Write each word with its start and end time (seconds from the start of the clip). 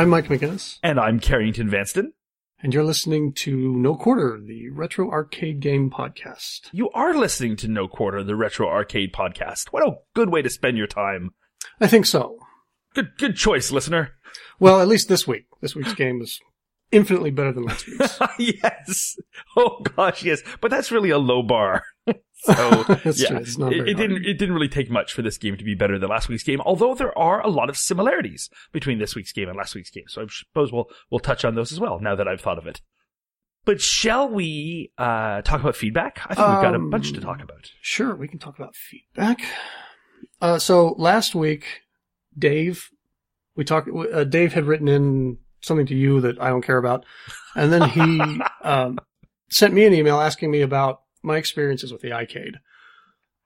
I'm 0.00 0.08
Mike 0.08 0.28
McGinnis, 0.28 0.78
And 0.82 0.98
I'm 0.98 1.20
Carrington 1.20 1.68
Vanston. 1.68 2.12
and 2.62 2.72
you're 2.72 2.84
listening 2.84 3.34
to 3.34 3.76
No 3.76 3.94
Quarter, 3.94 4.40
the 4.42 4.70
retro 4.70 5.10
arcade 5.10 5.60
game 5.60 5.90
podcast. 5.90 6.70
You 6.72 6.88
are 6.94 7.12
listening 7.12 7.54
to 7.56 7.68
No 7.68 7.86
Quarter, 7.86 8.24
the 8.24 8.34
Retro 8.34 8.66
Arcade 8.66 9.12
Podcast. 9.12 9.68
What 9.72 9.86
a 9.86 9.96
good 10.14 10.30
way 10.30 10.40
to 10.40 10.48
spend 10.48 10.78
your 10.78 10.86
time. 10.86 11.32
I 11.82 11.86
think 11.86 12.06
so. 12.06 12.38
Good, 12.94 13.10
good 13.18 13.36
choice, 13.36 13.70
listener. 13.70 14.12
Well, 14.58 14.80
at 14.80 14.88
least 14.88 15.10
this 15.10 15.28
week. 15.28 15.44
This 15.60 15.76
week's 15.76 15.92
game 15.92 16.22
is 16.22 16.40
infinitely 16.90 17.30
better 17.30 17.52
than 17.52 17.64
last 17.64 17.86
week's. 17.86 18.18
yes. 18.62 19.16
Oh 19.54 19.80
gosh, 19.96 20.24
yes. 20.24 20.40
But 20.62 20.70
that's 20.70 20.90
really 20.90 21.10
a 21.10 21.18
low 21.18 21.42
bar. 21.42 21.84
So 22.42 22.52
yeah, 22.88 23.28
true. 23.28 23.36
It's 23.38 23.58
not 23.58 23.72
it, 23.72 23.88
it 23.88 23.94
didn't. 23.94 24.24
It 24.24 24.34
didn't 24.38 24.54
really 24.54 24.68
take 24.68 24.90
much 24.90 25.12
for 25.12 25.22
this 25.22 25.38
game 25.38 25.56
to 25.56 25.64
be 25.64 25.74
better 25.74 25.98
than 25.98 26.08
last 26.08 26.28
week's 26.28 26.42
game. 26.42 26.60
Although 26.62 26.94
there 26.94 27.16
are 27.18 27.40
a 27.40 27.48
lot 27.48 27.68
of 27.68 27.76
similarities 27.76 28.48
between 28.72 28.98
this 28.98 29.14
week's 29.14 29.32
game 29.32 29.48
and 29.48 29.56
last 29.56 29.74
week's 29.74 29.90
game. 29.90 30.04
So 30.08 30.22
I 30.22 30.26
suppose 30.28 30.72
we'll 30.72 30.88
we'll 31.10 31.18
touch 31.20 31.44
on 31.44 31.54
those 31.54 31.72
as 31.72 31.80
well. 31.80 31.98
Now 32.00 32.14
that 32.16 32.26
I've 32.28 32.40
thought 32.40 32.58
of 32.58 32.66
it. 32.66 32.80
But 33.66 33.80
shall 33.80 34.28
we 34.28 34.90
uh, 34.96 35.42
talk 35.42 35.60
about 35.60 35.76
feedback? 35.76 36.20
I 36.26 36.34
think 36.34 36.48
we've 36.48 36.62
got 36.62 36.72
a 36.74 36.78
Um, 36.78 36.88
bunch 36.88 37.12
to 37.12 37.20
talk 37.20 37.42
about. 37.42 37.70
Sure, 37.82 38.16
we 38.16 38.26
can 38.26 38.38
talk 38.38 38.58
about 38.58 38.74
feedback. 38.74 39.42
Uh, 40.40 40.58
so 40.58 40.94
last 40.96 41.34
week, 41.34 41.82
Dave, 42.36 42.88
we 43.56 43.64
talked. 43.64 43.88
Uh, 43.90 44.24
Dave 44.24 44.54
had 44.54 44.64
written 44.64 44.88
in 44.88 45.36
something 45.60 45.86
to 45.86 45.94
you 45.94 46.22
that 46.22 46.40
I 46.40 46.48
don't 46.48 46.62
care 46.62 46.78
about, 46.78 47.04
and 47.54 47.70
then 47.70 47.88
he 47.90 48.40
um, 48.62 48.98
sent 49.50 49.74
me 49.74 49.84
an 49.84 49.92
email 49.92 50.18
asking 50.20 50.50
me 50.50 50.62
about 50.62 51.02
my 51.22 51.36
experiences 51.36 51.92
with 51.92 52.02
the 52.02 52.10
iCade. 52.10 52.56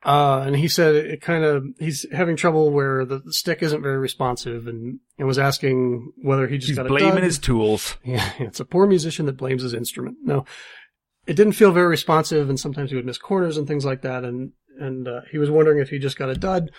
Uh, 0.04 0.44
and 0.46 0.56
he 0.56 0.68
said 0.68 0.94
it 0.94 1.22
kind 1.22 1.44
of 1.44 1.64
he's 1.78 2.04
having 2.12 2.36
trouble 2.36 2.70
where 2.70 3.06
the, 3.06 3.20
the 3.20 3.32
stick 3.32 3.62
isn't 3.62 3.80
very 3.80 3.96
responsive, 3.96 4.66
and 4.66 5.00
and 5.18 5.26
was 5.26 5.38
asking 5.38 6.12
whether 6.22 6.46
he 6.46 6.58
just 6.58 6.68
He's 6.68 6.76
got 6.76 6.86
a 6.86 6.90
blaming 6.90 7.24
his 7.24 7.38
tools. 7.38 7.96
Yeah, 8.04 8.30
it's 8.38 8.60
a 8.60 8.66
poor 8.66 8.86
musician 8.86 9.24
that 9.26 9.38
blames 9.38 9.62
his 9.62 9.72
instrument. 9.72 10.18
No, 10.22 10.44
it 11.26 11.36
didn't 11.36 11.54
feel 11.54 11.72
very 11.72 11.86
responsive, 11.86 12.50
and 12.50 12.60
sometimes 12.60 12.90
he 12.90 12.96
would 12.96 13.06
miss 13.06 13.16
corners 13.16 13.56
and 13.56 13.66
things 13.66 13.86
like 13.86 14.02
that. 14.02 14.24
And 14.24 14.52
and 14.78 15.08
uh, 15.08 15.20
he 15.30 15.38
was 15.38 15.50
wondering 15.50 15.78
if 15.78 15.88
he 15.88 15.98
just 15.98 16.18
got 16.18 16.28
a 16.28 16.34
dud, 16.34 16.70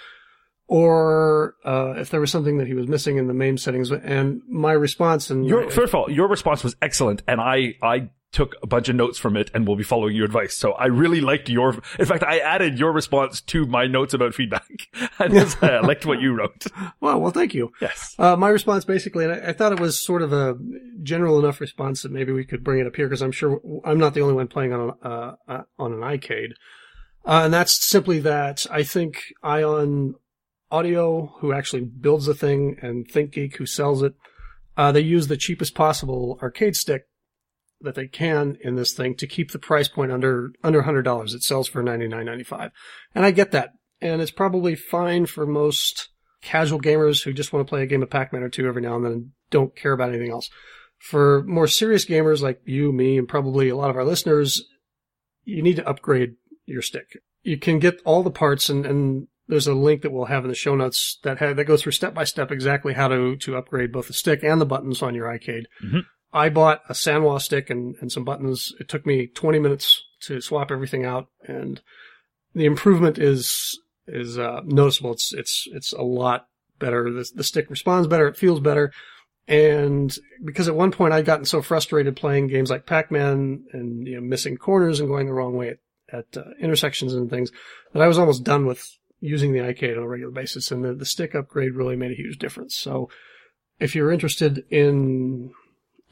or 0.68 1.56
uh, 1.66 1.96
if 1.98 2.10
there 2.10 2.20
was 2.20 2.32
something 2.32 2.58
that 2.58 2.68
he 2.68 2.74
was 2.74 2.88
missing 2.88 3.18
in 3.18 3.28
the 3.28 3.34
main 3.34 3.58
settings. 3.58 3.92
And 3.92 4.42
my 4.48 4.74
response, 4.74 5.30
and 5.30 5.48
Your, 5.48 5.70
first 5.70 5.90
of 5.90 5.96
all, 5.96 6.12
your 6.12 6.28
response 6.28 6.64
was 6.64 6.76
excellent, 6.82 7.24
and 7.28 7.40
I, 7.40 7.76
I 7.82 8.10
took 8.36 8.56
a 8.62 8.68
bunch 8.68 8.90
of 8.90 8.96
notes 8.96 9.18
from 9.18 9.38
it 9.38 9.50
and 9.54 9.66
will 9.66 9.78
be 9.78 9.84
following 9.84 10.14
your 10.14 10.26
advice. 10.26 10.58
So 10.58 10.74
I 10.74 10.88
really 10.88 11.22
liked 11.22 11.48
your, 11.48 11.82
in 11.98 12.06
fact, 12.06 12.22
I 12.22 12.40
added 12.40 12.78
your 12.78 12.92
response 12.92 13.40
to 13.42 13.66
my 13.66 13.88
notes 13.88 14.14
about 14.14 14.34
feedback. 14.34 14.68
and 15.20 15.56
I 15.62 15.80
liked 15.80 16.06
what 16.06 16.20
you 16.20 16.34
wrote. 16.34 16.68
well, 17.00 17.22
well, 17.22 17.32
thank 17.32 17.54
you. 17.54 17.72
Yes. 17.80 18.14
Uh, 18.20 18.36
my 18.36 18.50
response 18.50 18.84
basically, 18.84 19.24
and 19.24 19.34
I, 19.34 19.50
I 19.50 19.54
thought 19.54 19.72
it 19.72 19.80
was 19.80 20.04
sort 20.04 20.22
of 20.22 20.34
a 20.34 20.58
general 21.02 21.40
enough 21.40 21.62
response 21.62 22.04
that 22.04 22.12
maybe 22.12 22.34
we 22.34 22.44
could 22.44 22.62
bring 22.62 22.82
it 22.82 22.88
up 22.88 22.98
here 22.98 23.08
because 23.08 23.22
I'm 23.22 23.32
sure 23.32 23.62
I'm 23.86 24.00
not 24.00 24.14
the 24.14 24.22
only 24.22 24.34
one 24.34 24.50
playing 24.50 24.74
on 24.74 24.82
an, 24.82 24.92
uh, 25.02 25.36
uh, 25.48 25.62
on 25.80 25.94
an 25.94 26.02
iCade. 26.02 26.52
Uh, 27.26 27.44
and 27.46 27.54
that's 27.54 27.88
simply 27.88 28.20
that 28.20 28.68
I 28.70 28.84
think 28.84 29.24
Ion 29.44 30.16
Audio, 30.70 31.34
who 31.40 31.54
actually 31.54 31.84
builds 31.84 32.26
the 32.26 32.36
thing, 32.36 32.78
and 32.82 33.08
ThinkGeek, 33.08 33.56
who 33.56 33.66
sells 33.66 34.04
it, 34.04 34.14
uh, 34.76 34.92
they 34.92 35.00
use 35.00 35.28
the 35.28 35.38
cheapest 35.38 35.74
possible 35.74 36.38
arcade 36.42 36.76
stick 36.76 37.06
that 37.82 37.96
they 37.96 38.08
can 38.08 38.58
in 38.62 38.76
this 38.76 38.94
thing 38.94 39.16
to 39.16 39.28
keep 39.28 39.52
the 39.52 39.60
price 39.60 39.88
point 39.88 40.12
under 40.12 40.52
under 40.64 40.82
hundred 40.84 41.04
dollars. 41.04 41.34
It 41.34 41.44
sells 41.44 41.68
for 41.68 41.84
ninety 41.84 42.08
nine 42.08 42.26
ninety 42.26 42.44
five, 42.44 42.72
and 43.14 43.26
I 43.26 43.32
get 43.32 43.52
that, 43.52 43.72
and 44.02 44.22
it's 44.22 44.32
probably 44.32 44.76
fine 44.76 45.26
for 45.26 45.46
most 45.46 46.10
casual 46.42 46.80
gamers 46.80 47.24
who 47.24 47.34
just 47.34 47.52
want 47.52 47.66
to 47.66 47.70
play 47.70 47.82
a 47.84 47.88
game 47.88 48.04
of 48.04 48.10
Pac 48.10 48.32
Man 48.32 48.44
or 48.44 48.50
two 48.50 48.68
every 48.68 48.82
now 48.82 48.96
and 48.96 49.04
then 49.06 49.12
and 49.12 49.30
don't 49.50 49.76
care 49.76 49.94
about 49.94 50.10
anything 50.10 50.32
else. 50.32 50.50
For 51.00 51.44
more 51.44 51.68
serious 51.68 52.06
gamers 52.06 52.42
like 52.42 52.62
you, 52.66 52.92
me, 52.92 53.18
and 53.18 53.28
probably 53.28 53.70
a 53.70 53.76
lot 53.76 53.90
of 53.90 53.96
our 53.98 54.06
listeners, 54.06 54.64
you 55.44 55.62
need 55.62 55.76
to 55.76 55.88
upgrade 55.88 56.36
your 56.66 56.82
stick. 56.82 57.18
You 57.44 57.58
can 57.60 57.80
get 57.80 58.02
all 58.06 58.24
the 58.24 58.32
parts 58.32 58.70
and, 58.70 58.86
and 58.86 59.28
there's 59.48 59.68
a 59.68 59.74
link 59.76 60.02
that 60.02 60.12
we'll 60.12 60.26
have 60.26 60.44
in 60.44 60.50
the 60.50 60.56
show 60.56 60.76
notes 60.76 61.20
that 61.24 61.38
ha- 61.38 61.54
that 61.54 61.66
goes 61.66 61.84
through 61.84 61.92
step 61.92 62.14
by 62.16 62.24
step 62.24 62.52
exactly 62.52 62.94
how 62.94 63.08
to, 63.08 63.36
to 63.38 63.56
upgrade 63.58 63.92
both 63.92 64.08
the 64.08 64.14
stick 64.14 64.44
and 64.44 64.60
the 64.60 64.66
buttons 64.66 65.04
on 65.04 65.14
your 65.14 65.28
iCade. 65.28 65.66
Mhm. 65.84 66.02
I 66.34 66.50
bought 66.50 66.82
a 66.90 66.94
Sanwa 66.94 67.42
stick 67.42 67.70
and, 67.70 67.96
and 68.02 68.12
some 68.12 68.24
buttons. 68.24 68.74
It 68.80 68.90
took 68.90 69.06
me 69.06 69.28
20 69.28 69.60
minutes 69.60 70.04
to 70.22 70.42
swap 70.42 70.72
everything 70.72 71.06
out 71.06 71.28
and 71.48 71.82
the 72.54 72.66
improvement 72.66 73.18
is, 73.18 73.80
is, 74.08 74.38
uh, 74.38 74.62
noticeable. 74.66 75.14
It's, 75.14 75.34
it's, 75.34 75.68
it's 75.72 75.94
a 75.94 76.02
lot 76.02 76.48
better. 76.80 77.12
The, 77.12 77.30
the 77.36 77.44
stick 77.44 77.70
responds 77.70 78.08
better. 78.08 78.28
It 78.28 78.38
feels 78.38 78.60
better. 78.60 78.92
And 79.48 80.16
because 80.44 80.68
at 80.68 80.76
one 80.76 80.92
point 80.92 81.14
I'd 81.14 81.26
gotten 81.26 81.46
so 81.46 81.62
frustrated 81.62 82.16
playing 82.16 82.48
games 82.48 82.70
like 82.70 82.86
Pac-Man 82.86 83.66
and, 83.72 84.08
you 84.08 84.16
know, 84.16 84.22
missing 84.22 84.58
corners 84.58 85.00
and 85.00 85.10
going 85.10 85.28
the 85.28 85.34
wrong 85.34 85.56
way 85.56 85.70
at, 85.70 85.78
at 86.12 86.38
uh, 86.38 86.52
intersections 86.60 87.14
and 87.14 87.30
things 87.30 87.52
that 87.94 88.02
I 88.02 88.08
was 88.08 88.18
almost 88.18 88.44
done 88.44 88.66
with 88.66 88.88
using 89.20 89.54
the 89.54 89.60
iCade 89.60 89.98
on 89.98 90.04
a 90.04 90.08
regular 90.08 90.32
basis. 90.32 90.72
And 90.72 90.84
the, 90.84 90.94
the 90.94 91.06
stick 91.06 91.36
upgrade 91.36 91.76
really 91.76 91.96
made 91.96 92.12
a 92.12 92.16
huge 92.16 92.38
difference. 92.38 92.76
So 92.76 93.10
if 93.80 93.96
you're 93.96 94.12
interested 94.12 94.64
in 94.70 95.52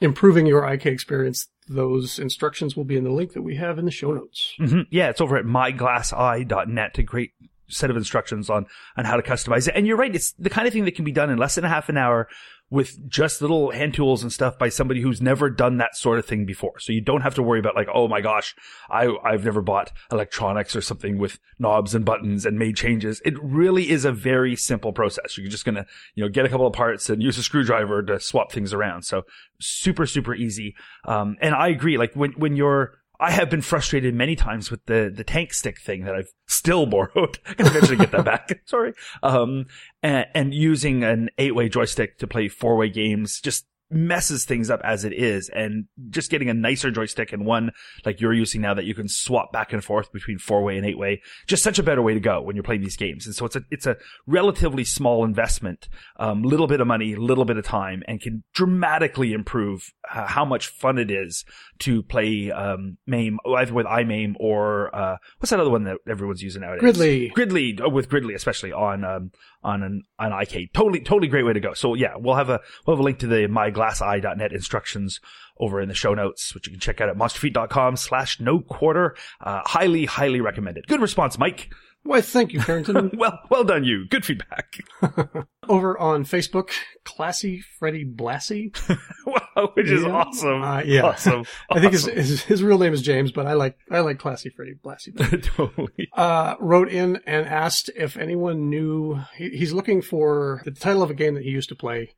improving 0.00 0.46
your 0.46 0.62
iCade 0.62 0.92
experience, 0.92 1.48
those 1.68 2.18
instructions 2.18 2.76
will 2.76 2.84
be 2.84 2.96
in 2.96 3.04
the 3.04 3.10
link 3.10 3.32
that 3.32 3.42
we 3.42 3.56
have 3.56 3.78
in 3.78 3.84
the 3.84 3.90
show 3.90 4.12
notes. 4.12 4.54
hmm 4.58 4.82
Yeah, 4.90 5.08
it's 5.10 5.20
over 5.20 5.36
at 5.36 5.44
myglasseye.net. 5.44 6.98
A 6.98 7.02
great 7.02 7.32
set 7.68 7.90
of 7.90 7.96
instructions 7.96 8.50
on, 8.50 8.66
on 8.96 9.04
how 9.04 9.16
to 9.16 9.22
customize 9.22 9.66
it. 9.68 9.74
And 9.74 9.86
you're 9.86 9.96
right. 9.96 10.14
It's 10.14 10.32
the 10.32 10.50
kind 10.50 10.66
of 10.66 10.72
thing 10.72 10.84
that 10.84 10.94
can 10.94 11.04
be 11.04 11.12
done 11.12 11.30
in 11.30 11.38
less 11.38 11.54
than 11.54 11.64
a 11.64 11.68
half 11.68 11.88
an 11.88 11.96
hour 11.96 12.28
with 12.70 13.08
just 13.08 13.40
little 13.40 13.70
hand 13.70 13.94
tools 13.94 14.22
and 14.22 14.32
stuff 14.32 14.58
by 14.58 14.68
somebody 14.68 15.00
who's 15.00 15.20
never 15.20 15.50
done 15.50 15.76
that 15.76 15.94
sort 15.96 16.18
of 16.18 16.26
thing 16.26 16.44
before. 16.44 16.80
So 16.80 16.92
you 16.92 17.00
don't 17.00 17.20
have 17.20 17.34
to 17.36 17.42
worry 17.42 17.60
about 17.60 17.76
like, 17.76 17.88
oh 17.92 18.08
my 18.08 18.20
gosh, 18.20 18.54
I, 18.90 19.14
I've 19.24 19.44
never 19.44 19.62
bought 19.62 19.92
electronics 20.10 20.74
or 20.74 20.80
something 20.80 21.18
with 21.18 21.38
knobs 21.58 21.94
and 21.94 22.04
buttons 22.04 22.44
and 22.44 22.58
made 22.58 22.76
changes. 22.76 23.20
It 23.24 23.34
really 23.42 23.90
is 23.90 24.04
a 24.04 24.12
very 24.12 24.56
simple 24.56 24.92
process. 24.92 25.38
You're 25.38 25.48
just 25.48 25.64
going 25.64 25.76
to, 25.76 25.86
you 26.14 26.24
know, 26.24 26.28
get 26.28 26.46
a 26.46 26.48
couple 26.48 26.66
of 26.66 26.72
parts 26.72 27.08
and 27.10 27.22
use 27.22 27.38
a 27.38 27.42
screwdriver 27.42 28.02
to 28.02 28.18
swap 28.18 28.50
things 28.50 28.72
around. 28.72 29.02
So 29.02 29.22
super, 29.60 30.06
super 30.06 30.34
easy. 30.34 30.74
Um, 31.04 31.36
and 31.40 31.54
I 31.54 31.68
agree. 31.68 31.98
Like 31.98 32.14
when, 32.14 32.32
when 32.32 32.56
you're, 32.56 32.94
I 33.24 33.30
have 33.30 33.48
been 33.48 33.62
frustrated 33.62 34.14
many 34.14 34.36
times 34.36 34.70
with 34.70 34.84
the, 34.84 35.10
the 35.12 35.24
tank 35.24 35.54
stick 35.54 35.80
thing 35.80 36.04
that 36.04 36.14
I've 36.14 36.30
still 36.46 36.84
borrowed. 36.94 37.38
I 37.46 37.54
can 37.54 37.66
eventually 37.66 37.96
get 37.96 38.10
that 38.10 38.24
back. 38.26 38.60
Sorry. 38.66 38.92
Um, 39.22 39.64
and, 40.02 40.26
and 40.34 40.54
using 40.54 41.04
an 41.04 41.30
eight 41.38 41.54
way 41.54 41.70
joystick 41.70 42.18
to 42.18 42.26
play 42.26 42.48
four 42.48 42.76
way 42.76 42.90
games 42.90 43.40
just 43.40 43.64
messes 43.90 44.44
things 44.44 44.70
up 44.70 44.80
as 44.84 45.04
it 45.04 45.12
is. 45.12 45.48
And 45.48 45.86
just 46.10 46.30
getting 46.30 46.48
a 46.48 46.54
nicer 46.54 46.90
joystick 46.90 47.32
and 47.32 47.44
one 47.44 47.72
like 48.04 48.20
you're 48.20 48.32
using 48.32 48.60
now 48.60 48.74
that 48.74 48.84
you 48.84 48.94
can 48.94 49.08
swap 49.08 49.52
back 49.52 49.72
and 49.72 49.82
forth 49.82 50.12
between 50.12 50.38
four 50.38 50.62
way 50.62 50.76
and 50.76 50.86
eight 50.86 50.98
way, 50.98 51.22
just 51.46 51.62
such 51.62 51.78
a 51.78 51.82
better 51.82 52.02
way 52.02 52.14
to 52.14 52.20
go 52.20 52.40
when 52.42 52.56
you're 52.56 52.62
playing 52.62 52.82
these 52.82 52.96
games. 52.96 53.26
And 53.26 53.34
so 53.34 53.46
it's 53.46 53.56
a, 53.56 53.62
it's 53.70 53.86
a 53.86 53.96
relatively 54.26 54.84
small 54.84 55.24
investment, 55.24 55.88
um, 56.18 56.42
little 56.42 56.66
bit 56.66 56.80
of 56.80 56.86
money, 56.86 57.14
little 57.14 57.44
bit 57.44 57.56
of 57.56 57.64
time 57.64 58.02
and 58.08 58.20
can 58.20 58.42
dramatically 58.54 59.32
improve 59.32 59.92
uh, 60.12 60.26
how 60.26 60.44
much 60.44 60.68
fun 60.68 60.98
it 60.98 61.10
is 61.10 61.44
to 61.80 62.02
play, 62.02 62.50
um, 62.50 62.98
MAME 63.06 63.38
either 63.56 63.72
with 63.72 63.86
iMAME 63.86 64.34
or, 64.38 64.94
uh, 64.94 65.16
what's 65.38 65.50
that 65.50 65.60
other 65.60 65.70
one 65.70 65.84
that 65.84 65.98
everyone's 66.08 66.42
using 66.42 66.62
nowadays? 66.62 66.80
Gridley. 66.80 67.28
Gridley 67.28 67.78
uh, 67.84 67.88
with 67.88 68.08
Gridley, 68.08 68.34
especially 68.34 68.72
on 68.72 69.04
um, 69.04 69.30
on 69.62 69.82
an 69.82 70.02
on 70.18 70.32
iCade. 70.32 70.72
Totally, 70.72 71.00
totally 71.00 71.28
great 71.28 71.44
way 71.44 71.52
to 71.52 71.60
go. 71.60 71.74
So 71.74 71.94
yeah, 71.94 72.14
we'll 72.16 72.34
have 72.34 72.50
a 72.50 72.60
we'll 72.86 72.96
have 72.96 73.00
a 73.00 73.04
link 73.04 73.18
to 73.20 73.26
the 73.26 73.48
myglasseye.net 73.74 74.52
instructions 74.52 75.20
over 75.58 75.80
in 75.80 75.88
the 75.88 75.94
show 75.94 76.14
notes, 76.14 76.54
which 76.54 76.66
you 76.66 76.72
can 76.72 76.80
check 76.80 77.00
out 77.00 77.08
at 77.08 77.16
monsterfeet.com 77.16 77.96
slash 77.96 78.40
no 78.40 78.60
quarter. 78.60 79.16
Uh, 79.40 79.60
highly, 79.64 80.04
highly 80.06 80.40
recommended. 80.40 80.86
Good 80.86 81.00
response, 81.00 81.38
Mike. 81.38 81.70
Why, 82.06 82.20
thank 82.20 82.52
you, 82.52 82.60
Carrington. 82.60 83.12
Well, 83.16 83.38
well 83.48 83.64
done, 83.64 83.84
you. 83.84 84.06
Good 84.10 84.26
feedback. 84.26 84.76
Over 85.70 85.98
on 85.98 86.24
Facebook, 86.24 86.68
Classy 87.04 87.62
Freddy 87.78 88.04
Blassie. 88.04 88.76
wow, 89.26 89.70
which 89.72 89.90
is 89.90 90.02
Yeah. 90.02 90.10
awesome. 90.10 90.62
Uh, 90.62 90.82
yeah. 90.84 91.00
Awesome. 91.02 91.44
I 91.70 91.80
think 91.80 91.92
his, 91.92 92.04
his 92.04 92.42
his 92.42 92.62
real 92.62 92.76
name 92.78 92.92
is 92.92 93.00
James, 93.00 93.32
but 93.32 93.46
I 93.46 93.54
like 93.54 93.78
I 93.90 94.00
like 94.00 94.18
Classy 94.18 94.50
Freddy 94.50 94.74
Blassie. 94.84 95.14
totally. 95.56 96.10
uh, 96.12 96.56
wrote 96.60 96.90
in 96.90 97.20
and 97.26 97.46
asked 97.46 97.88
if 97.96 98.18
anyone 98.18 98.68
knew. 98.68 99.20
He, 99.36 99.48
he's 99.50 99.72
looking 99.72 100.02
for 100.02 100.60
the 100.66 100.72
title 100.72 101.02
of 101.02 101.08
a 101.08 101.14
game 101.14 101.32
that 101.36 101.44
he 101.44 101.50
used 101.50 101.70
to 101.70 101.74
play. 101.74 102.10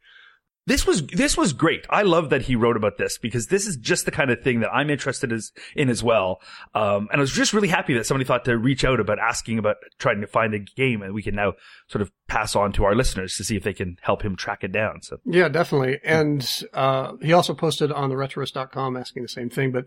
This 0.67 0.85
was 0.85 1.07
this 1.07 1.37
was 1.37 1.53
great. 1.53 1.87
I 1.91 2.03
love 2.03 2.31
that 2.31 2.43
he 2.43 2.57
wrote 2.57 2.77
about 2.77 2.99
this 2.99 3.19
because 3.19 3.47
this 3.47 3.69
is 3.69 3.77
just 3.77 4.05
the 4.05 4.11
kind 4.11 4.33
of 4.33 4.43
thing 4.43 4.61
that 4.61 4.73
I'm 4.73 4.91
interested 4.91 5.33
as, 5.33 5.53
in 5.77 5.89
as 5.89 6.03
well. 6.03 6.41
Um, 6.75 7.09
and 7.13 7.19
I 7.19 7.21
was 7.21 7.31
just 7.31 7.53
really 7.53 7.69
happy 7.69 7.95
that 7.95 8.05
somebody 8.05 8.27
thought 8.27 8.45
to 8.47 8.59
reach 8.59 8.85
out 8.85 8.99
about 8.99 9.21
asking 9.21 9.59
about 9.59 9.77
trying 9.99 10.21
to 10.23 10.27
find 10.27 10.55
a 10.55 10.59
game, 10.59 11.03
and 11.03 11.15
we 11.15 11.23
can 11.23 11.37
now 11.37 11.53
sort 11.87 12.03
of 12.03 12.11
pass 12.27 12.57
on 12.57 12.73
to 12.73 12.85
our 12.85 12.97
listeners 12.97 13.35
to 13.35 13.45
see 13.45 13.55
if 13.55 13.63
they 13.63 13.73
can 13.73 13.97
help 14.03 14.23
him 14.23 14.35
track 14.35 14.65
it 14.65 14.73
down. 14.73 15.03
So 15.03 15.19
Yeah, 15.25 15.49
definitely. 15.49 16.01
And 16.03 16.65
uh, 16.75 17.13
he 17.23 17.33
also 17.33 17.55
posted 17.55 17.93
on 17.93 18.11
the 18.11 18.17
retroist.com 18.17 18.97
asking 18.97 19.23
the 19.23 19.29
same 19.29 19.51
thing, 19.51 19.71
but 19.71 19.87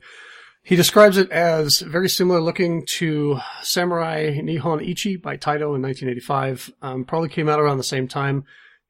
he 0.63 0.77
describes 0.77 1.17
it 1.17 1.29
as 1.29 1.79
very 1.79 2.07
similar 2.07 2.39
looking 2.39 2.85
to 2.97 3.39
Samurai 3.63 4.37
Nihon 4.39 4.87
Ichi 4.87 5.17
by 5.17 5.35
Taito 5.35 5.75
in 5.75 5.81
1985. 5.81 6.71
Um, 6.81 7.03
probably 7.03 7.29
came 7.29 7.49
out 7.49 7.59
around 7.59 7.77
the 7.77 7.83
same 7.83 8.07
time. 8.07 8.45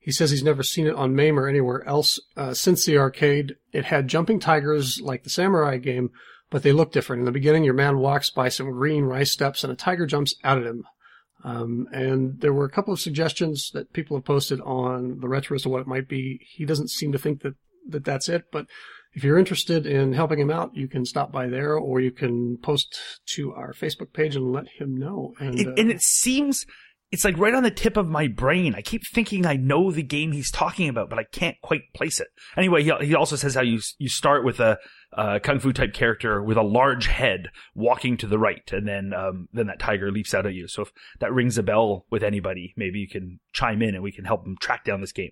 He 0.10 0.14
says 0.14 0.32
he's 0.32 0.42
never 0.42 0.64
seen 0.64 0.88
it 0.88 0.96
on 0.96 1.14
MAME 1.14 1.40
or 1.40 1.48
anywhere 1.48 1.88
else 1.88 2.20
uh, 2.36 2.56
since 2.56 2.84
the 2.84 2.98
arcade. 2.98 3.58
It 3.72 3.86
had 3.86 4.08
jumping 4.08 4.40
tigers 4.40 5.00
like 5.00 5.22
the 5.22 5.30
samurai 5.30 5.78
game, 5.78 6.10
but 6.50 6.64
they 6.64 6.72
look 6.72 6.92
different. 6.92 7.20
In 7.20 7.26
the 7.26 7.32
beginning, 7.32 7.64
your 7.64 7.76
man 7.76 8.00
walks 8.00 8.32
by 8.32 8.50
some 8.50 8.72
green 8.72 9.04
rice 9.04 9.32
steps 9.32 9.64
and 9.64 9.72
a 9.72 9.76
tiger 9.76 10.08
jumps 10.08 10.34
out 10.44 10.58
at 10.58 10.66
him. 10.66 10.84
Um, 11.44 11.86
and 11.92 12.42
there 12.42 12.54
were 12.54 12.66
a 12.66 12.72
couple 12.72 12.92
of 12.92 13.00
suggestions 13.00 13.70
that 13.76 13.94
people 13.94 14.18
have 14.18 14.26
posted 14.26 14.60
on 14.62 15.20
the 15.20 15.28
Retroist 15.28 15.62
to 15.62 15.70
what 15.70 15.82
it 15.82 15.88
might 15.88 16.08
be. 16.08 16.40
He 16.56 16.66
doesn't 16.66 16.90
seem 16.90 17.12
to 17.12 17.20
think 17.20 17.44
that, 17.44 17.54
that 17.90 18.04
that's 18.04 18.30
it, 18.30 18.46
but 18.52 18.66
if 19.14 19.24
you're 19.24 19.38
interested 19.38 19.86
in 19.86 20.14
helping 20.14 20.40
him 20.40 20.50
out, 20.50 20.76
you 20.76 20.88
can 20.88 21.06
stop 21.06 21.32
by 21.32 21.46
there 21.46 21.76
or 21.76 22.00
you 22.00 22.12
can 22.12 22.58
post 22.58 23.00
to 23.36 23.54
our 23.54 23.74
Facebook 23.74 24.12
page 24.12 24.36
and 24.36 24.52
let 24.52 24.70
him 24.70 24.98
know. 24.98 25.36
And, 25.40 25.60
It, 25.60 25.68
uh, 25.68 25.74
and 25.78 25.92
it 25.92 26.02
seems 26.02 26.66
it's 27.12 27.26
like 27.26 27.38
right 27.38 27.54
on 27.54 27.64
the 27.64 27.72
tip 27.72 27.98
of 27.98 28.08
my 28.08 28.28
brain. 28.28 28.76
I 28.76 28.82
keep 28.82 29.02
thinking 29.08 29.46
I 29.46 29.56
know 29.56 29.92
the 29.92 30.04
game 30.04 30.32
he's 30.32 30.52
talking 30.52 30.90
about, 30.90 31.10
but 31.10 31.18
I 31.18 31.24
can't 31.24 31.58
quite 31.62 31.94
place 31.94 32.20
it. 32.20 32.28
Anyway, 32.56 32.84
he, 32.84 32.92
he 33.02 33.16
also 33.16 33.36
says 33.36 33.56
how 33.56 33.62
you 33.62 33.80
you 33.98 34.10
start 34.10 34.46
with 34.46 34.60
a, 34.60 34.78
uh 35.14 35.40
kung 35.42 35.60
fu 35.60 35.74
type 35.74 35.94
character 35.94 36.44
with 36.44 36.58
a 36.58 36.64
large 36.64 37.08
head 37.08 37.50
walking 37.74 38.16
to 38.18 38.28
the 38.28 38.38
right, 38.38 38.72
and 38.72 38.88
then 38.88 39.14
um, 39.14 39.48
then 39.52 39.68
that 39.68 39.80
tiger 39.80 40.12
leaps 40.12 40.34
out 40.34 40.46
at 40.46 40.54
you. 40.54 40.68
So 40.68 40.84
if 40.84 40.92
that 41.20 41.34
rings 41.34 41.58
a 41.58 41.64
bell 41.64 42.06
with 42.12 42.24
anybody, 42.24 42.74
maybe 42.78 43.00
you 43.00 43.08
can 43.08 43.40
chime 43.54 43.82
in 43.82 43.96
and 43.96 44.04
we 44.04 44.12
can 44.12 44.26
help 44.26 44.46
him 44.46 44.56
track 44.60 44.86
down 44.86 45.02
this 45.02 45.12
game. 45.12 45.32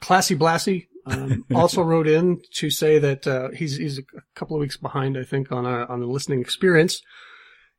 Classy 0.00 0.36
Blassie 0.36 0.88
um, 1.06 1.46
also 1.54 1.80
wrote 1.80 2.06
in 2.06 2.42
to 2.56 2.68
say 2.68 2.98
that 2.98 3.26
uh, 3.26 3.48
he's 3.50 3.78
he's 3.78 3.98
a 3.98 4.02
couple 4.34 4.56
of 4.56 4.60
weeks 4.60 4.76
behind, 4.76 5.16
I 5.16 5.24
think, 5.24 5.50
on 5.50 5.64
a, 5.64 5.86
on 5.86 6.00
the 6.00 6.06
listening 6.06 6.40
experience. 6.40 7.00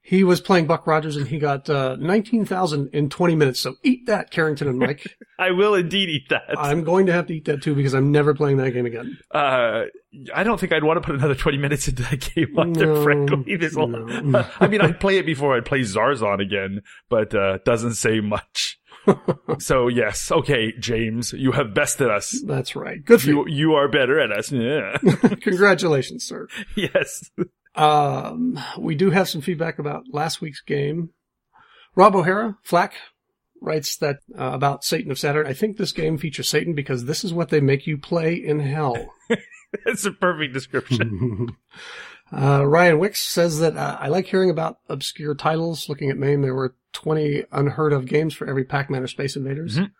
He 0.07 0.23
was 0.23 0.39
playing 0.39 0.67
Buck 0.67 0.85
Rogers 0.85 1.17
and 1.17 1.27
he 1.27 1.39
got 1.39 1.67
uh, 1.67 1.95
nineteen 1.99 2.45
thousand 2.45 2.89
in 2.93 3.09
twenty 3.09 3.33
minutes. 3.35 3.59
So 3.59 3.73
eat 3.81 4.05
that, 4.05 4.29
Carrington 4.29 4.67
and 4.67 4.77
Mike. 4.77 5.03
I 5.39 5.49
will 5.49 5.73
indeed 5.73 6.09
eat 6.09 6.29
that. 6.29 6.43
I'm 6.57 6.83
going 6.83 7.07
to 7.07 7.11
have 7.13 7.25
to 7.27 7.33
eat 7.33 7.45
that 7.45 7.63
too 7.63 7.73
because 7.73 7.95
I'm 7.95 8.11
never 8.11 8.35
playing 8.35 8.57
that 8.57 8.69
game 8.69 8.85
again. 8.85 9.17
Uh, 9.31 9.85
I 10.33 10.43
don't 10.43 10.59
think 10.59 10.73
I'd 10.73 10.83
want 10.83 11.01
to 11.01 11.05
put 11.05 11.15
another 11.15 11.33
20 11.33 11.57
minutes 11.57 11.87
into 11.87 12.03
that 12.03 12.29
game 12.35 12.53
either, 12.57 12.85
No, 12.85 13.03
frankly. 13.03 13.53
A 13.53 13.87
no. 14.21 14.47
I 14.59 14.67
mean, 14.67 14.81
I'd 14.81 14.99
play 14.99 15.17
it 15.17 15.25
before 15.25 15.57
I'd 15.57 15.65
play 15.65 15.81
Zarzon 15.81 16.39
again, 16.39 16.81
but, 17.09 17.33
uh, 17.33 17.57
doesn't 17.65 17.95
say 17.95 18.19
much. 18.21 18.79
so 19.59 19.87
yes, 19.87 20.31
okay, 20.31 20.71
James, 20.79 21.33
you 21.33 21.51
have 21.51 21.73
bested 21.73 22.09
us. 22.09 22.41
That's 22.45 22.75
right. 22.75 23.03
Good 23.03 23.21
for 23.21 23.27
you. 23.27 23.45
You, 23.47 23.55
you 23.55 23.73
are 23.73 23.87
better 23.87 24.19
at 24.19 24.31
us. 24.31 24.51
Yeah. 24.51 24.97
Congratulations, 25.41 26.23
sir. 26.25 26.47
yes. 26.75 27.29
Um, 27.75 28.59
we 28.77 28.95
do 28.95 29.09
have 29.09 29.29
some 29.29 29.41
feedback 29.41 29.79
about 29.79 30.05
last 30.11 30.41
week's 30.41 30.61
game. 30.61 31.09
Rob 31.95 32.15
O'Hara, 32.15 32.57
Flack, 32.63 32.93
writes 33.61 33.97
that 33.97 34.19
uh, 34.37 34.51
about 34.53 34.83
Satan 34.83 35.11
of 35.11 35.19
Saturn. 35.19 35.47
I 35.47 35.53
think 35.53 35.77
this 35.77 35.91
game 35.91 36.17
features 36.17 36.49
Satan 36.49 36.73
because 36.73 37.05
this 37.05 37.23
is 37.23 37.33
what 37.33 37.49
they 37.49 37.61
make 37.61 37.87
you 37.87 37.97
play 37.97 38.35
in 38.35 38.59
hell. 38.59 39.13
That's 39.85 40.05
a 40.05 40.11
perfect 40.11 40.53
description. 40.53 41.49
uh, 42.33 42.65
Ryan 42.65 42.99
Wicks 42.99 43.21
says 43.21 43.59
that 43.59 43.75
uh, 43.75 43.97
I 43.99 44.07
like 44.07 44.27
hearing 44.27 44.49
about 44.49 44.79
obscure 44.87 45.35
titles. 45.35 45.89
Looking 45.89 46.09
at 46.09 46.17
MAME, 46.17 46.41
there 46.41 46.55
were 46.55 46.75
20 46.93 47.45
unheard 47.51 47.91
of 47.93 48.05
games 48.05 48.33
for 48.33 48.47
every 48.47 48.63
Pac-Man 48.63 49.03
or 49.03 49.07
Space 49.07 49.35
Invaders. 49.35 49.77
Mhm. 49.77 49.91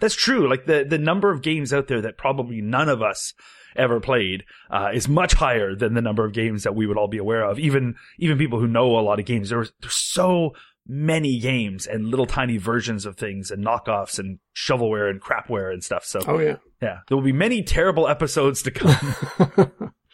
That's 0.00 0.14
true. 0.14 0.48
Like 0.48 0.66
the, 0.66 0.84
the 0.88 0.98
number 0.98 1.30
of 1.30 1.42
games 1.42 1.72
out 1.72 1.88
there 1.88 2.00
that 2.00 2.16
probably 2.16 2.60
none 2.60 2.88
of 2.88 3.02
us 3.02 3.34
ever 3.76 4.00
played, 4.00 4.44
uh, 4.70 4.90
is 4.92 5.08
much 5.08 5.34
higher 5.34 5.74
than 5.74 5.94
the 5.94 6.02
number 6.02 6.24
of 6.24 6.32
games 6.32 6.64
that 6.64 6.74
we 6.74 6.86
would 6.86 6.96
all 6.96 7.08
be 7.08 7.18
aware 7.18 7.42
of. 7.42 7.58
Even, 7.58 7.94
even 8.18 8.38
people 8.38 8.58
who 8.58 8.68
know 8.68 8.98
a 8.98 9.00
lot 9.00 9.18
of 9.18 9.26
games. 9.26 9.50
There's, 9.50 9.72
there's 9.80 9.96
so 9.96 10.52
many 10.86 11.38
games 11.38 11.86
and 11.86 12.08
little 12.08 12.26
tiny 12.26 12.58
versions 12.58 13.06
of 13.06 13.16
things 13.16 13.50
and 13.50 13.64
knockoffs 13.64 14.18
and 14.18 14.38
shovelware 14.54 15.08
and 15.08 15.20
crapware 15.20 15.72
and 15.72 15.82
stuff. 15.82 16.04
So 16.04 16.20
Oh 16.26 16.38
yeah. 16.38 16.56
yeah, 16.82 16.98
there 17.08 17.16
will 17.16 17.24
be 17.24 17.32
many 17.32 17.62
terrible 17.62 18.06
episodes 18.06 18.62
to 18.62 18.70
come. 18.70 19.72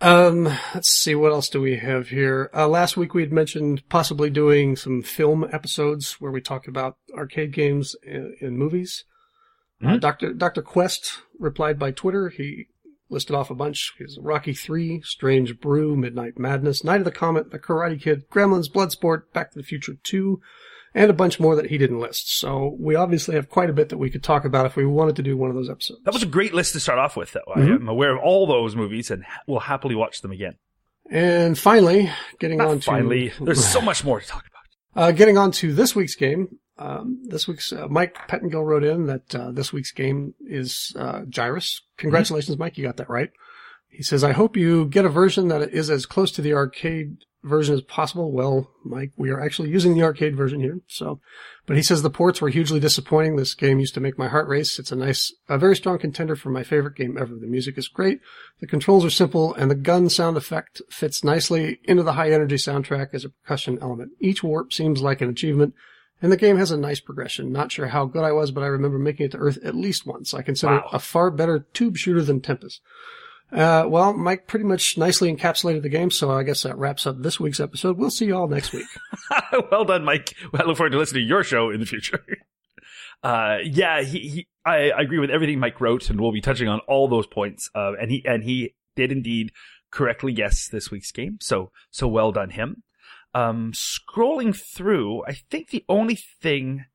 Um, 0.00 0.44
let's 0.74 0.90
see, 0.90 1.14
what 1.14 1.32
else 1.32 1.48
do 1.48 1.60
we 1.60 1.78
have 1.78 2.08
here? 2.08 2.50
Uh, 2.54 2.68
last 2.68 2.96
week 2.96 3.14
we 3.14 3.22
had 3.22 3.32
mentioned 3.32 3.82
possibly 3.88 4.28
doing 4.28 4.76
some 4.76 5.02
film 5.02 5.46
episodes 5.50 6.20
where 6.20 6.30
we 6.30 6.40
talk 6.40 6.68
about 6.68 6.98
arcade 7.14 7.52
games 7.52 7.96
in, 8.02 8.36
in 8.40 8.58
movies. 8.58 9.04
Uh, 9.82 9.86
Mhm. 9.88 10.00
Dr. 10.00 10.32
Dr. 10.32 10.62
Quest 10.62 11.22
replied 11.38 11.78
by 11.78 11.90
Twitter. 11.90 12.28
He 12.30 12.66
listed 13.10 13.36
off 13.36 13.50
a 13.50 13.54
bunch. 13.54 13.92
He's 13.98 14.18
Rocky 14.20 14.52
3, 14.52 15.00
Strange 15.04 15.60
Brew, 15.60 15.96
Midnight 15.96 16.38
Madness, 16.38 16.82
Night 16.82 17.00
of 17.00 17.04
the 17.04 17.10
Comet, 17.12 17.50
The 17.50 17.58
Karate 17.58 18.00
Kid, 18.00 18.28
Gremlins, 18.30 18.70
Bloodsport, 18.72 19.32
Back 19.32 19.52
to 19.52 19.58
the 19.58 19.62
Future 19.64 19.94
2, 20.02 20.40
and 20.94 21.10
a 21.10 21.14
bunch 21.14 21.38
more 21.38 21.54
that 21.56 21.66
he 21.66 21.76
didn't 21.78 22.00
list. 22.00 22.36
So 22.38 22.74
we 22.80 22.94
obviously 22.94 23.34
have 23.34 23.50
quite 23.50 23.68
a 23.70 23.74
bit 23.74 23.90
that 23.90 23.98
we 23.98 24.08
could 24.10 24.22
talk 24.24 24.44
about 24.46 24.64
if 24.66 24.76
we 24.76 24.86
wanted 24.86 25.14
to 25.16 25.22
do 25.22 25.36
one 25.36 25.50
of 25.50 25.56
those 25.56 25.68
episodes. 25.70 26.00
that 26.04 26.14
was 26.14 26.22
a 26.22 26.26
great 26.26 26.54
list 26.54 26.72
to 26.72 26.80
start 26.80 26.98
off 26.98 27.16
with, 27.16 27.32
though. 27.32 27.52
I 27.54 27.60
Mhm. 27.60 27.74
am 27.82 27.88
aware 27.88 28.16
of 28.16 28.22
all 28.22 28.46
those 28.46 28.74
movies 28.74 29.10
and 29.10 29.24
will 29.46 29.60
happily 29.60 29.94
watch 29.94 30.20
them 30.22 30.32
again. 30.32 30.54
and 31.08 31.56
finally, 31.56 32.10
getting 32.40 32.60
on 32.60 32.66
Not 32.68 32.74
to 32.78 32.82
finally, 32.82 33.32
there's 33.40 33.64
so 33.64 33.80
much 33.90 34.02
more 34.04 34.20
to 34.20 34.26
talk 34.26 34.44
about. 34.48 35.00
Uh, 35.00 35.12
getting 35.12 35.38
on 35.38 35.52
to 35.52 35.72
this 35.72 35.94
week's 35.94 36.16
game. 36.16 36.58
Um, 36.78 37.22
this 37.24 37.48
week's 37.48 37.72
uh, 37.72 37.86
Mike 37.88 38.16
Pettingill 38.28 38.64
wrote 38.64 38.84
in 38.84 39.06
that 39.06 39.34
uh, 39.34 39.50
this 39.50 39.72
week's 39.72 39.92
game 39.92 40.34
is 40.46 40.94
uh, 40.98 41.20
Gyruss. 41.22 41.80
Congratulations, 41.96 42.58
Mike! 42.58 42.76
You 42.76 42.84
got 42.84 42.98
that 42.98 43.08
right. 43.08 43.30
He 43.88 44.02
says, 44.02 44.22
"I 44.22 44.32
hope 44.32 44.56
you 44.56 44.86
get 44.86 45.06
a 45.06 45.10
version 45.10 45.48
that 45.48 45.62
is 45.70 45.88
as 45.88 46.04
close 46.04 46.30
to 46.32 46.42
the 46.42 46.52
arcade 46.52 47.24
version 47.42 47.74
as 47.74 47.80
possible." 47.80 48.30
Well, 48.30 48.70
Mike, 48.84 49.12
we 49.16 49.30
are 49.30 49.40
actually 49.40 49.70
using 49.70 49.94
the 49.94 50.02
arcade 50.02 50.36
version 50.36 50.60
here. 50.60 50.80
So, 50.86 51.18
but 51.64 51.78
he 51.78 51.82
says 51.82 52.02
the 52.02 52.10
ports 52.10 52.42
were 52.42 52.50
hugely 52.50 52.78
disappointing. 52.78 53.36
This 53.36 53.54
game 53.54 53.80
used 53.80 53.94
to 53.94 54.00
make 54.00 54.18
my 54.18 54.28
heart 54.28 54.46
race. 54.46 54.78
It's 54.78 54.92
a 54.92 54.96
nice, 54.96 55.32
a 55.48 55.56
very 55.56 55.76
strong 55.76 55.98
contender 55.98 56.36
for 56.36 56.50
my 56.50 56.62
favorite 56.62 56.96
game 56.96 57.16
ever. 57.18 57.34
The 57.34 57.46
music 57.46 57.78
is 57.78 57.88
great. 57.88 58.20
The 58.60 58.66
controls 58.66 59.02
are 59.02 59.10
simple 59.10 59.54
and 59.54 59.70
the 59.70 59.74
gun 59.74 60.10
sound 60.10 60.36
effect 60.36 60.82
fits 60.90 61.24
nicely 61.24 61.80
into 61.84 62.02
the 62.02 62.12
high 62.12 62.32
energy 62.32 62.56
soundtrack 62.56 63.14
as 63.14 63.24
a 63.24 63.30
percussion 63.30 63.78
element. 63.80 64.10
Each 64.20 64.42
warp 64.42 64.74
seems 64.74 65.00
like 65.00 65.22
an 65.22 65.30
achievement 65.30 65.72
and 66.22 66.32
the 66.32 66.36
game 66.36 66.56
has 66.56 66.70
a 66.70 66.76
nice 66.76 67.00
progression. 67.00 67.52
Not 67.52 67.72
sure 67.72 67.88
how 67.88 68.06
good 68.06 68.24
I 68.24 68.32
was, 68.32 68.50
but 68.50 68.62
I 68.62 68.66
remember 68.68 68.98
making 68.98 69.26
it 69.26 69.32
to 69.32 69.38
Earth 69.38 69.58
at 69.64 69.74
least 69.74 70.06
once. 70.06 70.32
I 70.34 70.42
consider 70.42 70.74
Wow. 70.74 70.78
it 70.90 70.96
a 70.96 70.98
far 70.98 71.30
better 71.30 71.66
tube 71.72 71.96
shooter 71.96 72.22
than 72.22 72.40
Tempest. 72.40 72.80
Uh, 73.52 73.84
well, 73.86 74.12
Mike 74.12 74.48
pretty 74.48 74.64
much 74.64 74.98
nicely 74.98 75.32
encapsulated 75.34 75.82
the 75.82 75.88
game, 75.88 76.10
so 76.10 76.30
I 76.32 76.42
guess 76.42 76.64
that 76.64 76.76
wraps 76.76 77.06
up 77.06 77.22
this 77.22 77.38
week's 77.38 77.60
episode. 77.60 77.96
We'll 77.96 78.10
see 78.10 78.24
you 78.26 78.36
all 78.36 78.48
next 78.48 78.72
week. 78.72 78.86
well 79.70 79.84
done, 79.84 80.04
Mike. 80.04 80.34
Well, 80.52 80.62
I 80.62 80.66
look 80.66 80.76
forward 80.76 80.90
to 80.90 80.98
listening 80.98 81.22
to 81.24 81.28
your 81.28 81.44
show 81.44 81.70
in 81.70 81.80
the 81.80 81.86
future. 81.86 82.24
Uh, 83.22 83.56
yeah, 83.64 84.02
he, 84.02 84.18
he 84.28 84.48
I, 84.64 84.90
I 84.90 85.00
agree 85.00 85.18
with 85.18 85.30
everything 85.30 85.58
Mike 85.58 85.80
wrote, 85.80 86.10
and 86.10 86.20
we'll 86.20 86.32
be 86.32 86.42
touching 86.42 86.68
on 86.68 86.80
all 86.80 87.08
those 87.08 87.26
points. 87.26 87.70
Uh, 87.74 87.92
and 88.00 88.10
he 88.10 88.22
and 88.26 88.44
he 88.44 88.74
did 88.94 89.10
indeed 89.10 89.52
correctly 89.90 90.32
guess 90.32 90.68
this 90.68 90.90
week's 90.90 91.10
game. 91.12 91.38
So 91.40 91.72
so 91.90 92.06
well 92.06 92.30
done 92.30 92.50
him. 92.50 92.82
Um, 93.36 93.72
scrolling 93.72 94.56
through, 94.56 95.22
I 95.26 95.34
think 95.34 95.68
the 95.68 95.84
only 95.90 96.14
thing 96.14 96.86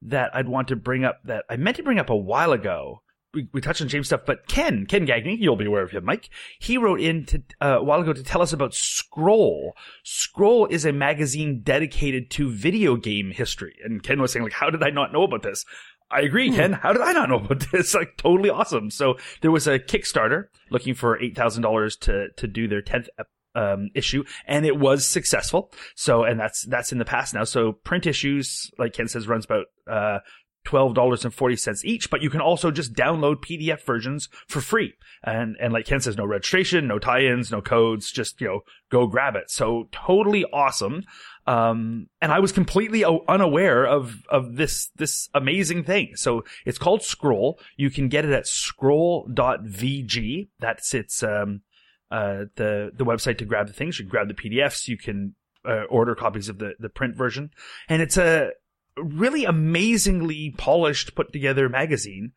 that 0.00 0.34
I'd 0.34 0.48
want 0.48 0.68
to 0.68 0.76
bring 0.76 1.04
up 1.04 1.20
that 1.24 1.44
I 1.50 1.56
meant 1.56 1.76
to 1.76 1.82
bring 1.82 1.98
up 1.98 2.08
a 2.08 2.16
while 2.16 2.52
ago. 2.52 3.02
We, 3.34 3.48
we 3.52 3.60
touched 3.60 3.82
on 3.82 3.88
James 3.88 4.06
stuff, 4.06 4.22
but 4.26 4.48
Ken, 4.48 4.86
Ken 4.86 5.04
Gagne, 5.04 5.36
you'll 5.36 5.56
be 5.56 5.66
aware 5.66 5.82
of 5.82 5.90
him, 5.90 6.06
Mike. 6.06 6.30
He 6.58 6.78
wrote 6.78 7.02
in 7.02 7.26
to, 7.26 7.42
uh, 7.60 7.78
a 7.78 7.84
while 7.84 8.00
ago 8.00 8.14
to 8.14 8.22
tell 8.24 8.40
us 8.40 8.52
about 8.54 8.74
Scroll. 8.74 9.76
Scroll 10.02 10.66
is 10.66 10.86
a 10.86 10.92
magazine 10.92 11.60
dedicated 11.62 12.30
to 12.30 12.50
video 12.50 12.96
game 12.96 13.30
history. 13.30 13.76
And 13.84 14.02
Ken 14.02 14.22
was 14.22 14.32
saying, 14.32 14.42
like, 14.42 14.54
how 14.54 14.70
did 14.70 14.82
I 14.82 14.90
not 14.90 15.12
know 15.12 15.22
about 15.22 15.42
this? 15.42 15.66
I 16.10 16.22
agree, 16.22 16.50
Ken. 16.50 16.72
How 16.72 16.92
did 16.92 17.02
I 17.02 17.12
not 17.12 17.28
know 17.28 17.36
about 17.36 17.66
this? 17.72 17.94
Like, 17.94 18.16
totally 18.16 18.48
awesome. 18.48 18.90
So 18.90 19.16
there 19.42 19.52
was 19.52 19.66
a 19.66 19.78
Kickstarter 19.78 20.46
looking 20.70 20.94
for 20.94 21.18
$8,000 21.18 22.00
to, 22.00 22.28
to 22.36 22.46
do 22.48 22.66
their 22.66 22.82
10th 22.82 23.08
ep- 23.18 23.28
um, 23.54 23.88
issue 23.94 24.24
and 24.46 24.66
it 24.66 24.78
was 24.78 25.06
successful. 25.06 25.72
So, 25.94 26.24
and 26.24 26.38
that's, 26.38 26.64
that's 26.66 26.92
in 26.92 26.98
the 26.98 27.04
past 27.04 27.34
now. 27.34 27.44
So 27.44 27.72
print 27.72 28.06
issues, 28.06 28.70
like 28.78 28.92
Ken 28.92 29.08
says, 29.08 29.28
runs 29.28 29.44
about, 29.44 29.66
uh, 29.90 30.20
$12.40 30.66 31.84
each, 31.84 32.10
but 32.10 32.22
you 32.22 32.30
can 32.30 32.40
also 32.40 32.70
just 32.70 32.92
download 32.92 33.36
PDF 33.36 33.82
versions 33.82 34.28
for 34.46 34.60
free. 34.60 34.94
And, 35.22 35.56
and 35.60 35.72
like 35.72 35.86
Ken 35.86 36.00
says, 36.00 36.16
no 36.16 36.26
registration, 36.26 36.86
no 36.86 36.98
tie-ins, 36.98 37.50
no 37.50 37.62
codes, 37.62 38.12
just, 38.12 38.40
you 38.40 38.46
know, 38.46 38.60
go 38.90 39.06
grab 39.06 39.36
it. 39.36 39.50
So 39.50 39.88
totally 39.90 40.44
awesome. 40.52 41.04
Um, 41.46 42.08
and 42.20 42.30
I 42.32 42.40
was 42.40 42.52
completely 42.52 43.04
unaware 43.28 43.86
of, 43.86 44.16
of 44.28 44.56
this, 44.56 44.90
this 44.96 45.28
amazing 45.34 45.84
thing. 45.84 46.12
So 46.14 46.44
it's 46.66 46.78
called 46.78 47.02
Scroll. 47.02 47.58
You 47.76 47.90
can 47.90 48.08
get 48.08 48.24
it 48.24 48.32
at 48.32 48.46
scroll.vg. 48.46 49.28
That's 50.60 50.94
its, 50.94 51.22
um, 51.22 51.62
uh, 52.10 52.44
the, 52.56 52.90
the 52.94 53.04
website 53.04 53.38
to 53.38 53.44
grab 53.44 53.66
the 53.66 53.72
things. 53.72 53.98
You 53.98 54.04
can 54.04 54.10
grab 54.10 54.28
the 54.28 54.34
PDFs. 54.34 54.88
You 54.88 54.96
can, 54.96 55.34
uh, 55.64 55.84
order 55.84 56.14
copies 56.14 56.48
of 56.48 56.58
the, 56.58 56.74
the 56.78 56.88
print 56.88 57.16
version. 57.16 57.50
And 57.88 58.02
it's 58.02 58.16
a 58.16 58.50
really 58.96 59.44
amazingly 59.44 60.54
polished, 60.56 61.14
put 61.14 61.32
together 61.32 61.68
magazine 61.68 62.32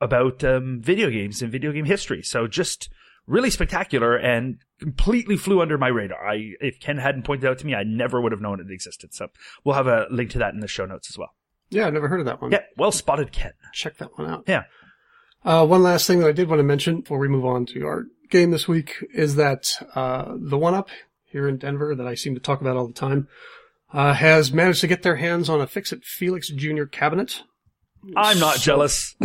about, 0.00 0.42
um, 0.44 0.80
video 0.80 1.10
games 1.10 1.42
and 1.42 1.50
video 1.50 1.72
game 1.72 1.84
history. 1.84 2.22
So 2.22 2.46
just, 2.46 2.88
really 3.26 3.50
spectacular 3.50 4.16
and 4.16 4.58
completely 4.80 5.36
flew 5.36 5.60
under 5.60 5.78
my 5.78 5.88
radar. 5.88 6.26
I, 6.26 6.52
if 6.60 6.78
Ken 6.80 6.98
hadn't 6.98 7.22
pointed 7.22 7.48
out 7.48 7.58
to 7.58 7.66
me, 7.66 7.74
I 7.74 7.82
never 7.82 8.20
would 8.20 8.32
have 8.32 8.40
known 8.40 8.60
it 8.60 8.70
existed. 8.70 9.14
So 9.14 9.28
we'll 9.64 9.76
have 9.76 9.86
a 9.86 10.06
link 10.10 10.30
to 10.30 10.38
that 10.38 10.54
in 10.54 10.60
the 10.60 10.68
show 10.68 10.86
notes 10.86 11.10
as 11.10 11.18
well. 11.18 11.34
Yeah, 11.70 11.86
I've 11.86 11.94
never 11.94 12.08
heard 12.08 12.20
of 12.20 12.26
that 12.26 12.42
one. 12.42 12.52
Yeah, 12.52 12.62
well 12.76 12.92
spotted, 12.92 13.32
Ken. 13.32 13.52
Check 13.72 13.96
that 13.98 14.16
one 14.18 14.28
out. 14.28 14.44
Yeah. 14.46 14.64
Uh, 15.44 15.66
one 15.66 15.82
last 15.82 16.06
thing 16.06 16.20
that 16.20 16.28
I 16.28 16.32
did 16.32 16.48
want 16.48 16.60
to 16.60 16.64
mention 16.64 17.00
before 17.00 17.18
we 17.18 17.28
move 17.28 17.44
on 17.44 17.66
to 17.66 17.86
our 17.86 18.04
game 18.34 18.50
this 18.50 18.66
week 18.68 18.96
is 19.14 19.36
that 19.36 19.72
uh, 19.94 20.34
the 20.36 20.58
one 20.58 20.74
up 20.74 20.88
here 21.30 21.48
in 21.48 21.56
Denver 21.56 21.94
that 21.94 22.06
I 22.06 22.14
seem 22.14 22.34
to 22.34 22.40
talk 22.40 22.60
about 22.60 22.76
all 22.76 22.86
the 22.88 22.92
time 22.92 23.28
uh, 23.92 24.12
has 24.12 24.52
managed 24.52 24.80
to 24.82 24.86
get 24.88 25.02
their 25.02 25.16
hands 25.16 25.48
on 25.48 25.60
a 25.60 25.66
Fix-It 25.66 26.04
Felix 26.04 26.48
Jr. 26.48 26.84
cabinet. 26.84 27.42
I'm 28.16 28.38
not 28.38 28.56
So- 28.56 28.60
jealous. 28.62 29.14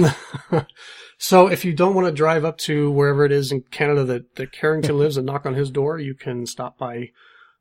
So 1.22 1.48
if 1.48 1.66
you 1.66 1.74
don't 1.74 1.96
want 1.96 2.08
to 2.08 2.13
drive 2.13 2.46
up 2.46 2.58
to 2.60 2.89
wherever 2.92 3.25
it 3.25 3.34
is 3.34 3.51
in 3.51 3.63
Canada 3.72 4.06
that, 4.06 4.36
that 4.38 4.54
Carrington 4.54 4.98
lives 4.98 5.18
and 5.18 5.25
knock 5.25 5.46
on 5.46 5.54
his 5.54 5.70
door, 5.70 6.00
you 6.00 6.16
can 6.16 6.46
stop 6.46 6.78
by 6.78 7.10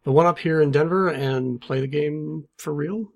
the 0.05 0.13
one 0.13 0.27
up 0.27 0.39
here 0.39 0.61
in 0.63 0.71
Denver 0.71 1.09
and 1.09 1.61
play 1.61 1.81
the 1.81 1.89
game 1.89 2.45
for 2.57 2.73
real. 2.73 3.07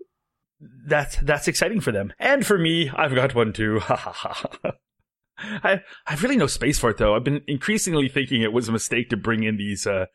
That's 0.84 1.14
that's 1.18 1.46
exciting 1.46 1.80
for 1.80 1.92
them, 1.92 2.12
and 2.18 2.44
for 2.44 2.58
me, 2.58 2.90
I've 2.90 3.14
got 3.14 3.36
one 3.36 3.52
too. 3.52 3.82
I 5.38 5.80
I've 6.06 6.22
really 6.22 6.36
no 6.36 6.46
space 6.46 6.78
for 6.78 6.90
it 6.90 6.98
though. 6.98 7.14
I've 7.14 7.24
been 7.24 7.42
increasingly 7.46 8.08
thinking 8.08 8.42
it 8.42 8.52
was 8.52 8.68
a 8.68 8.72
mistake 8.72 9.10
to 9.10 9.16
bring 9.16 9.42
in 9.44 9.56
these 9.56 9.86
uh 9.86 10.06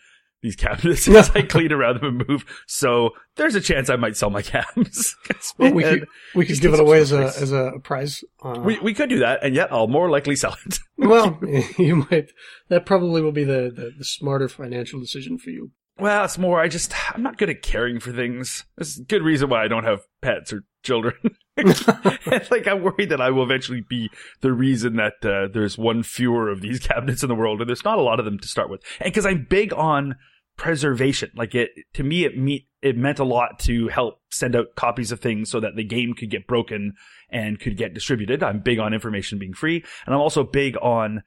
these 0.41 0.55
cabinets 0.55 1.07
as 1.07 1.31
I 1.31 1.41
clean 1.43 1.71
around 1.71 2.01
them 2.01 2.19
and 2.19 2.27
move. 2.27 2.63
So 2.67 3.11
there's 3.35 3.55
a 3.55 3.61
chance 3.61 3.89
I 3.89 3.95
might 3.95 4.15
sell 4.17 4.29
my 4.29 4.41
cabs. 4.43 5.15
Well, 5.57 5.73
we 5.73 5.83
could 5.83 6.07
we 6.35 6.45
could 6.45 6.61
give 6.61 6.73
it 6.73 6.79
away 6.79 6.99
as 6.99 7.11
a 7.11 7.25
as 7.25 7.51
a 7.51 7.73
prize. 7.83 8.23
Uh, 8.43 8.59
we 8.63 8.79
we 8.79 8.93
could 8.93 9.09
do 9.09 9.19
that, 9.19 9.43
and 9.43 9.55
yet 9.55 9.71
I'll 9.71 9.87
more 9.87 10.09
likely 10.09 10.35
sell 10.35 10.55
it. 10.65 10.79
well, 10.97 11.39
you 11.77 12.07
might. 12.09 12.31
That 12.69 12.85
probably 12.85 13.21
will 13.21 13.31
be 13.31 13.43
the, 13.43 13.71
the, 13.73 13.91
the 13.97 14.05
smarter 14.05 14.47
financial 14.47 14.99
decision 14.99 15.37
for 15.37 15.49
you. 15.49 15.71
Well, 15.99 16.25
it's 16.25 16.37
more. 16.37 16.59
I 16.61 16.67
just 16.67 16.93
I'm 17.15 17.23
not 17.23 17.37
good 17.37 17.49
at 17.49 17.61
caring 17.63 17.99
for 17.99 18.11
things. 18.11 18.65
This 18.77 18.89
is 18.89 18.99
a 18.99 19.03
good 19.03 19.23
reason 19.23 19.49
why 19.49 19.63
I 19.63 19.67
don't 19.67 19.83
have 19.83 20.01
pets 20.21 20.53
or 20.53 20.63
children. 20.83 21.15
like 22.51 22.67
I'm 22.67 22.83
worried 22.83 23.09
that 23.09 23.21
I 23.21 23.31
will 23.31 23.43
eventually 23.43 23.81
be 23.81 24.09
the 24.41 24.53
reason 24.53 24.95
that 24.97 25.25
uh, 25.25 25.47
there's 25.51 25.77
one 25.77 26.03
fewer 26.03 26.49
of 26.49 26.61
these 26.61 26.79
cabinets 26.87 27.23
in 27.23 27.29
the 27.29 27.35
world, 27.35 27.61
and 27.61 27.69
there's 27.69 27.83
not 27.83 27.97
a 27.97 28.03
lot 28.03 28.19
of 28.19 28.25
them 28.25 28.39
to 28.39 28.47
start 28.47 28.69
with. 28.69 28.81
And 28.99 29.11
because 29.11 29.25
I'm 29.25 29.45
big 29.49 29.73
on 29.73 30.15
preservation, 30.57 31.31
like 31.35 31.55
it 31.55 31.71
to 31.93 32.03
me, 32.03 32.25
it 32.25 32.37
meet 32.37 32.67
it 32.81 32.97
meant 32.97 33.19
a 33.19 33.23
lot 33.23 33.59
to 33.59 33.87
help 33.87 34.21
send 34.29 34.55
out 34.55 34.75
copies 34.75 35.11
of 35.11 35.19
things 35.19 35.49
so 35.49 35.59
that 35.59 35.75
the 35.75 35.83
game 35.83 36.13
could 36.13 36.29
get 36.29 36.47
broken 36.47 36.93
and 37.29 37.59
could 37.59 37.75
get 37.75 37.93
distributed. 37.93 38.43
I'm 38.43 38.59
big 38.59 38.79
on 38.79 38.93
information 38.93 39.39
being 39.39 39.53
free, 39.53 39.83
and 40.05 40.13
I'm 40.13 40.21
also 40.21 40.43
big 40.43 40.77
on 40.77 41.23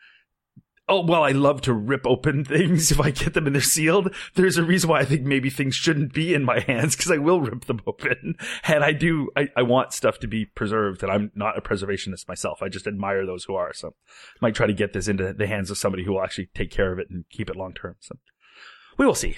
oh 0.90 1.00
well 1.02 1.22
i 1.22 1.30
love 1.30 1.62
to 1.62 1.72
rip 1.72 2.06
open 2.06 2.44
things 2.44 2.90
if 2.90 3.00
i 3.00 3.10
get 3.10 3.32
them 3.32 3.46
and 3.46 3.54
they're 3.54 3.62
sealed. 3.62 4.14
There's 4.34 4.58
a 4.58 4.64
reason 4.64 4.90
why 4.90 5.00
i 5.00 5.04
think 5.04 5.22
maybe 5.22 5.48
things 5.48 5.74
shouldn't 5.74 6.12
be 6.12 6.34
in 6.34 6.44
my 6.44 6.60
hands 6.66 6.96
because 6.96 7.10
i 7.10 7.16
will 7.16 7.40
rip 7.40 7.64
them 7.64 7.80
open. 7.86 8.36
And 8.64 8.84
i 8.84 8.92
do 8.92 9.30
I, 9.36 9.48
I 9.56 9.62
want 9.62 9.92
stuff 9.92 10.18
to 10.18 10.28
be 10.28 10.44
preserved 10.44 11.02
and 11.02 11.10
i'm 11.10 11.30
not 11.34 11.56
a 11.56 11.62
preservationist 11.62 12.28
myself. 12.28 12.62
I 12.62 12.68
just 12.68 12.86
admire 12.86 13.24
those 13.24 13.44
who 13.44 13.54
are. 13.54 13.72
So 13.72 13.88
I 13.88 14.38
might 14.40 14.54
try 14.54 14.66
to 14.66 14.72
get 14.74 14.92
this 14.92 15.08
into 15.08 15.32
the 15.32 15.46
hands 15.46 15.70
of 15.70 15.78
somebody 15.78 16.04
who 16.04 16.12
will 16.12 16.22
actually 16.22 16.50
take 16.54 16.70
care 16.70 16.92
of 16.92 16.98
it 16.98 17.08
and 17.08 17.24
keep 17.30 17.48
it 17.48 17.56
long 17.56 17.72
term. 17.72 17.96
So 18.00 18.16
we 18.98 19.06
will 19.06 19.14
see 19.14 19.36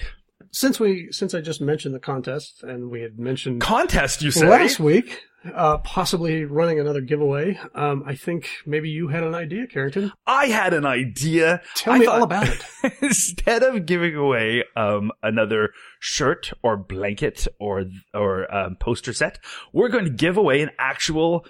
Since 0.51 0.81
we 0.81 1.09
since 1.13 1.35
I 1.35 1.41
just 1.41 1.61
mentioned 1.61 1.95
the 1.95 2.01
contest 2.01 2.63
and 2.63 2.91
we 2.91 3.03
had 3.03 3.19
mentioned 3.19 3.61
contest 3.61 4.23
you 4.23 4.31
say 4.31 4.49
last 4.49 4.81
week, 4.81 5.21
uh, 5.55 5.79
possibly 5.79 6.45
running 6.45 6.79
another 6.81 7.01
giveaway. 7.01 7.59
Um, 7.75 8.03
I 8.07 8.15
think 8.15 8.49
maybe 8.67 8.89
you 8.91 9.09
had 9.09 9.23
an 9.25 9.35
idea, 9.35 9.67
Carrington. 9.67 10.13
i 10.27 10.47
had 10.47 10.73
an 10.75 10.87
idea 10.87 11.61
Tell 11.75 11.95
I 11.95 11.99
me 11.99 12.07
thought- 12.07 12.17
all 12.19 12.23
about 12.25 12.49
it. 12.49 12.65
instead 13.03 13.63
of 13.63 13.87
giving 13.87 14.15
away 14.17 14.65
um, 14.77 15.11
another 15.23 15.71
shirt 16.01 16.53
or 16.63 16.77
blanket 16.77 17.47
or 17.61 17.85
or 18.15 18.53
um, 18.55 18.77
poster 18.81 19.13
set, 19.13 19.39
we're 19.73 19.89
going 19.89 20.05
to 20.05 20.11
give 20.11 20.37
away 20.37 20.63
an 20.63 20.71
actual 20.79 21.45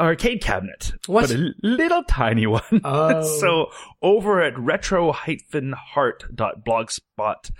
arcade 0.00 0.42
cabinet, 0.42 0.92
What? 1.06 1.28
but 1.28 1.36
a 1.36 1.52
little 1.62 2.02
tiny 2.04 2.46
one. 2.46 2.62
Oh. 2.84 3.22
so 3.40 3.66
over 4.00 4.40
at 4.42 4.58
retro-heart.blogspot, 4.58 7.50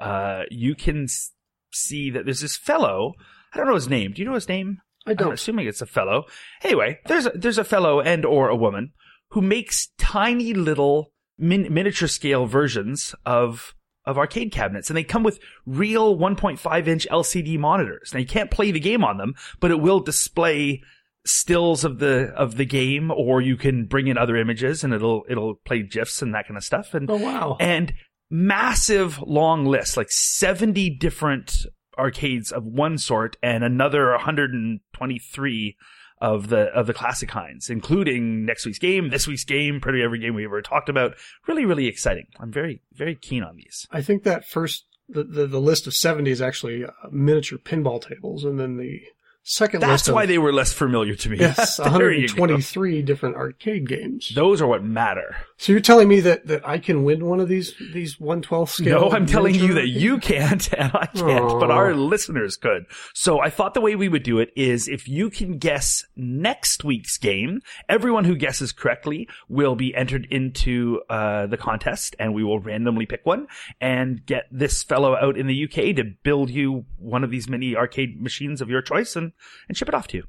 uh, 0.00 0.42
you 0.50 0.74
can 0.74 1.04
s- 1.04 1.32
see 1.72 2.10
that 2.10 2.24
there's 2.24 2.40
this 2.40 2.56
fellow. 2.56 3.14
I 3.52 3.58
don't 3.58 3.66
know 3.68 3.74
his 3.74 3.88
name. 3.88 4.12
Do 4.12 4.22
you 4.22 4.28
know 4.28 4.34
his 4.34 4.48
name? 4.48 4.78
I 5.06 5.14
don't. 5.14 5.28
I'm 5.28 5.34
assuming 5.34 5.66
it's 5.66 5.80
a 5.82 5.86
fellow. 5.86 6.24
Anyway, 6.62 6.98
there's 7.06 7.26
a, 7.26 7.30
there's 7.30 7.58
a 7.58 7.64
fellow 7.64 8.00
and 8.00 8.24
or 8.24 8.48
a 8.48 8.56
woman 8.56 8.92
who 9.30 9.40
makes 9.40 9.88
tiny 9.98 10.52
little 10.54 11.12
min- 11.38 11.72
miniature 11.72 12.08
scale 12.08 12.46
versions 12.46 13.14
of 13.24 13.74
of 14.06 14.16
arcade 14.18 14.50
cabinets, 14.52 14.88
and 14.90 14.96
they 14.96 15.04
come 15.04 15.22
with 15.22 15.38
real 15.66 16.16
1.5 16.18 16.86
inch 16.86 17.06
LCD 17.10 17.58
monitors. 17.58 18.12
Now 18.14 18.20
you 18.20 18.26
can't 18.26 18.50
play 18.50 18.70
the 18.70 18.80
game 18.80 19.04
on 19.04 19.18
them, 19.18 19.34
but 19.60 19.70
it 19.70 19.80
will 19.80 20.00
display 20.00 20.82
stills 21.26 21.84
of 21.84 21.98
the 21.98 22.32
of 22.34 22.56
the 22.56 22.64
game, 22.64 23.10
or 23.10 23.40
you 23.42 23.56
can 23.56 23.84
bring 23.86 24.06
in 24.06 24.16
other 24.18 24.36
images, 24.36 24.82
and 24.84 24.92
it'll 24.94 25.22
it'll 25.28 25.56
play 25.66 25.82
gifs 25.82 26.22
and 26.22 26.34
that 26.34 26.46
kind 26.48 26.56
of 26.56 26.64
stuff. 26.64 26.94
And 26.94 27.10
Oh 27.10 27.16
wow! 27.16 27.56
and 27.60 27.92
massive 28.30 29.20
long 29.22 29.66
list, 29.66 29.96
like 29.96 30.10
70 30.10 30.90
different 30.90 31.66
arcades 31.98 32.52
of 32.52 32.64
one 32.64 32.96
sort 32.96 33.36
and 33.42 33.64
another 33.64 34.10
123 34.12 35.76
of 36.20 36.48
the 36.48 36.66
of 36.66 36.86
the 36.86 36.94
classic 36.94 37.28
kinds, 37.28 37.70
including 37.70 38.44
next 38.44 38.66
week's 38.66 38.78
game, 38.78 39.08
this 39.08 39.26
week's 39.26 39.44
game, 39.44 39.80
pretty 39.80 40.02
every 40.02 40.18
game 40.18 40.34
we 40.34 40.44
ever 40.44 40.60
talked 40.60 40.88
about. 40.88 41.14
Really, 41.48 41.64
really 41.64 41.86
exciting. 41.86 42.26
I'm 42.38 42.52
very, 42.52 42.82
very 42.92 43.14
keen 43.14 43.42
on 43.42 43.56
these. 43.56 43.86
I 43.90 44.02
think 44.02 44.24
that 44.24 44.46
first 44.46 44.86
the, 45.08 45.24
the, 45.24 45.46
the 45.46 45.60
list 45.60 45.86
of 45.86 45.94
seventy 45.94 46.30
is 46.30 46.42
actually 46.42 46.84
uh, 46.84 46.90
miniature 47.10 47.58
pinball 47.58 48.06
tables, 48.06 48.44
and 48.44 48.60
then 48.60 48.76
the 48.76 49.00
second 49.50 49.80
That's 49.80 49.90
list 49.90 50.08
of 50.08 50.14
why 50.14 50.26
they 50.26 50.38
were 50.38 50.52
less 50.52 50.72
familiar 50.72 51.16
to 51.16 51.28
me. 51.28 51.38
yes, 51.38 51.76
There 51.76 51.86
123 51.86 53.02
different 53.02 53.34
arcade 53.34 53.88
games. 53.88 54.30
Those 54.32 54.62
are 54.62 54.66
what 54.66 54.84
matter. 54.84 55.36
So 55.56 55.72
you're 55.72 55.80
telling 55.80 56.08
me 56.08 56.20
that, 56.20 56.46
that 56.46 56.66
I 56.66 56.78
can 56.78 57.02
win 57.02 57.26
one 57.26 57.40
of 57.40 57.48
these 57.48 57.74
these 57.92 58.20
112 58.20 58.70
scale? 58.70 59.00
No, 59.00 59.10
I'm 59.10 59.26
telling 59.26 59.56
you 59.56 59.74
that 59.74 59.88
you 59.88 60.18
can't 60.18 60.72
and 60.78 60.92
I 60.94 61.06
can't, 61.06 61.58
but 61.58 61.70
our 61.70 61.94
listeners 61.94 62.56
could. 62.56 62.86
So 63.12 63.40
I 63.40 63.50
thought 63.50 63.74
the 63.74 63.80
way 63.80 63.96
we 63.96 64.08
would 64.08 64.22
do 64.22 64.38
it 64.38 64.50
is 64.54 64.86
if 64.86 65.08
you 65.08 65.30
can 65.30 65.58
guess 65.58 66.04
next 66.14 66.84
week's 66.84 67.18
game, 67.18 67.60
everyone 67.88 68.24
who 68.24 68.36
guesses 68.36 68.70
correctly 68.70 69.28
will 69.48 69.74
be 69.74 69.94
entered 69.96 70.28
into 70.30 71.02
uh, 71.10 71.46
the 71.46 71.56
contest 71.56 72.14
and 72.20 72.34
we 72.34 72.44
will 72.44 72.60
randomly 72.60 73.04
pick 73.04 73.26
one 73.26 73.48
and 73.80 74.24
get 74.24 74.44
this 74.52 74.84
fellow 74.84 75.16
out 75.16 75.36
in 75.36 75.48
the 75.48 75.64
UK 75.64 75.96
to 75.96 76.04
build 76.22 76.50
you 76.50 76.84
one 76.98 77.24
of 77.24 77.30
these 77.30 77.48
mini 77.48 77.74
arcade 77.74 78.20
machines 78.22 78.60
of 78.60 78.70
your 78.70 78.80
choice 78.80 79.16
and, 79.16 79.32
and 79.68 79.76
ship 79.76 79.88
it 79.88 79.94
off 79.94 80.08
to 80.08 80.18
you. 80.18 80.24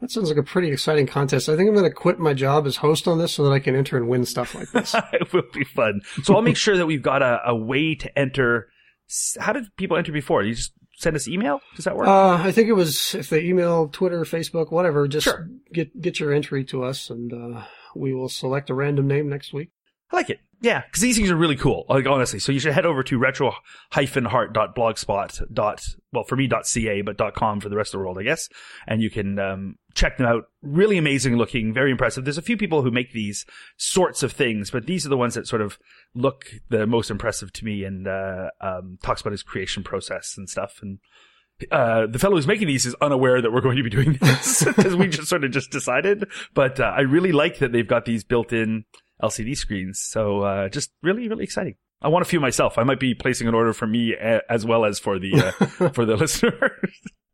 That 0.00 0.10
sounds 0.10 0.28
like 0.30 0.38
a 0.38 0.42
pretty 0.42 0.70
exciting 0.72 1.06
contest. 1.06 1.48
I 1.50 1.56
think 1.56 1.68
I'm 1.68 1.74
going 1.74 1.84
to 1.88 1.94
quit 1.94 2.18
my 2.18 2.32
job 2.32 2.66
as 2.66 2.76
host 2.76 3.06
on 3.06 3.18
this 3.18 3.32
so 3.34 3.44
that 3.44 3.50
I 3.50 3.58
can 3.58 3.76
enter 3.76 3.98
and 3.98 4.08
win 4.08 4.24
stuff 4.24 4.54
like 4.54 4.70
this. 4.70 4.94
it 5.12 5.30
will 5.32 5.42
be 5.52 5.64
fun. 5.64 6.00
So 6.22 6.34
I'll 6.34 6.40
make 6.42 6.56
sure 6.56 6.76
that 6.78 6.86
we've 6.86 7.02
got 7.02 7.20
a, 7.22 7.40
a 7.46 7.54
way 7.54 7.94
to 7.96 8.18
enter. 8.18 8.68
How 9.38 9.52
did 9.52 9.64
people 9.76 9.98
enter 9.98 10.10
before? 10.12 10.42
You 10.42 10.54
just 10.54 10.72
send 10.96 11.16
us 11.16 11.28
email? 11.28 11.60
Does 11.76 11.84
that 11.84 11.96
work? 11.96 12.08
Uh, 12.08 12.34
I 12.36 12.50
think 12.50 12.68
it 12.68 12.74
was 12.74 13.14
if 13.14 13.28
they 13.28 13.42
email, 13.44 13.88
Twitter, 13.88 14.22
Facebook, 14.22 14.72
whatever, 14.72 15.06
just 15.06 15.24
Sure. 15.24 15.48
get 15.72 16.00
get 16.00 16.18
your 16.18 16.32
entry 16.32 16.64
to 16.64 16.82
us, 16.84 17.10
and 17.10 17.32
uh, 17.32 17.64
we 17.94 18.14
will 18.14 18.28
select 18.30 18.70
a 18.70 18.74
random 18.74 19.06
name 19.06 19.28
next 19.28 19.52
week. 19.52 19.68
I 20.10 20.16
like 20.16 20.30
it. 20.30 20.40
Yeah, 20.62 20.82
because 20.82 21.00
these 21.00 21.16
things 21.16 21.30
are 21.30 21.36
really 21.36 21.56
cool. 21.56 21.86
Like 21.88 22.06
honestly, 22.06 22.38
so 22.38 22.52
you 22.52 22.60
should 22.60 22.74
head 22.74 22.84
over 22.84 23.02
to 23.04 23.18
retro-heart.blogspot. 23.18 25.54
dot 25.54 25.82
Well, 26.12 26.24
for 26.24 26.36
me, 26.36 26.50
.ca, 26.62 27.00
but 27.00 27.16
.com 27.34 27.60
for 27.60 27.70
the 27.70 27.76
rest 27.76 27.94
of 27.94 27.98
the 27.98 28.04
world, 28.04 28.18
I 28.18 28.24
guess. 28.24 28.50
And 28.86 29.00
you 29.00 29.08
can 29.08 29.38
um, 29.38 29.78
check 29.94 30.18
them 30.18 30.26
out. 30.26 30.50
Really 30.60 30.98
amazing 30.98 31.36
looking, 31.36 31.72
very 31.72 31.90
impressive. 31.90 32.24
There's 32.24 32.36
a 32.36 32.42
few 32.42 32.58
people 32.58 32.82
who 32.82 32.90
make 32.90 33.12
these 33.12 33.46
sorts 33.78 34.22
of 34.22 34.32
things, 34.32 34.70
but 34.70 34.84
these 34.84 35.06
are 35.06 35.08
the 35.08 35.16
ones 35.16 35.32
that 35.34 35.48
sort 35.48 35.62
of 35.62 35.78
look 36.14 36.44
the 36.68 36.86
most 36.86 37.10
impressive 37.10 37.54
to 37.54 37.64
me. 37.64 37.84
And 37.84 38.06
uh, 38.06 38.50
um, 38.60 38.98
talks 39.02 39.22
about 39.22 39.32
his 39.32 39.42
creation 39.42 39.82
process 39.82 40.34
and 40.36 40.50
stuff. 40.50 40.80
And 40.82 40.98
uh, 41.70 42.06
the 42.06 42.18
fellow 42.18 42.36
who's 42.36 42.46
making 42.46 42.68
these 42.68 42.84
is 42.84 42.94
unaware 43.00 43.40
that 43.40 43.50
we're 43.50 43.60
going 43.62 43.78
to 43.78 43.82
be 43.82 43.88
doing 43.88 44.18
this 44.20 44.62
because 44.62 44.94
we 44.94 45.08
just 45.08 45.28
sort 45.28 45.42
of 45.42 45.52
just 45.52 45.70
decided. 45.70 46.28
But 46.52 46.80
uh, 46.80 46.92
I 46.94 47.00
really 47.00 47.32
like 47.32 47.60
that 47.60 47.72
they've 47.72 47.88
got 47.88 48.04
these 48.04 48.24
built-in 48.24 48.84
LCD 49.22 49.56
screens. 49.56 50.00
So 50.00 50.40
uh, 50.42 50.68
just 50.68 50.92
really, 51.02 51.28
really 51.28 51.44
exciting. 51.44 51.76
I 52.02 52.08
want 52.08 52.22
a 52.22 52.28
few 52.28 52.40
myself. 52.40 52.78
I 52.78 52.82
might 52.84 53.00
be 53.00 53.14
placing 53.14 53.46
an 53.46 53.54
order 53.54 53.72
for 53.72 53.86
me 53.86 54.14
as 54.16 54.64
well 54.64 54.84
as 54.84 54.98
for 54.98 55.18
the 55.18 55.34
uh, 55.34 55.90
for 55.92 56.04
the 56.04 56.16
listener. 56.16 56.78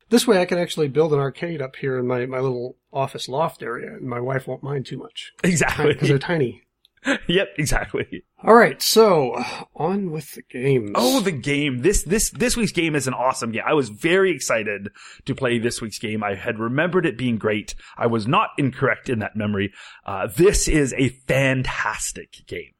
This 0.08 0.24
way, 0.24 0.40
I 0.40 0.44
can 0.44 0.58
actually 0.58 0.86
build 0.86 1.12
an 1.12 1.18
arcade 1.18 1.60
up 1.60 1.74
here 1.74 1.98
in 1.98 2.06
my, 2.06 2.26
my 2.26 2.38
little 2.38 2.76
office 2.92 3.28
loft 3.28 3.60
area, 3.60 3.92
and 3.92 4.06
my 4.06 4.20
wife 4.20 4.46
won't 4.46 4.62
mind 4.62 4.86
too 4.86 4.98
much 4.98 5.32
Exactly, 5.42 5.88
because 5.88 6.08
they're 6.08 6.18
tiny. 6.18 6.62
yep. 7.26 7.48
Exactly. 7.58 8.24
All 8.42 8.54
right, 8.54 8.80
so 8.80 9.42
on 9.74 10.10
with 10.10 10.34
the 10.34 10.42
games. 10.42 10.92
Oh, 10.94 11.20
the 11.20 11.32
game. 11.32 11.78
This 11.82 12.02
this 12.02 12.30
this 12.30 12.56
week's 12.56 12.72
game 12.72 12.94
is 12.94 13.06
an 13.06 13.14
awesome 13.14 13.52
game. 13.52 13.62
I 13.66 13.74
was 13.74 13.88
very 13.88 14.30
excited 14.30 14.90
to 15.24 15.34
play 15.34 15.58
this 15.58 15.80
week's 15.80 15.98
game. 15.98 16.22
I 16.22 16.34
had 16.34 16.58
remembered 16.58 17.06
it 17.06 17.18
being 17.18 17.38
great. 17.38 17.74
I 17.96 18.06
was 18.06 18.26
not 18.26 18.50
incorrect 18.58 19.08
in 19.08 19.20
that 19.20 19.36
memory. 19.36 19.72
Uh, 20.04 20.28
this 20.28 20.68
is 20.68 20.94
a 20.98 21.08
fantastic 21.08 22.46
game. 22.46 22.72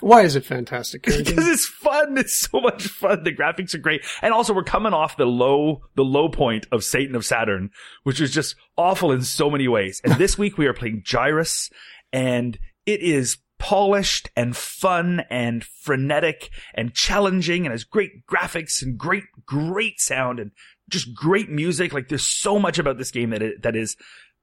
Why 0.00 0.22
is 0.22 0.34
it 0.34 0.44
fantastic? 0.44 1.04
Because 1.04 1.22
it's 1.48 1.66
fun. 1.66 2.18
It's 2.18 2.36
so 2.36 2.60
much 2.60 2.88
fun. 2.88 3.22
The 3.22 3.32
graphics 3.32 3.74
are 3.74 3.78
great, 3.78 4.04
and 4.22 4.34
also 4.34 4.52
we're 4.52 4.64
coming 4.64 4.92
off 4.92 5.16
the 5.16 5.24
low, 5.24 5.82
the 5.94 6.04
low 6.04 6.28
point 6.28 6.66
of 6.72 6.82
Satan 6.82 7.14
of 7.14 7.24
Saturn, 7.24 7.70
which 8.02 8.20
was 8.20 8.32
just 8.32 8.56
awful 8.76 9.12
in 9.12 9.22
so 9.22 9.48
many 9.48 9.68
ways. 9.68 10.00
And 10.04 10.14
this 10.18 10.36
week 10.36 10.58
we 10.58 10.66
are 10.66 10.74
playing 10.74 11.04
Gyruss, 11.06 11.70
and 12.12 12.58
it 12.86 13.00
is 13.00 13.38
polished 13.58 14.30
and 14.36 14.56
fun 14.56 15.22
and 15.30 15.64
frenetic 15.64 16.50
and 16.74 16.94
challenging, 16.94 17.64
and 17.64 17.72
has 17.72 17.84
great 17.84 18.26
graphics 18.26 18.82
and 18.82 18.98
great, 18.98 19.24
great 19.46 20.00
sound 20.00 20.38
and 20.38 20.50
just 20.88 21.14
great 21.14 21.48
music. 21.48 21.92
Like 21.92 22.08
there's 22.08 22.26
so 22.26 22.58
much 22.58 22.78
about 22.78 22.98
this 22.98 23.10
game 23.10 23.30
that 23.30 23.42
it, 23.42 23.62
that 23.62 23.76
is 23.76 23.96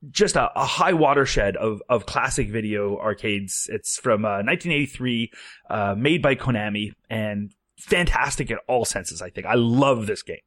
just 0.09 0.35
a, 0.35 0.49
a, 0.55 0.65
high 0.65 0.93
watershed 0.93 1.55
of, 1.55 1.81
of 1.87 2.05
classic 2.05 2.49
video 2.49 2.97
arcades. 2.97 3.69
It's 3.71 3.99
from 3.99 4.25
uh, 4.25 4.41
1983, 4.41 5.31
uh, 5.69 5.95
made 5.95 6.21
by 6.23 6.35
Konami, 6.35 6.93
and 7.09 7.53
fantastic 7.77 8.49
in 8.49 8.57
all 8.67 8.85
senses. 8.85 9.21
I 9.21 9.29
think 9.29 9.45
I 9.45 9.55
love 9.55 10.07
this 10.07 10.23
game. 10.23 10.39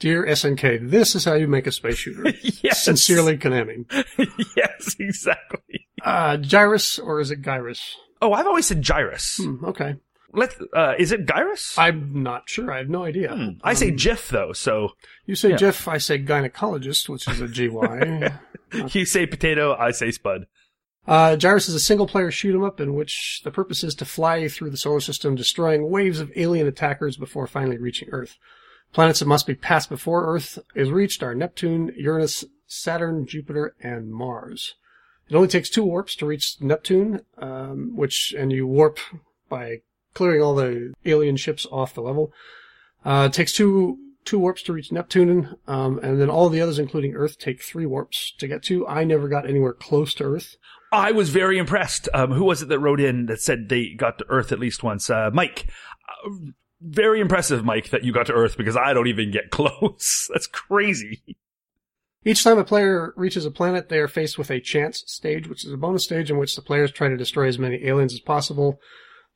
Dear 0.00 0.26
SNK, 0.26 0.90
this 0.90 1.14
is 1.14 1.24
how 1.24 1.34
you 1.34 1.46
make 1.46 1.68
a 1.68 1.72
space 1.72 1.98
shooter. 1.98 2.32
yes. 2.42 2.84
Sincerely, 2.84 3.38
Konami. 3.38 3.84
yes, 4.56 4.96
exactly. 4.98 5.86
Uh, 6.04 6.36
Gyruss 6.36 6.98
or 7.02 7.20
is 7.20 7.30
it 7.30 7.42
Gyruss? 7.42 7.92
Oh, 8.20 8.32
I've 8.32 8.46
always 8.46 8.66
said 8.66 8.82
Gyruss. 8.82 9.36
Hmm, 9.42 9.64
okay. 9.64 9.96
Let's. 10.32 10.56
Uh, 10.74 10.94
is 10.98 11.12
it 11.12 11.26
Gyruss? 11.26 11.78
I'm 11.78 12.22
not 12.22 12.48
sure. 12.48 12.72
I 12.72 12.78
have 12.78 12.88
no 12.88 13.04
idea. 13.04 13.34
Hmm. 13.34 13.48
I 13.62 13.74
say 13.74 13.90
Um, 13.90 13.96
GIF 13.96 14.28
though, 14.28 14.52
so 14.52 14.90
You 15.26 15.34
say 15.34 15.50
yeah. 15.50 15.56
Jeff. 15.56 15.86
I 15.88 15.98
say 15.98 16.18
gynecologist, 16.18 17.08
which 17.08 17.28
is 17.28 17.40
a 17.40 17.48
GY. 17.48 18.32
you 18.98 19.04
say 19.04 19.26
potato, 19.26 19.74
I 19.78 19.90
say 19.90 20.10
Spud. 20.10 20.46
Uh, 21.06 21.34
Gyruss 21.36 21.68
is 21.68 21.74
a 21.74 21.80
single-player 21.80 22.30
shoot 22.30 22.54
'em 22.54 22.62
up 22.62 22.80
in 22.80 22.94
which 22.94 23.40
the 23.42 23.50
purpose 23.50 23.82
is 23.82 23.94
to 23.96 24.04
fly 24.04 24.46
through 24.46 24.70
the 24.70 24.76
solar 24.76 25.00
system, 25.00 25.34
destroying 25.34 25.90
waves 25.90 26.20
of 26.20 26.30
alien 26.36 26.68
attackers 26.68 27.16
before 27.16 27.48
finally 27.48 27.76
reaching 27.76 28.08
Earth. 28.12 28.38
Planets 28.92 29.18
that 29.18 29.26
must 29.26 29.46
be 29.46 29.54
passed 29.56 29.88
before 29.88 30.32
Earth 30.32 30.58
is 30.76 30.90
reached 30.90 31.22
are 31.24 31.34
Neptune, 31.34 31.92
Uranus, 31.96 32.44
Saturn, 32.66 33.26
Jupiter, 33.26 33.74
and 33.80 34.12
Mars. 34.12 34.74
It 35.32 35.36
only 35.36 35.48
takes 35.48 35.70
two 35.70 35.84
warps 35.84 36.14
to 36.16 36.26
reach 36.26 36.58
Neptune, 36.60 37.22
um, 37.38 37.96
which 37.96 38.34
and 38.36 38.52
you 38.52 38.66
warp 38.66 38.98
by 39.48 39.78
clearing 40.12 40.42
all 40.42 40.54
the 40.54 40.92
alien 41.06 41.38
ships 41.38 41.66
off 41.72 41.94
the 41.94 42.02
level. 42.02 42.34
Uh, 43.02 43.28
it 43.30 43.32
takes 43.32 43.54
two 43.54 43.96
two 44.26 44.38
warps 44.38 44.62
to 44.64 44.74
reach 44.74 44.92
Neptune, 44.92 45.56
um, 45.66 45.98
and 46.00 46.20
then 46.20 46.28
all 46.28 46.50
the 46.50 46.60
others, 46.60 46.78
including 46.78 47.14
Earth, 47.14 47.38
take 47.38 47.62
three 47.62 47.86
warps 47.86 48.34
to 48.40 48.46
get 48.46 48.62
to. 48.64 48.86
I 48.86 49.04
never 49.04 49.26
got 49.26 49.48
anywhere 49.48 49.72
close 49.72 50.12
to 50.16 50.24
Earth. 50.24 50.56
I 50.92 51.12
was 51.12 51.30
very 51.30 51.56
impressed. 51.56 52.10
Um, 52.12 52.32
who 52.32 52.44
was 52.44 52.60
it 52.60 52.68
that 52.68 52.80
wrote 52.80 53.00
in 53.00 53.24
that 53.24 53.40
said 53.40 53.70
they 53.70 53.94
got 53.94 54.18
to 54.18 54.26
Earth 54.28 54.52
at 54.52 54.60
least 54.60 54.82
once? 54.82 55.08
Uh, 55.08 55.30
Mike. 55.32 55.66
Uh, 56.26 56.30
very 56.82 57.20
impressive, 57.20 57.64
Mike, 57.64 57.88
that 57.88 58.04
you 58.04 58.12
got 58.12 58.26
to 58.26 58.34
Earth 58.34 58.58
because 58.58 58.76
I 58.76 58.92
don't 58.92 59.06
even 59.06 59.30
get 59.30 59.50
close. 59.50 60.28
That's 60.30 60.46
crazy. 60.46 61.22
Each 62.24 62.44
time 62.44 62.58
a 62.58 62.64
player 62.64 63.12
reaches 63.16 63.44
a 63.44 63.50
planet, 63.50 63.88
they 63.88 63.98
are 63.98 64.08
faced 64.08 64.38
with 64.38 64.50
a 64.50 64.60
chance 64.60 65.02
stage, 65.06 65.48
which 65.48 65.64
is 65.64 65.72
a 65.72 65.76
bonus 65.76 66.04
stage 66.04 66.30
in 66.30 66.38
which 66.38 66.54
the 66.54 66.62
players 66.62 66.92
try 66.92 67.08
to 67.08 67.16
destroy 67.16 67.48
as 67.48 67.58
many 67.58 67.84
aliens 67.84 68.12
as 68.12 68.20
possible 68.20 68.80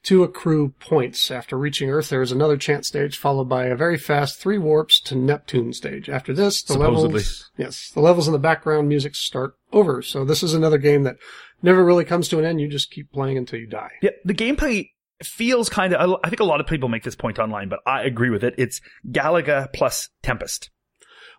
to 0.05 0.23
accrue 0.23 0.69
points. 0.79 1.31
After 1.33 1.59
reaching 1.59 1.91
Earth, 1.91 2.11
there 2.11 2.23
is 2.23 2.31
another 2.31 2.57
chance 2.57 2.87
stage 2.87 3.19
followed 3.19 3.49
by 3.49 3.67
a 3.67 3.75
very 3.75 3.99
fast 3.99 4.39
three 4.39 4.59
warps 4.59 5.01
to 5.01 5.17
Neptune 5.17 5.73
stage. 5.73 6.09
After 6.09 6.33
this, 6.33 6.63
the 6.63 6.75
Supposedly. 6.75 7.09
levels, 7.09 7.51
yes, 7.57 7.91
the 7.93 8.01
levels 8.01 8.29
in 8.29 8.33
the 8.33 8.39
background 8.39 8.89
music 8.89 9.17
start 9.17 9.57
over. 9.73 10.03
So 10.03 10.25
this 10.25 10.45
is 10.45 10.55
another 10.55 10.79
game 10.79 11.03
that 11.03 11.17
never 11.63 11.85
really 11.85 12.05
comes 12.05 12.29
to 12.29 12.39
an 12.39 12.45
end. 12.45 12.61
You 12.61 12.69
just 12.69 12.93
keep 12.93 13.11
playing 13.11 13.37
until 13.37 13.59
you 13.59 13.67
die. 13.67 13.91
Yeah, 14.01 14.11
the 14.25 14.35
gameplay 14.35 14.91
feels 15.25 15.69
kind 15.69 15.93
of. 15.93 16.21
I 16.23 16.29
think 16.29 16.39
a 16.41 16.45
lot 16.45 16.61
of 16.61 16.69
people 16.69 16.89
make 16.89 17.03
this 17.03 17.17
point 17.17 17.41
online, 17.41 17.69
but 17.69 17.81
I 17.85 18.03
agree 18.03 18.31
with 18.31 18.45
it. 18.45 18.55
It's 18.59 18.81
Galaga 19.11 19.73
plus 19.73 20.09
Tempest. 20.23 20.71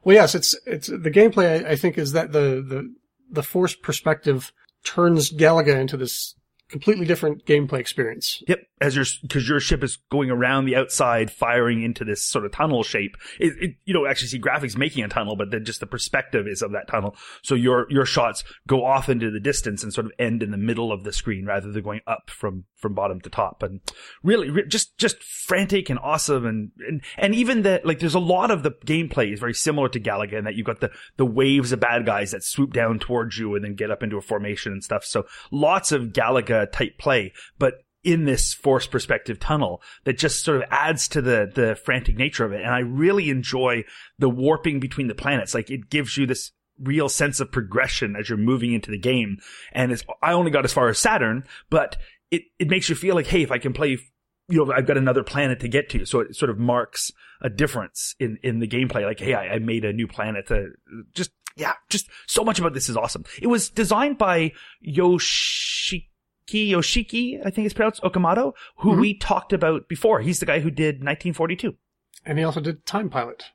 Well, 0.03 0.15
yes, 0.15 0.35
it's 0.35 0.55
it's 0.65 0.87
the 0.87 1.11
gameplay. 1.11 1.65
I, 1.65 1.71
I 1.71 1.75
think 1.75 1.97
is 1.97 2.13
that 2.13 2.31
the 2.31 2.63
the 2.65 2.93
the 3.29 3.43
forced 3.43 3.81
perspective 3.81 4.53
turns 4.83 5.31
Galaga 5.31 5.79
into 5.79 5.97
this 5.97 6.35
completely 6.69 7.05
different 7.05 7.45
gameplay 7.45 7.79
experience. 7.79 8.43
Yep, 8.47 8.59
as 8.81 8.95
your 8.95 9.05
because 9.21 9.47
your 9.47 9.59
ship 9.59 9.83
is 9.83 9.97
going 10.11 10.29
around 10.29 10.65
the 10.65 10.75
outside, 10.75 11.31
firing 11.31 11.81
into 11.81 12.03
this 12.03 12.23
sort 12.23 12.45
of 12.45 12.51
tunnel 12.51 12.83
shape. 12.83 13.15
It, 13.39 13.53
it, 13.59 13.75
you 13.85 13.93
don't 13.93 14.07
actually 14.07 14.27
see 14.27 14.39
graphics 14.39 14.77
making 14.77 15.03
a 15.03 15.07
tunnel, 15.07 15.35
but 15.35 15.51
then 15.51 15.65
just 15.65 15.79
the 15.79 15.87
perspective 15.87 16.47
is 16.47 16.61
of 16.61 16.71
that 16.73 16.87
tunnel. 16.87 17.15
So 17.41 17.55
your 17.55 17.87
your 17.89 18.05
shots 18.05 18.43
go 18.67 18.85
off 18.85 19.09
into 19.09 19.31
the 19.31 19.39
distance 19.39 19.83
and 19.83 19.93
sort 19.93 20.05
of 20.05 20.11
end 20.19 20.43
in 20.43 20.51
the 20.51 20.57
middle 20.57 20.91
of 20.91 21.03
the 21.03 21.13
screen 21.13 21.45
rather 21.45 21.71
than 21.71 21.83
going 21.83 22.01
up 22.05 22.29
from 22.29 22.65
from 22.75 22.93
bottom 22.93 23.21
to 23.21 23.29
top. 23.29 23.63
And 23.63 23.81
really, 24.23 24.49
re- 24.49 24.67
just 24.67 24.97
just 24.97 25.23
frantic 25.23 25.89
and 25.89 25.99
awesome, 25.99 26.45
and 26.45 26.71
and 26.87 27.01
and 27.17 27.35
even 27.35 27.63
the 27.63 27.81
like. 27.83 27.99
There's 27.99 28.13
a 28.13 28.19
lot 28.19 28.51
of 28.51 28.63
the 28.63 28.71
gameplay 28.71 29.33
is 29.33 29.39
very 29.39 29.53
similar 29.53 29.89
to 29.89 29.99
Galaga 29.99 30.33
in 30.33 30.43
that 30.45 30.55
you've 30.55 30.67
got 30.67 30.81
the 30.81 30.91
the 31.17 31.25
waves 31.25 31.71
of 31.71 31.79
bad 31.79 32.05
guys 32.05 32.31
that 32.31 32.43
swoop 32.43 32.73
down 32.73 32.99
towards 32.99 33.37
you 33.37 33.55
and 33.55 33.63
then 33.63 33.75
get 33.75 33.91
up 33.91 34.03
into 34.03 34.17
a 34.17 34.21
formation 34.21 34.71
and 34.71 34.83
stuff. 34.83 35.03
So 35.03 35.25
lots 35.51 35.91
of 35.91 36.13
Galaga 36.13 36.56
Uh, 36.57 36.65
type 36.65 36.97
play, 36.97 37.33
but 37.59 37.73
in 38.03 38.25
this 38.25 38.53
forced 38.53 38.89
perspective 38.89 39.39
tunnel 39.39 39.81
that 40.05 40.17
just 40.17 40.43
sort 40.43 40.57
of 40.57 40.63
adds 40.71 41.07
to 41.09 41.21
the 41.21 41.51
the 41.53 41.75
frantic 41.75 42.15
nature 42.15 42.45
of 42.45 42.53
it. 42.53 42.61
And 42.61 42.71
I 42.71 42.79
really 42.79 43.29
enjoy 43.29 43.83
the 44.17 44.29
warping 44.29 44.79
between 44.79 45.07
the 45.07 45.15
planets. 45.15 45.53
Like 45.53 45.69
it 45.69 45.89
gives 45.89 46.17
you 46.17 46.25
this 46.25 46.51
real 46.79 47.09
sense 47.09 47.39
of 47.39 47.51
progression 47.51 48.15
as 48.15 48.29
you're 48.29 48.37
moving 48.37 48.73
into 48.73 48.91
the 48.91 48.99
game. 48.99 49.37
And 49.73 49.91
it's, 49.91 50.03
I 50.21 50.33
only 50.33 50.51
got 50.51 50.65
as 50.65 50.73
far 50.73 50.89
as 50.89 50.99
Saturn, 50.99 51.43
but 51.69 51.97
it, 52.31 52.43
it 52.59 52.69
makes 52.69 52.87
you 52.87 52.95
feel 52.95 53.15
like, 53.15 53.27
hey, 53.27 53.41
if 53.41 53.51
I 53.51 53.57
can 53.57 53.73
play, 53.73 53.97
you 54.47 54.65
know, 54.65 54.71
I've 54.71 54.87
got 54.87 54.97
another 54.97 55.23
planet 55.23 55.59
to 55.61 55.67
get 55.67 55.89
to. 55.89 56.05
So 56.05 56.19
it 56.21 56.35
sort 56.35 56.51
of 56.51 56.57
marks 56.59 57.11
a 57.41 57.49
difference 57.49 58.15
in, 58.19 58.37
in 58.43 58.59
the 58.59 58.67
gameplay. 58.67 59.03
Like, 59.03 59.19
hey, 59.19 59.33
I, 59.33 59.55
I 59.55 59.59
made 59.59 59.85
a 59.85 59.93
new 59.93 60.07
planet 60.07 60.47
to 60.47 60.69
just, 61.13 61.31
yeah, 61.55 61.73
just 61.89 62.07
so 62.27 62.43
much 62.43 62.59
about 62.59 62.73
this 62.73 62.89
is 62.89 62.95
awesome. 62.95 63.25
It 63.41 63.47
was 63.47 63.69
designed 63.69 64.19
by 64.19 64.53
Yoshiki 64.87 66.09
Yoshiki, 66.51 67.39
I 67.45 67.49
think 67.49 67.65
it's 67.65 67.73
pronounced 67.73 68.01
Okamoto, 68.03 68.53
who 68.77 68.93
Mhm. 68.95 68.99
we 69.01 69.13
talked 69.17 69.53
about 69.53 69.87
before. 69.87 70.21
He's 70.21 70.39
the 70.39 70.45
guy 70.45 70.59
who 70.59 70.71
did 70.71 71.01
1942. 71.03 71.75
And 72.25 72.37
he 72.37 72.43
also 72.43 72.59
did 72.59 72.85
Time 72.85 73.09
Pilot. 73.09 73.45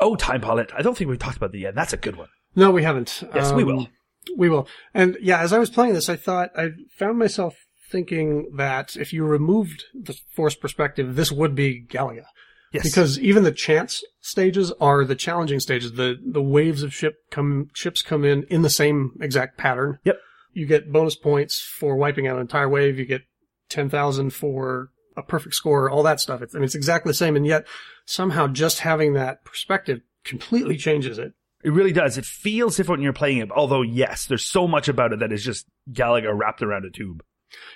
Oh, 0.00 0.16
Time 0.16 0.40
Pilot. 0.40 0.70
I 0.76 0.82
don't 0.82 0.96
think 0.96 1.08
we've 1.10 1.18
talked 1.18 1.36
about 1.36 1.52
that 1.52 1.58
yet. 1.58 1.74
That's 1.74 1.92
a 1.92 1.96
good 1.96 2.16
one. 2.16 2.28
No, 2.54 2.70
we 2.70 2.82
haven't. 2.82 3.22
Yes, 3.34 3.52
we 3.52 3.62
Um, 3.62 3.68
will. 3.68 3.88
We 4.36 4.48
will. 4.48 4.68
And 4.92 5.16
yeah, 5.20 5.40
as 5.40 5.52
I 5.52 5.58
was 5.58 5.70
playing 5.70 5.94
this, 5.94 6.08
I 6.08 6.16
thought 6.16 6.50
I 6.56 6.70
found 6.98 7.18
myself 7.18 7.54
thinking 7.90 8.50
that 8.56 8.96
if 8.96 9.12
you 9.12 9.24
removed 9.24 9.84
the 9.94 10.14
forced 10.34 10.60
perspective, 10.60 11.16
this 11.16 11.32
would 11.32 11.54
be 11.54 11.86
Galaga. 11.88 12.24
Yes. 12.70 12.82
Because 12.84 13.18
even 13.20 13.44
the 13.44 13.52
chance 13.52 14.02
stages 14.20 14.72
are 14.72 15.04
the 15.06 15.14
challenging 15.14 15.58
stages. 15.60 15.92
The 15.92 16.18
the 16.22 16.42
waves 16.42 16.82
of 16.82 16.92
ship 16.92 17.14
come 17.30 17.68
ships 17.72 18.02
come 18.02 18.24
in 18.26 18.42
in 18.50 18.60
the 18.60 18.68
same 18.68 19.12
exact 19.22 19.56
pattern. 19.56 19.98
Yep. 20.04 20.18
You 20.52 20.66
get 20.66 20.92
bonus 20.92 21.16
points 21.16 21.60
for 21.60 21.96
wiping 21.96 22.26
out 22.26 22.36
an 22.36 22.42
entire 22.42 22.68
wave. 22.68 22.98
You 22.98 23.04
get 23.04 23.22
ten 23.68 23.88
thousand 23.88 24.30
for 24.30 24.90
a 25.16 25.22
perfect 25.22 25.54
score. 25.54 25.90
All 25.90 26.02
that 26.02 26.20
stuff. 26.20 26.42
It's, 26.42 26.54
I 26.54 26.58
mean, 26.58 26.64
it's 26.64 26.74
exactly 26.74 27.10
the 27.10 27.14
same, 27.14 27.36
and 27.36 27.46
yet 27.46 27.66
somehow 28.04 28.46
just 28.46 28.80
having 28.80 29.14
that 29.14 29.44
perspective 29.44 30.00
completely 30.24 30.76
changes 30.76 31.18
it. 31.18 31.32
It 31.64 31.72
really 31.72 31.92
does. 31.92 32.16
It 32.16 32.24
feels 32.24 32.76
different 32.76 33.00
when 33.00 33.04
you're 33.04 33.12
playing 33.12 33.38
it. 33.38 33.50
Although, 33.50 33.82
yes, 33.82 34.26
there's 34.26 34.46
so 34.46 34.68
much 34.68 34.88
about 34.88 35.12
it 35.12 35.18
that 35.18 35.32
is 35.32 35.44
just 35.44 35.66
Galaga 35.90 36.30
wrapped 36.32 36.62
around 36.62 36.84
a 36.84 36.90
tube. 36.90 37.22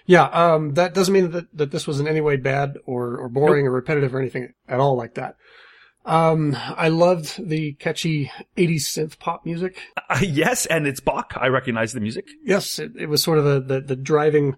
Yeah, 0.06 0.24
um, 0.26 0.74
that 0.74 0.94
doesn't 0.94 1.12
mean 1.12 1.30
that, 1.32 1.56
that 1.56 1.70
this 1.70 1.86
was 1.86 1.98
in 1.98 2.06
any 2.06 2.20
way 2.20 2.36
bad 2.36 2.76
or, 2.84 3.16
or 3.16 3.28
boring 3.28 3.66
or 3.66 3.70
repetitive 3.70 4.14
or 4.14 4.20
anything 4.20 4.52
at 4.68 4.80
all 4.80 4.96
like 4.96 5.14
that. 5.14 5.36
Um, 6.04 6.56
I 6.58 6.88
loved 6.88 7.48
the 7.48 7.74
catchy 7.74 8.30
80s 8.56 8.82
synth 8.82 9.18
pop 9.18 9.44
music. 9.44 9.78
Uh, 10.08 10.18
yes, 10.20 10.66
and 10.66 10.86
it's 10.86 11.00
Bach. 11.00 11.32
I 11.36 11.46
recognize 11.46 11.92
the 11.92 12.00
music. 12.00 12.26
Yes, 12.44 12.78
it, 12.78 12.92
it 12.98 13.06
was 13.06 13.22
sort 13.22 13.38
of 13.38 13.44
the, 13.44 13.60
the, 13.60 13.80
the 13.80 13.96
driving, 13.96 14.56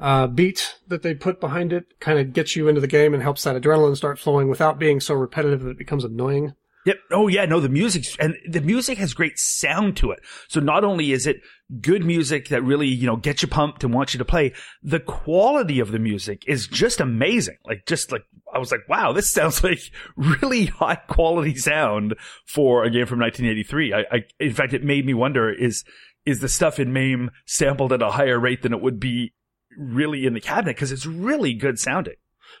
uh, 0.00 0.26
beat 0.26 0.76
that 0.88 1.02
they 1.02 1.14
put 1.14 1.40
behind 1.40 1.72
it 1.72 2.00
kind 2.00 2.18
of 2.18 2.32
gets 2.32 2.56
you 2.56 2.68
into 2.68 2.80
the 2.80 2.88
game 2.88 3.14
and 3.14 3.22
helps 3.22 3.44
that 3.44 3.60
adrenaline 3.60 3.96
start 3.96 4.18
flowing 4.18 4.48
without 4.48 4.78
being 4.78 5.00
so 5.00 5.14
repetitive 5.14 5.62
that 5.62 5.70
it 5.70 5.78
becomes 5.78 6.04
annoying. 6.04 6.54
Yep. 6.84 6.98
Oh 7.12 7.28
yeah, 7.28 7.46
no, 7.46 7.60
the 7.60 7.68
music 7.68 8.04
and 8.18 8.36
the 8.48 8.60
music 8.60 8.98
has 8.98 9.14
great 9.14 9.38
sound 9.38 9.96
to 9.98 10.10
it. 10.10 10.20
So 10.48 10.60
not 10.60 10.84
only 10.84 11.12
is 11.12 11.26
it 11.26 11.40
good 11.80 12.04
music 12.04 12.48
that 12.48 12.62
really, 12.62 12.88
you 12.88 13.06
know, 13.06 13.16
gets 13.16 13.42
you 13.42 13.48
pumped 13.48 13.84
and 13.84 13.94
wants 13.94 14.12
you 14.12 14.18
to 14.18 14.24
play, 14.24 14.52
the 14.82 15.00
quality 15.00 15.80
of 15.80 15.92
the 15.92 15.98
music 15.98 16.44
is 16.46 16.66
just 16.66 17.00
amazing. 17.00 17.56
Like 17.64 17.86
just 17.86 18.12
like 18.12 18.24
I 18.52 18.58
was 18.58 18.70
like, 18.70 18.86
wow, 18.88 19.12
this 19.12 19.30
sounds 19.30 19.64
like 19.64 19.80
really 20.16 20.66
high 20.66 20.96
quality 20.96 21.56
sound 21.56 22.16
for 22.46 22.84
a 22.84 22.90
game 22.90 23.06
from 23.06 23.18
1983. 23.18 23.94
I, 23.94 23.98
I 24.10 24.24
in 24.38 24.52
fact, 24.52 24.74
it 24.74 24.84
made 24.84 25.06
me 25.06 25.14
wonder 25.14 25.50
is 25.50 25.84
is 26.26 26.40
the 26.40 26.48
stuff 26.48 26.78
in 26.78 26.92
MAME 26.92 27.30
sampled 27.46 27.92
at 27.92 28.02
a 28.02 28.10
higher 28.10 28.38
rate 28.38 28.62
than 28.62 28.72
it 28.72 28.80
would 28.80 28.98
be 28.98 29.34
really 29.76 30.26
in 30.26 30.34
the 30.34 30.40
cabinet 30.40 30.76
because 30.76 30.92
it's 30.92 31.06
really 31.06 31.54
good 31.54 31.78
sounding. 31.78 32.14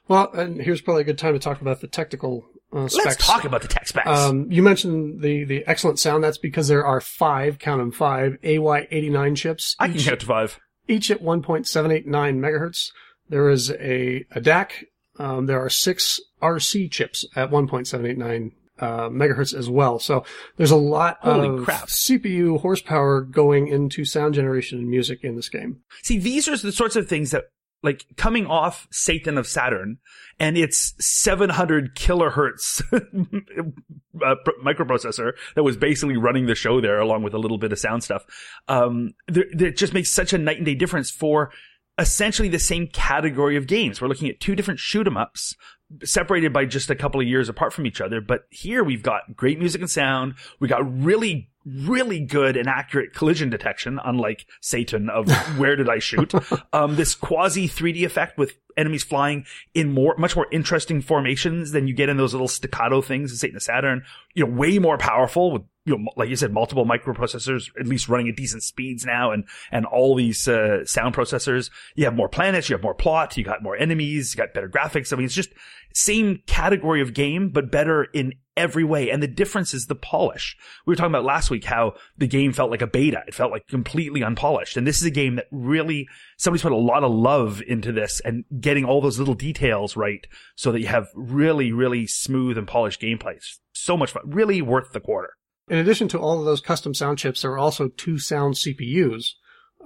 Well, 0.08 0.30
and 0.32 0.60
here's 0.60 0.80
probably 0.80 1.02
a 1.02 1.06
good 1.06 1.18
time 1.18 1.34
to 1.34 1.38
talk 1.38 1.60
about 1.60 1.80
the 1.80 1.86
technical 1.86 2.46
uh. 2.74 2.88
Let's 2.92 3.16
talk 3.16 3.44
about 3.44 3.62
the 3.62 3.68
tech 3.68 3.86
specs. 3.86 4.08
Um, 4.08 4.50
you 4.50 4.62
mentioned 4.62 5.22
the, 5.22 5.44
the 5.44 5.64
excellent 5.66 5.98
sound. 5.98 6.24
That's 6.24 6.38
because 6.38 6.68
there 6.68 6.84
are 6.84 7.00
five, 7.00 7.58
count 7.58 7.80
them 7.80 7.92
five, 7.92 8.38
AY89 8.42 9.36
chips. 9.36 9.76
I 9.78 9.88
can 9.88 9.96
each, 9.96 10.06
count 10.06 10.20
to 10.20 10.26
five. 10.26 10.60
each 10.88 11.10
at 11.10 11.22
1.789 11.22 12.04
megahertz. 12.06 12.90
There 13.28 13.48
is 13.48 13.70
a, 13.70 14.24
a 14.32 14.40
DAC. 14.40 14.84
Um, 15.18 15.46
there 15.46 15.64
are 15.64 15.70
six 15.70 16.20
RC 16.42 16.90
chips 16.90 17.24
at 17.36 17.50
1.789 17.50 18.52
uh, 18.80 19.08
megahertz 19.08 19.54
as 19.54 19.70
well. 19.70 19.98
So 19.98 20.24
there's 20.56 20.70
a 20.70 20.76
lot 20.76 21.18
Holy 21.20 21.48
of 21.48 21.64
crap. 21.64 21.86
CPU 21.86 22.60
horsepower 22.60 23.20
going 23.20 23.68
into 23.68 24.04
sound 24.04 24.34
generation 24.34 24.78
and 24.78 24.88
music 24.88 25.22
in 25.22 25.36
this 25.36 25.48
game. 25.48 25.80
See, 26.02 26.18
these 26.18 26.48
are 26.48 26.56
the 26.56 26.72
sorts 26.72 26.96
of 26.96 27.08
things 27.08 27.30
that, 27.30 27.44
like, 27.84 28.06
coming 28.16 28.46
off 28.46 28.88
Satan 28.90 29.38
of 29.38 29.46
Saturn 29.46 29.98
and 30.40 30.58
its 30.58 30.94
700 30.98 31.94
kilohertz 31.94 32.82
uh, 32.92 34.34
microprocessor 34.64 35.32
that 35.54 35.62
was 35.62 35.76
basically 35.76 36.16
running 36.16 36.46
the 36.46 36.54
show 36.54 36.80
there 36.80 36.98
along 36.98 37.22
with 37.22 37.34
a 37.34 37.38
little 37.38 37.58
bit 37.58 37.72
of 37.72 37.78
sound 37.78 38.02
stuff. 38.02 38.24
Um, 38.66 39.14
it 39.28 39.76
just 39.76 39.94
makes 39.94 40.10
such 40.10 40.32
a 40.32 40.38
night 40.38 40.56
and 40.56 40.66
day 40.66 40.74
difference 40.74 41.10
for 41.10 41.52
essentially 41.98 42.48
the 42.48 42.58
same 42.58 42.88
category 42.88 43.56
of 43.56 43.66
games. 43.66 44.00
We're 44.00 44.08
looking 44.08 44.28
at 44.28 44.40
two 44.40 44.56
different 44.56 44.80
shoot 44.80 45.06
'em 45.06 45.16
ups 45.16 45.54
separated 46.02 46.52
by 46.52 46.64
just 46.64 46.90
a 46.90 46.96
couple 46.96 47.20
of 47.20 47.26
years 47.26 47.48
apart 47.48 47.72
from 47.72 47.86
each 47.86 48.00
other. 48.00 48.20
But 48.20 48.46
here 48.50 48.82
we've 48.82 49.02
got 49.02 49.36
great 49.36 49.58
music 49.58 49.80
and 49.80 49.90
sound. 49.90 50.34
We 50.58 50.68
got 50.68 50.82
really, 51.02 51.50
really 51.64 52.20
good 52.20 52.56
and 52.56 52.68
accurate 52.68 53.14
collision 53.14 53.50
detection, 53.50 54.00
unlike 54.04 54.46
Satan 54.60 55.08
of 55.08 55.30
where 55.58 55.76
did 55.76 55.88
I 55.88 55.98
shoot? 55.98 56.32
um, 56.72 56.96
this 56.96 57.14
quasi 57.14 57.68
3D 57.68 58.04
effect 58.04 58.38
with 58.38 58.56
enemies 58.76 59.04
flying 59.04 59.46
in 59.72 59.92
more, 59.92 60.16
much 60.18 60.36
more 60.36 60.46
interesting 60.50 61.00
formations 61.00 61.70
than 61.70 61.86
you 61.86 61.94
get 61.94 62.08
in 62.08 62.16
those 62.16 62.34
little 62.34 62.48
staccato 62.48 63.00
things 63.00 63.30
in 63.30 63.36
Satan 63.36 63.56
of 63.56 63.62
Saturn. 63.62 64.02
You 64.34 64.46
know, 64.46 64.52
way 64.52 64.78
more 64.78 64.98
powerful 64.98 65.52
with, 65.52 65.62
you 65.84 65.96
know, 65.96 66.10
like 66.16 66.28
you 66.28 66.36
said, 66.36 66.52
multiple 66.52 66.84
microprocessors, 66.84 67.70
at 67.78 67.86
least 67.86 68.08
running 68.08 68.28
at 68.28 68.36
decent 68.36 68.62
speeds 68.62 69.04
now 69.04 69.30
and, 69.30 69.44
and 69.70 69.86
all 69.86 70.14
these, 70.14 70.48
uh, 70.48 70.84
sound 70.84 71.14
processors. 71.14 71.70
You 71.94 72.04
have 72.04 72.14
more 72.14 72.28
planets, 72.28 72.68
you 72.68 72.74
have 72.74 72.82
more 72.82 72.94
plot, 72.94 73.36
you 73.36 73.44
got 73.44 73.62
more 73.62 73.76
enemies, 73.76 74.34
you 74.34 74.38
got 74.38 74.54
better 74.54 74.68
graphics. 74.68 75.12
I 75.12 75.16
mean, 75.16 75.26
it's 75.26 75.34
just 75.34 75.50
same 75.94 76.42
category 76.46 77.00
of 77.00 77.14
game, 77.14 77.50
but 77.50 77.70
better 77.70 78.04
in 78.04 78.34
every 78.56 78.84
way. 78.84 79.10
And 79.10 79.22
the 79.22 79.26
difference 79.28 79.74
is 79.74 79.86
the 79.86 79.94
polish. 79.94 80.56
We 80.86 80.92
were 80.92 80.96
talking 80.96 81.10
about 81.12 81.24
last 81.24 81.50
week 81.50 81.64
how 81.64 81.94
the 82.16 82.26
game 82.26 82.52
felt 82.52 82.70
like 82.70 82.82
a 82.82 82.86
beta. 82.86 83.22
It 83.26 83.34
felt 83.34 83.50
like 83.50 83.66
completely 83.68 84.22
unpolished. 84.22 84.76
And 84.76 84.86
this 84.86 84.98
is 84.98 85.04
a 85.04 85.10
game 85.10 85.36
that 85.36 85.46
really, 85.50 86.06
somebody's 86.38 86.62
put 86.62 86.72
a 86.72 86.76
lot 86.76 87.04
of 87.04 87.12
love 87.12 87.62
into 87.66 87.92
this 87.92 88.20
and 88.24 88.44
getting 88.60 88.84
all 88.84 89.00
those 89.00 89.18
little 89.18 89.34
details 89.34 89.96
right 89.96 90.26
so 90.56 90.70
that 90.72 90.80
you 90.80 90.86
have 90.86 91.08
really, 91.14 91.72
really 91.72 92.06
smooth 92.06 92.56
and 92.56 92.68
polished 92.68 93.00
gameplay. 93.00 93.36
It's 93.36 93.60
so 93.72 93.96
much 93.96 94.12
fun. 94.12 94.22
Really 94.26 94.62
worth 94.62 94.92
the 94.92 95.00
quarter. 95.00 95.30
In 95.68 95.78
addition 95.78 96.08
to 96.08 96.18
all 96.18 96.38
of 96.38 96.44
those 96.44 96.60
custom 96.60 96.94
sound 96.94 97.18
chips, 97.18 97.42
there 97.42 97.50
are 97.52 97.58
also 97.58 97.88
two 97.88 98.18
sound 98.18 98.54
CPUs, 98.54 99.30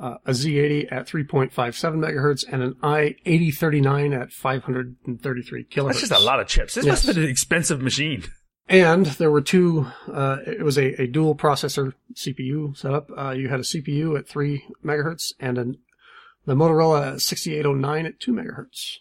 uh, 0.00 0.16
a 0.26 0.32
Z80 0.32 0.90
at 0.92 1.06
3.57 1.06 1.52
megahertz 1.52 2.44
and 2.52 2.62
an 2.62 2.74
i8039 2.82 4.20
at 4.20 4.32
533 4.32 5.64
kilohertz. 5.64 5.86
That's 5.86 6.00
just 6.00 6.12
a 6.12 6.18
lot 6.18 6.40
of 6.40 6.46
chips. 6.48 6.74
This 6.74 6.84
Yes. 6.84 6.92
must 6.92 7.06
have 7.06 7.14
been 7.14 7.24
an 7.24 7.30
expensive 7.30 7.80
machine. 7.82 8.24
And 8.68 9.06
there 9.06 9.30
were 9.30 9.40
two, 9.40 9.86
uh, 10.12 10.38
it 10.46 10.62
was 10.62 10.76
a, 10.76 11.00
a 11.02 11.06
dual 11.06 11.34
processor 11.34 11.94
CPU 12.14 12.76
setup. 12.76 13.10
Uh, 13.16 13.30
you 13.30 13.48
had 13.48 13.60
a 13.60 13.64
CPU 13.64 14.18
at 14.18 14.28
3 14.28 14.62
megahertz 14.84 15.32
and 15.40 15.56
an, 15.58 15.78
the 16.44 16.54
Motorola 16.54 17.20
6809 17.20 18.06
at 18.06 18.20
2 18.20 18.32
megahertz. 18.32 18.96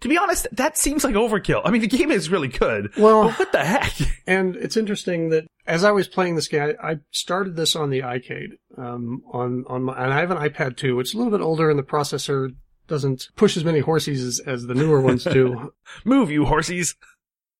To 0.00 0.08
be 0.08 0.16
honest, 0.16 0.46
that 0.52 0.78
seems 0.78 1.04
like 1.04 1.14
overkill. 1.14 1.62
I 1.64 1.70
mean, 1.70 1.82
the 1.82 1.86
game 1.86 2.10
is 2.10 2.30
really 2.30 2.48
good. 2.48 2.96
Well- 2.96 3.28
but 3.28 3.38
what 3.38 3.52
the 3.52 3.64
heck? 3.64 3.92
And 4.26 4.54
it's 4.54 4.76
interesting 4.76 5.30
that 5.30 5.46
as 5.66 5.82
I 5.82 5.90
was 5.90 6.06
playing 6.06 6.36
this 6.36 6.46
game, 6.46 6.74
I, 6.80 6.92
I 6.92 6.98
started 7.10 7.56
this 7.56 7.74
on 7.74 7.90
the 7.90 8.00
iCade, 8.00 8.52
um, 8.78 9.22
on, 9.32 9.64
on 9.66 9.82
my, 9.82 9.94
and 10.00 10.12
I 10.12 10.20
have 10.20 10.30
an 10.30 10.38
iPad 10.38 10.76
too. 10.76 11.00
It's 11.00 11.12
a 11.12 11.16
little 11.16 11.32
bit 11.32 11.44
older 11.44 11.68
and 11.70 11.78
the 11.78 11.82
processor 11.82 12.54
doesn't 12.86 13.28
push 13.36 13.56
as 13.56 13.64
many 13.64 13.80
horses 13.80 14.22
as, 14.22 14.46
as 14.46 14.66
the 14.66 14.74
newer 14.74 15.00
ones 15.00 15.24
do. 15.24 15.72
Move, 16.04 16.30
you 16.30 16.44
horsies. 16.44 16.94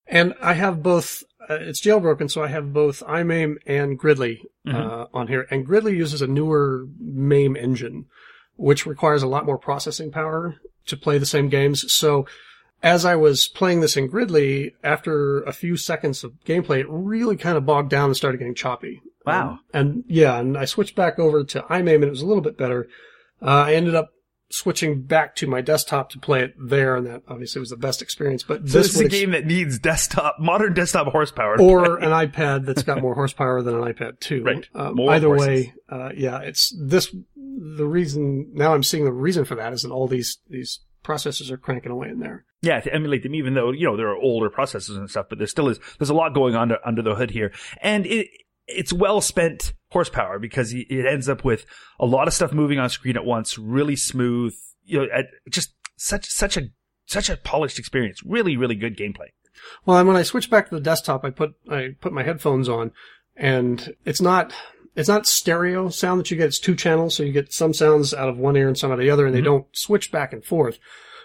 And 0.06 0.34
I 0.40 0.54
have 0.54 0.82
both, 0.82 1.24
uh, 1.48 1.58
it's 1.60 1.80
jailbroken, 1.80 2.30
so 2.30 2.42
I 2.42 2.48
have 2.48 2.72
both 2.72 3.00
iMAME 3.00 3.56
and 3.66 3.98
Gridley, 3.98 4.42
uh, 4.66 5.06
on 5.12 5.28
here. 5.28 5.46
And 5.50 5.66
Gridley 5.66 5.96
uses 5.96 6.22
a 6.22 6.26
newer 6.26 6.86
MAME 6.98 7.56
engine, 7.56 8.06
which 8.56 8.86
requires 8.86 9.22
a 9.22 9.28
lot 9.28 9.46
more 9.46 9.58
processing 9.58 10.10
power 10.10 10.56
to 10.86 10.96
play 10.96 11.18
the 11.18 11.26
same 11.26 11.48
games. 11.48 11.92
So 11.92 12.26
as 12.82 13.04
I 13.04 13.16
was 13.16 13.46
playing 13.48 13.80
this 13.80 13.96
in 13.96 14.08
Gridley, 14.08 14.74
after 14.82 15.42
a 15.42 15.52
few 15.52 15.76
seconds 15.76 16.24
of 16.24 16.32
gameplay, 16.44 16.80
it 16.80 16.86
really 16.88 17.36
kind 17.36 17.56
of 17.56 17.66
bogged 17.66 17.90
down 17.90 18.06
and 18.06 18.16
started 18.16 18.38
getting 18.38 18.54
choppy. 18.54 19.00
Wow. 19.24 19.50
Um, 19.50 19.60
and 19.72 20.04
yeah, 20.08 20.38
and 20.38 20.58
I 20.58 20.64
switched 20.64 20.96
back 20.96 21.18
over 21.18 21.44
to 21.44 21.62
iMAME 21.62 21.94
and 21.94 22.04
it 22.04 22.10
was 22.10 22.22
a 22.22 22.26
little 22.26 22.42
bit 22.42 22.58
better. 22.58 22.88
Uh, 23.40 23.64
I 23.66 23.74
ended 23.74 23.94
up 23.94 24.10
switching 24.52 25.02
back 25.02 25.34
to 25.36 25.46
my 25.46 25.60
desktop 25.60 26.10
to 26.10 26.18
play 26.18 26.42
it 26.42 26.54
there, 26.58 26.96
and 26.96 27.06
that 27.06 27.22
obviously 27.28 27.60
was 27.60 27.70
the 27.70 27.76
best 27.76 28.02
experience. 28.02 28.42
But 28.42 28.68
So 28.68 28.78
this 28.78 28.94
is 28.94 29.00
a 29.00 29.08
game 29.08 29.30
that 29.32 29.46
needs 29.46 29.78
desktop, 29.78 30.38
modern 30.38 30.74
desktop 30.74 31.08
horsepower. 31.08 31.60
or 31.60 31.98
an 32.02 32.10
iPad 32.10 32.66
that's 32.66 32.82
got 32.82 33.00
more 33.00 33.14
horsepower 33.14 33.62
than 33.62 33.74
an 33.74 33.80
iPad 33.82 34.20
2. 34.20 34.42
Right. 34.44 34.68
Um, 34.74 35.00
either 35.00 35.28
horses. 35.28 35.46
way, 35.46 35.74
uh, 35.88 36.10
yeah, 36.16 36.40
it's 36.40 36.74
this, 36.78 37.14
the 37.36 37.86
reason, 37.86 38.50
now 38.52 38.74
I'm 38.74 38.82
seeing 38.82 39.04
the 39.04 39.12
reason 39.12 39.44
for 39.44 39.54
that 39.56 39.72
is 39.72 39.82
that 39.82 39.90
all 39.90 40.06
these, 40.06 40.38
these 40.48 40.80
processors 41.04 41.50
are 41.50 41.56
cranking 41.56 41.90
away 41.90 42.08
in 42.08 42.20
there. 42.20 42.44
yeah, 42.62 42.78
to 42.80 42.94
emulate 42.94 43.22
them, 43.24 43.34
even 43.34 43.54
though, 43.54 43.72
you 43.72 43.86
know, 43.86 43.96
there 43.96 44.08
are 44.08 44.16
older 44.16 44.48
processors 44.50 44.96
and 44.96 45.10
stuff, 45.10 45.26
but 45.28 45.38
there 45.38 45.46
still 45.48 45.68
is, 45.68 45.80
there's 45.98 46.10
a 46.10 46.14
lot 46.14 46.32
going 46.34 46.54
on 46.54 46.62
under, 46.62 46.78
under 46.86 47.02
the 47.02 47.14
hood 47.14 47.30
here. 47.30 47.52
And 47.80 48.06
it, 48.06 48.28
it's 48.74 48.92
well 48.92 49.20
spent 49.20 49.72
horsepower 49.90 50.38
because 50.38 50.72
it 50.72 51.06
ends 51.06 51.28
up 51.28 51.44
with 51.44 51.66
a 52.00 52.06
lot 52.06 52.26
of 52.26 52.34
stuff 52.34 52.52
moving 52.52 52.78
on 52.78 52.88
screen 52.88 53.16
at 53.16 53.24
once, 53.24 53.58
really 53.58 53.96
smooth, 53.96 54.54
you 54.84 54.98
know, 54.98 55.06
just 55.50 55.74
such, 55.96 56.26
such 56.26 56.56
a, 56.56 56.68
such 57.06 57.28
a 57.28 57.36
polished 57.36 57.78
experience. 57.78 58.22
Really, 58.24 58.56
really 58.56 58.74
good 58.74 58.96
gameplay. 58.96 59.28
Well, 59.84 59.98
and 59.98 60.08
when 60.08 60.16
I 60.16 60.22
switch 60.22 60.50
back 60.50 60.68
to 60.68 60.74
the 60.74 60.80
desktop, 60.80 61.24
I 61.24 61.30
put, 61.30 61.54
I 61.70 61.90
put 62.00 62.12
my 62.12 62.22
headphones 62.22 62.68
on 62.68 62.92
and 63.36 63.94
it's 64.04 64.20
not, 64.20 64.52
it's 64.96 65.08
not 65.08 65.26
stereo 65.26 65.88
sound 65.88 66.20
that 66.20 66.30
you 66.30 66.36
get. 66.36 66.46
It's 66.46 66.58
two 66.58 66.74
channels. 66.74 67.16
So 67.16 67.22
you 67.22 67.32
get 67.32 67.52
some 67.52 67.74
sounds 67.74 68.12
out 68.12 68.28
of 68.28 68.38
one 68.38 68.56
ear 68.56 68.68
and 68.68 68.76
some 68.76 68.90
out 68.90 68.98
of 68.98 69.04
the 69.04 69.10
other 69.10 69.26
and 69.26 69.34
they 69.34 69.40
mm-hmm. 69.40 69.46
don't 69.46 69.76
switch 69.76 70.10
back 70.10 70.32
and 70.32 70.44
forth. 70.44 70.78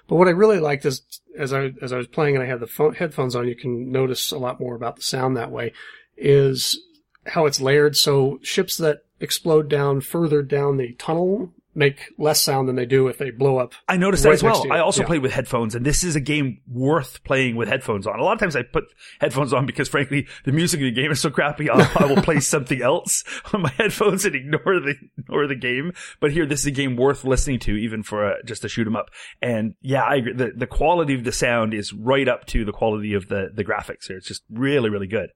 But 0.07 0.15
what 0.15 0.27
I 0.27 0.31
really 0.31 0.59
liked 0.59 0.85
is, 0.85 1.01
as 1.37 1.51
I, 1.53 1.71
as 1.81 1.91
I 1.91 1.97
was 1.97 2.07
playing 2.07 2.35
and 2.35 2.43
I 2.43 2.47
had 2.47 2.59
the 2.59 2.67
phone, 2.67 2.95
headphones 2.95 3.35
on, 3.35 3.47
you 3.47 3.55
can 3.55 3.91
notice 3.91 4.31
a 4.31 4.37
lot 4.37 4.59
more 4.59 4.75
about 4.75 4.95
the 4.95 5.01
sound 5.01 5.35
that 5.35 5.51
way, 5.51 5.73
is 6.15 6.79
how 7.27 7.45
it's 7.45 7.61
layered. 7.61 7.95
So 7.95 8.39
ships 8.41 8.77
that 8.77 8.99
explode 9.19 9.69
down 9.69 10.01
further 10.01 10.41
down 10.41 10.77
the 10.77 10.93
tunnel 10.93 11.51
make 11.73 12.11
less 12.17 12.41
sound 12.41 12.67
than 12.67 12.75
they 12.75 12.87
do 12.87 13.07
if 13.07 13.19
they 13.19 13.29
blow 13.29 13.59
up. 13.59 13.71
I 13.87 13.97
noticed 13.97 14.23
that 14.23 14.31
as 14.33 14.41
well. 14.41 14.65
I 14.71 14.79
also 14.79 15.01
Yeah. 15.01 15.07
played 15.07 15.21
with 15.21 15.31
headphones, 15.31 15.75
and 15.75 15.85
this 15.85 16.03
is 16.03 16.15
a 16.15 16.19
game 16.19 16.57
worth 16.67 17.23
playing 17.23 17.55
with 17.55 17.69
headphones 17.69 18.07
on. 18.07 18.19
A 18.19 18.23
lot 18.23 18.33
of 18.33 18.39
times 18.39 18.55
I 18.55 18.63
put 18.63 18.85
headphones 19.21 19.53
on 19.53 19.67
because, 19.67 19.87
frankly, 19.87 20.25
the 20.43 20.51
music 20.51 20.79
in 20.79 20.87
the 20.87 20.91
game 20.91 21.11
is 21.11 21.19
so 21.21 21.29
crappy. 21.29 21.69
I'll, 21.69 21.87
I 22.03 22.07
will 22.11 22.23
play 22.23 22.39
something 22.55 22.81
else 22.81 23.23
on 23.53 23.61
my 23.61 23.69
headphones 23.77 24.25
and 24.25 24.33
ignore 24.33 24.79
the 24.79 24.95
ignore 25.19 25.45
the 25.45 25.53
game. 25.55 25.93
But 26.19 26.31
here, 26.31 26.47
this 26.47 26.61
is 26.61 26.65
a 26.65 26.71
game 26.71 26.95
worth 26.95 27.23
listening 27.23 27.59
to, 27.59 27.75
even 27.75 28.01
for 28.01 28.25
a, 28.27 28.43
just 28.43 28.63
to 28.63 28.69
shoot 28.69 28.87
'em 28.87 28.95
up. 28.95 29.11
And 29.43 29.75
yeah, 29.79 30.01
I 30.01 30.15
agree. 30.15 30.33
The 30.33 30.53
the 30.55 30.67
quality 30.67 31.13
of 31.13 31.25
the 31.25 31.31
sound 31.31 31.75
is 31.75 31.93
right 31.93 32.27
up 32.27 32.47
to 32.47 32.65
the 32.65 32.71
quality 32.71 33.13
of 33.13 33.27
the 33.27 33.51
the 33.53 33.63
graphics 33.63 34.07
here. 34.07 34.17
It's 34.17 34.27
just 34.27 34.41
really 34.51 34.89
really 34.89 35.05
good. 35.07 35.29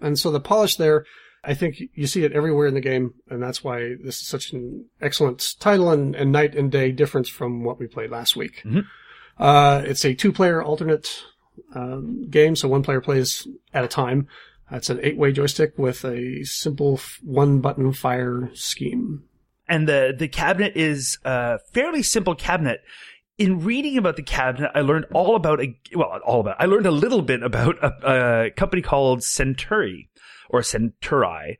And 0.00 0.16
so 0.16 0.30
the 0.30 0.38
polish 0.40 0.76
there, 0.76 1.04
I 1.42 1.54
think 1.54 1.80
you 1.94 2.06
see 2.06 2.24
it 2.24 2.32
everywhere 2.32 2.66
in 2.66 2.74
the 2.74 2.80
game, 2.80 3.14
and 3.30 3.42
that's 3.42 3.64
why 3.64 3.94
this 4.02 4.20
is 4.20 4.26
such 4.26 4.52
an 4.52 4.86
excellent 5.00 5.54
title 5.58 5.90
and, 5.90 6.14
and 6.14 6.30
night 6.32 6.54
and 6.54 6.70
day 6.70 6.92
difference 6.92 7.28
from 7.28 7.64
what 7.64 7.78
we 7.78 7.86
played 7.86 8.10
last 8.10 8.36
week. 8.36 8.62
Mhm. 8.64 8.84
Uh, 9.38 9.82
it's 9.86 10.04
a 10.04 10.12
two-player 10.14 10.62
alternate 10.62 11.24
um, 11.74 12.28
game, 12.28 12.56
so 12.56 12.68
one 12.68 12.82
player 12.82 13.00
plays 13.00 13.46
at 13.72 13.84
a 13.84 13.88
time. 13.88 14.28
It's 14.70 14.90
an 14.90 15.00
eight-way 15.02 15.32
joystick 15.32 15.78
with 15.78 16.04
a 16.04 16.44
simple 16.44 16.94
f- 16.94 17.18
one-button 17.22 17.92
fire 17.94 18.50
scheme. 18.54 19.24
and 19.66 19.88
the 19.88 20.14
the 20.16 20.28
cabinet 20.28 20.72
is 20.76 21.16
a 21.24 21.58
fairly 21.72 22.02
simple 22.02 22.34
cabinet. 22.34 22.80
In 23.38 23.64
reading 23.64 23.96
about 23.96 24.16
the 24.16 24.22
cabinet, 24.22 24.70
I 24.74 24.82
learned 24.82 25.06
all 25.14 25.34
about 25.36 25.60
a 25.62 25.74
well, 25.94 26.20
all 26.26 26.40
about. 26.40 26.56
I 26.60 26.66
learned 26.66 26.84
a 26.86 26.90
little 26.90 27.22
bit 27.22 27.42
about 27.42 27.78
a, 27.82 28.46
a 28.46 28.50
company 28.50 28.82
called 28.82 29.20
Centuri 29.20 30.08
or 30.50 30.60
Centuri, 30.60 31.56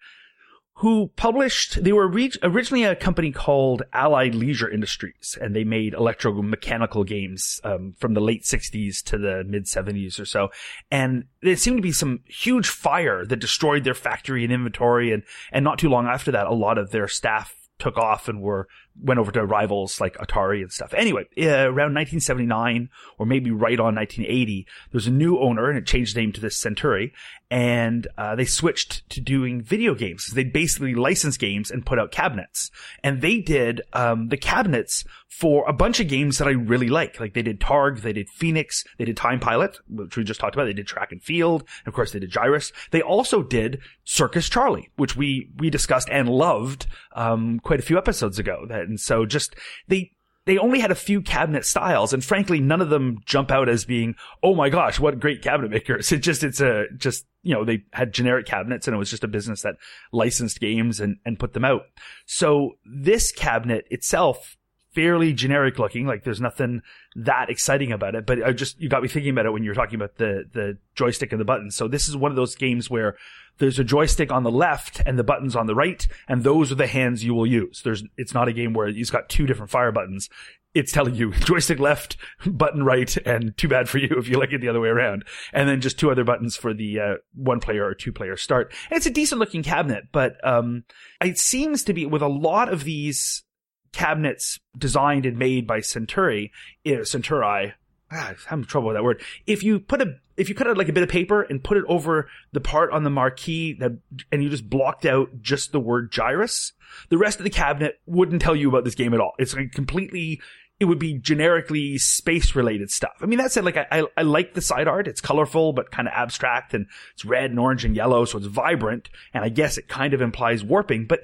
who 0.74 1.08
published. 1.16 1.82
They 1.82 1.92
were 1.92 2.08
re- 2.08 2.32
originally 2.42 2.84
a 2.84 2.96
company 2.96 3.32
called 3.32 3.82
Allied 3.92 4.34
Leisure 4.34 4.68
Industries, 4.70 5.36
and 5.40 5.54
they 5.54 5.64
made 5.64 5.92
electromechanical 5.92 7.06
games 7.06 7.60
um, 7.64 7.94
from 7.98 8.14
the 8.14 8.20
late 8.20 8.42
'60s 8.42 9.02
to 9.04 9.18
the 9.18 9.44
mid 9.46 9.66
'70s 9.66 10.18
or 10.18 10.24
so. 10.24 10.50
And 10.90 11.24
there 11.42 11.56
seemed 11.56 11.78
to 11.78 11.82
be 11.82 11.92
some 11.92 12.20
huge 12.26 12.68
fire 12.68 13.24
that 13.24 13.36
destroyed 13.36 13.84
their 13.84 13.94
factory 13.94 14.44
and 14.44 14.52
inventory, 14.52 15.12
and 15.12 15.22
and 15.52 15.64
not 15.64 15.78
too 15.78 15.88
long 15.88 16.06
after 16.06 16.32
that, 16.32 16.46
a 16.46 16.54
lot 16.54 16.78
of 16.78 16.90
their 16.90 17.08
staff 17.08 17.54
took 17.78 17.96
off 17.96 18.28
and 18.28 18.40
were 18.40 18.68
went 19.02 19.20
over 19.20 19.32
to 19.32 19.44
rivals 19.44 20.00
like 20.00 20.16
Atari 20.18 20.62
and 20.62 20.72
stuff. 20.72 20.94
Anyway, 20.94 21.26
uh, 21.38 21.66
around 21.68 21.94
1979 21.94 22.88
or 23.18 23.26
maybe 23.26 23.50
right 23.50 23.78
on 23.78 23.94
1980, 23.94 24.66
there 24.66 24.98
was 24.98 25.06
a 25.06 25.12
new 25.12 25.38
owner 25.38 25.68
and 25.68 25.78
it 25.78 25.86
changed 25.86 26.14
the 26.14 26.20
name 26.20 26.32
to 26.32 26.40
this 26.40 26.60
Centuri 26.60 27.12
and 27.50 28.06
uh, 28.16 28.36
they 28.36 28.44
switched 28.44 29.08
to 29.10 29.20
doing 29.20 29.60
video 29.60 29.94
games. 29.94 30.28
They 30.28 30.44
basically 30.44 30.94
licensed 30.94 31.40
games 31.40 31.70
and 31.70 31.84
put 31.84 31.98
out 31.98 32.12
cabinets, 32.12 32.70
and 33.02 33.20
they 33.20 33.40
did 33.40 33.82
um, 33.92 34.28
the 34.28 34.36
cabinets 34.36 35.04
for 35.28 35.68
a 35.68 35.72
bunch 35.72 35.98
of 36.00 36.08
games 36.08 36.38
that 36.38 36.46
I 36.46 36.52
really 36.52 36.88
like. 36.88 37.18
Like 37.18 37.34
they 37.34 37.42
did 37.42 37.60
Targ, 37.60 38.02
they 38.02 38.12
did 38.12 38.28
Phoenix, 38.28 38.84
they 38.98 39.04
did 39.04 39.16
Time 39.16 39.40
Pilot, 39.40 39.78
which 39.88 40.16
we 40.16 40.22
just 40.22 40.38
talked 40.38 40.54
about. 40.54 40.66
They 40.66 40.72
did 40.72 40.86
Track 40.86 41.10
and 41.10 41.22
Field, 41.22 41.62
and 41.62 41.88
of 41.88 41.94
course 41.94 42.12
they 42.12 42.20
did 42.20 42.30
Gyruss. 42.30 42.72
They 42.92 43.02
also 43.02 43.42
did 43.42 43.80
Circus 44.04 44.48
Charlie, 44.48 44.90
which 44.96 45.16
we 45.16 45.50
we 45.58 45.70
discussed 45.70 46.08
and 46.10 46.28
loved 46.28 46.86
um, 47.16 47.58
quite 47.60 47.80
a 47.80 47.84
few 47.84 47.98
episodes 47.98 48.38
ago. 48.38 48.64
That 48.68 48.82
and 48.90 49.00
so 49.00 49.24
just 49.24 49.56
they 49.88 50.10
they 50.44 50.58
only 50.58 50.80
had 50.80 50.90
a 50.90 50.96
few 50.96 51.22
cabinet 51.22 51.64
styles 51.64 52.12
and 52.12 52.24
frankly 52.24 52.60
none 52.60 52.82
of 52.82 52.90
them 52.90 53.18
jump 53.24 53.50
out 53.50 53.68
as 53.68 53.84
being 53.84 54.14
oh 54.42 54.54
my 54.54 54.68
gosh 54.68 55.00
what 55.00 55.18
great 55.18 55.42
cabinet 55.42 55.70
makers 55.70 56.12
it 56.12 56.18
just 56.18 56.42
it's 56.44 56.60
a 56.60 56.84
just 56.96 57.24
you 57.42 57.54
know 57.54 57.64
they 57.64 57.84
had 57.92 58.12
generic 58.12 58.46
cabinets 58.46 58.86
and 58.86 58.94
it 58.94 58.98
was 58.98 59.10
just 59.10 59.24
a 59.24 59.28
business 59.28 59.62
that 59.62 59.76
licensed 60.12 60.60
games 60.60 61.00
and 61.00 61.16
and 61.24 61.38
put 61.38 61.52
them 61.52 61.64
out. 61.64 61.82
So 62.26 62.72
this 62.84 63.32
cabinet 63.32 63.86
itself 63.90 64.56
fairly 64.94 65.32
generic 65.32 65.78
looking 65.78 66.06
like 66.06 66.24
there's 66.24 66.40
nothing 66.40 66.82
that 67.14 67.48
exciting 67.48 67.92
about 67.92 68.14
it 68.14 68.26
but 68.26 68.42
i 68.42 68.52
just 68.52 68.80
you 68.80 68.88
got 68.88 69.02
me 69.02 69.08
thinking 69.08 69.30
about 69.30 69.46
it 69.46 69.52
when 69.52 69.62
you 69.62 69.70
were 69.70 69.74
talking 69.74 69.94
about 69.94 70.16
the 70.16 70.44
the 70.52 70.76
joystick 70.94 71.32
and 71.32 71.40
the 71.40 71.44
buttons 71.44 71.76
so 71.76 71.86
this 71.86 72.08
is 72.08 72.16
one 72.16 72.32
of 72.32 72.36
those 72.36 72.54
games 72.54 72.90
where 72.90 73.16
there's 73.60 73.78
a 73.78 73.84
joystick 73.84 74.32
on 74.32 74.42
the 74.42 74.50
left 74.50 75.00
and 75.06 75.18
the 75.18 75.24
buttons 75.24 75.54
on 75.54 75.66
the 75.66 75.74
right, 75.74 76.08
and 76.26 76.42
those 76.42 76.72
are 76.72 76.76
the 76.76 76.86
hands 76.86 77.22
you 77.22 77.34
will 77.34 77.46
use. 77.46 77.82
There's, 77.84 78.02
it's 78.16 78.34
not 78.34 78.48
a 78.48 78.52
game 78.52 78.72
where 78.72 78.88
you've 78.88 79.12
got 79.12 79.28
two 79.28 79.46
different 79.46 79.70
fire 79.70 79.92
buttons. 79.92 80.28
It's 80.72 80.92
telling 80.92 81.14
you 81.14 81.32
joystick 81.40 81.78
left, 81.78 82.16
button 82.46 82.82
right, 82.82 83.14
and 83.18 83.56
too 83.56 83.68
bad 83.68 83.88
for 83.88 83.98
you 83.98 84.08
if 84.18 84.28
you 84.28 84.38
like 84.38 84.52
it 84.52 84.62
the 84.62 84.68
other 84.68 84.80
way 84.80 84.88
around. 84.88 85.24
And 85.52 85.68
then 85.68 85.82
just 85.82 85.98
two 85.98 86.10
other 86.10 86.24
buttons 86.24 86.56
for 86.56 86.72
the 86.74 86.98
uh, 86.98 87.14
one 87.34 87.60
player 87.60 87.84
or 87.84 87.94
two 87.94 88.12
player 88.12 88.36
start. 88.36 88.72
And 88.90 88.96
it's 88.96 89.06
a 89.06 89.10
decent 89.10 89.38
looking 89.38 89.62
cabinet, 89.62 90.04
but 90.10 90.36
um, 90.42 90.84
it 91.22 91.38
seems 91.38 91.84
to 91.84 91.92
be 91.92 92.06
with 92.06 92.22
a 92.22 92.28
lot 92.28 92.72
of 92.72 92.84
these 92.84 93.44
cabinets 93.92 94.60
designed 94.76 95.26
and 95.26 95.38
made 95.38 95.66
by 95.66 95.80
Centuri, 95.80 96.50
Centuri, 96.86 97.72
ah, 98.12 98.28
I'm 98.28 98.36
having 98.46 98.64
trouble 98.64 98.88
with 98.88 98.96
that 98.96 99.04
word. 99.04 99.22
If 99.46 99.62
you 99.62 99.80
put 99.80 100.02
a, 100.02 100.14
if 100.36 100.48
you 100.48 100.54
cut 100.54 100.66
out 100.66 100.78
like 100.78 100.88
a 100.88 100.92
bit 100.92 101.02
of 101.02 101.08
paper 101.08 101.42
and 101.42 101.62
put 101.62 101.76
it 101.76 101.84
over 101.88 102.28
the 102.52 102.60
part 102.60 102.92
on 102.92 103.04
the 103.04 103.10
marquee 103.10 103.74
that, 103.74 103.92
and 104.32 104.42
you 104.42 104.48
just 104.48 104.68
blocked 104.68 105.04
out 105.04 105.42
just 105.42 105.72
the 105.72 105.80
word 105.80 106.10
Gyruss, 106.10 106.72
the 107.08 107.18
rest 107.18 107.38
of 107.38 107.44
the 107.44 107.50
cabinet 107.50 108.00
wouldn't 108.06 108.42
tell 108.42 108.56
you 108.56 108.68
about 108.68 108.84
this 108.84 108.94
game 108.94 109.14
at 109.14 109.20
all. 109.20 109.32
It's 109.38 109.54
like 109.54 109.72
completely, 109.72 110.40
it 110.78 110.86
would 110.86 110.98
be 110.98 111.18
generically 111.18 111.98
space 111.98 112.54
related 112.56 112.90
stuff. 112.90 113.12
I 113.20 113.26
mean, 113.26 113.38
that 113.38 113.52
said, 113.52 113.64
like 113.64 113.76
I, 113.76 113.86
I, 113.92 114.04
I 114.16 114.22
like 114.22 114.54
the 114.54 114.62
side 114.62 114.88
art. 114.88 115.06
It's 115.06 115.20
colorful, 115.20 115.72
but 115.72 115.90
kind 115.90 116.08
of 116.08 116.14
abstract 116.14 116.74
and 116.74 116.86
it's 117.12 117.24
red 117.24 117.50
and 117.50 117.60
orange 117.60 117.84
and 117.84 117.94
yellow. 117.94 118.24
So 118.24 118.38
it's 118.38 118.46
vibrant. 118.46 119.10
And 119.34 119.44
I 119.44 119.50
guess 119.50 119.78
it 119.78 119.88
kind 119.88 120.14
of 120.14 120.22
implies 120.22 120.64
warping, 120.64 121.06
but 121.06 121.20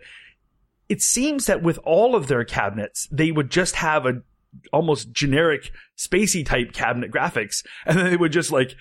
it 0.89 1.03
seems 1.03 1.47
that 1.47 1.63
with 1.63 1.79
all 1.85 2.15
of 2.15 2.29
their 2.29 2.45
cabinets, 2.45 3.09
they 3.11 3.33
would 3.33 3.51
just 3.51 3.77
have 3.77 4.07
a 4.07 4.23
almost 4.73 5.13
generic 5.13 5.71
spacey 5.99 6.45
type 6.45 6.73
cabinet 6.73 7.11
graphics, 7.11 7.65
and 7.85 7.99
then 7.99 8.07
they 8.07 8.17
would 8.17 8.33
just 8.33 8.53
like 8.53 8.75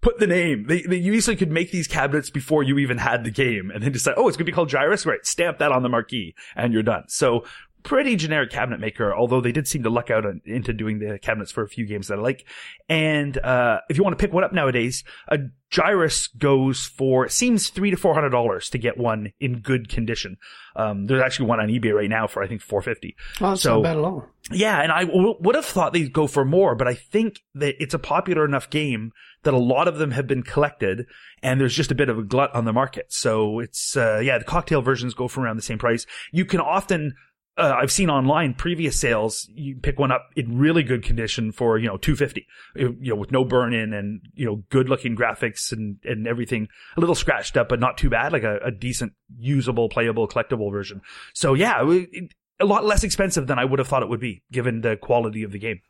put 0.00 0.18
the 0.18 0.26
name. 0.26 0.66
They, 0.66 0.82
they 0.82 0.96
you 0.96 1.12
easily 1.12 1.36
could 1.36 1.50
make 1.50 1.70
these 1.70 1.86
cabinets 1.86 2.30
before 2.30 2.62
you 2.62 2.78
even 2.78 2.98
had 2.98 3.24
the 3.24 3.30
game, 3.30 3.70
and 3.70 3.82
then 3.82 3.92
decide, 3.92 4.14
oh, 4.16 4.28
it's 4.28 4.36
gonna 4.36 4.46
be 4.46 4.52
called 4.52 4.70
Gyruss, 4.70 5.06
right? 5.06 5.24
Stamp 5.24 5.58
that 5.58 5.72
on 5.72 5.82
the 5.82 5.88
marquee, 5.88 6.34
and 6.56 6.72
you're 6.72 6.82
done. 6.82 7.04
So 7.08 7.44
pretty 7.82 8.16
generic 8.16 8.50
cabinet 8.50 8.80
maker, 8.80 9.14
although 9.14 9.40
they 9.40 9.52
did 9.52 9.66
seem 9.68 9.82
to 9.82 9.90
luck 9.90 10.10
out 10.10 10.24
into 10.44 10.72
doing 10.72 10.98
the 10.98 11.18
cabinets 11.18 11.50
for 11.52 11.62
a 11.62 11.68
few 11.68 11.86
games 11.86 12.08
that 12.08 12.18
I 12.18 12.22
like. 12.22 12.46
And 12.88 13.36
uh, 13.38 13.80
if 13.88 13.96
you 13.96 14.02
want 14.04 14.18
to 14.18 14.22
pick 14.24 14.32
one 14.32 14.44
up 14.44 14.52
nowadays, 14.52 15.04
a 15.28 15.38
Gyruss 15.70 16.28
goes 16.36 16.84
for 16.86 17.28
seems 17.28 17.70
three 17.70 17.90
to 17.90 17.96
four 17.96 18.12
hundred 18.14 18.28
dollars 18.30 18.68
to 18.70 18.78
get 18.78 18.98
one 18.98 19.32
in 19.40 19.60
good 19.60 19.88
condition. 19.88 20.36
Um, 20.76 21.06
there's 21.06 21.22
actually 21.22 21.46
one 21.48 21.60
on 21.60 21.68
eBay 21.68 21.94
right 21.94 22.10
now 22.10 22.26
for 22.26 22.42
I 22.42 22.46
think 22.46 22.60
four 22.60 22.82
fifty. 22.82 23.16
That's 23.40 23.62
So- 23.62 23.76
not 23.76 23.82
bad 23.84 23.96
at 23.96 24.04
all. 24.04 24.26
Yeah, 24.50 24.82
and 24.82 24.90
I 24.90 25.04
w- 25.04 25.36
would 25.40 25.54
have 25.54 25.64
thought 25.64 25.92
they'd 25.92 26.12
go 26.12 26.26
for 26.26 26.44
more, 26.44 26.74
but 26.74 26.88
I 26.88 26.94
think 26.94 27.38
that 27.54 27.76
it's 27.80 27.94
a 27.94 27.98
popular 27.98 28.44
enough 28.44 28.68
game 28.70 29.12
that 29.44 29.54
a 29.54 29.58
lot 29.58 29.86
of 29.86 29.98
them 29.98 30.10
have 30.10 30.26
been 30.26 30.42
collected, 30.42 31.06
and 31.44 31.60
there's 31.60 31.76
just 31.76 31.92
a 31.92 31.94
bit 31.94 32.08
of 32.08 32.18
a 32.18 32.24
glut 32.24 32.52
on 32.52 32.64
the 32.64 32.72
market. 32.72 33.06
So 33.10 33.60
it's 33.60 33.96
uh, 33.96 34.18
yeah, 34.22 34.38
the 34.38 34.44
cocktail 34.44 34.82
versions 34.82 35.14
go 35.14 35.28
for 35.28 35.42
around 35.42 35.56
the 35.56 35.62
same 35.62 35.78
price. 35.78 36.06
You 36.32 36.44
can 36.44 36.58
often 36.60 37.14
uh, 37.58 37.76
I've 37.80 37.92
seen 37.92 38.08
online 38.08 38.54
previous 38.54 38.98
sales. 38.98 39.48
You 39.52 39.76
pick 39.76 39.98
one 39.98 40.10
up 40.10 40.30
in 40.36 40.58
really 40.58 40.82
good 40.82 41.02
condition 41.02 41.52
for 41.52 41.78
you 41.78 41.86
know 41.86 41.98
two 41.98 42.16
fifty, 42.16 42.46
you 42.74 42.96
know, 43.00 43.16
with 43.16 43.30
no 43.30 43.44
burn 43.44 43.74
in 43.74 43.92
and 43.92 44.20
you 44.34 44.46
know 44.46 44.62
good 44.70 44.88
looking 44.88 45.16
graphics 45.16 45.70
and 45.70 45.98
and 46.04 46.26
everything. 46.26 46.68
A 46.96 47.00
little 47.00 47.14
scratched 47.14 47.56
up, 47.56 47.68
but 47.68 47.80
not 47.80 47.98
too 47.98 48.08
bad. 48.08 48.32
Like 48.32 48.42
a, 48.42 48.58
a 48.64 48.70
decent, 48.70 49.12
usable, 49.38 49.88
playable, 49.88 50.26
collectible 50.28 50.72
version. 50.72 51.02
So 51.34 51.52
yeah, 51.52 51.82
it, 51.86 52.32
a 52.58 52.64
lot 52.64 52.84
less 52.84 53.04
expensive 53.04 53.46
than 53.46 53.58
I 53.58 53.64
would 53.64 53.78
have 53.78 53.88
thought 53.88 54.02
it 54.02 54.08
would 54.08 54.20
be, 54.20 54.42
given 54.50 54.80
the 54.80 54.96
quality 54.96 55.42
of 55.42 55.52
the 55.52 55.58
game. 55.58 55.80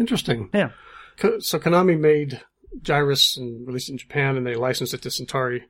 Interesting. 0.00 0.50
Yeah. 0.52 0.70
So 1.38 1.60
Konami 1.60 1.98
made 1.98 2.40
Gyruss 2.80 3.36
and 3.36 3.64
released 3.66 3.88
it 3.88 3.92
in 3.92 3.98
Japan, 3.98 4.36
and 4.36 4.44
they 4.44 4.56
licensed 4.56 4.94
it 4.94 5.02
to 5.02 5.10
Centauri. 5.10 5.64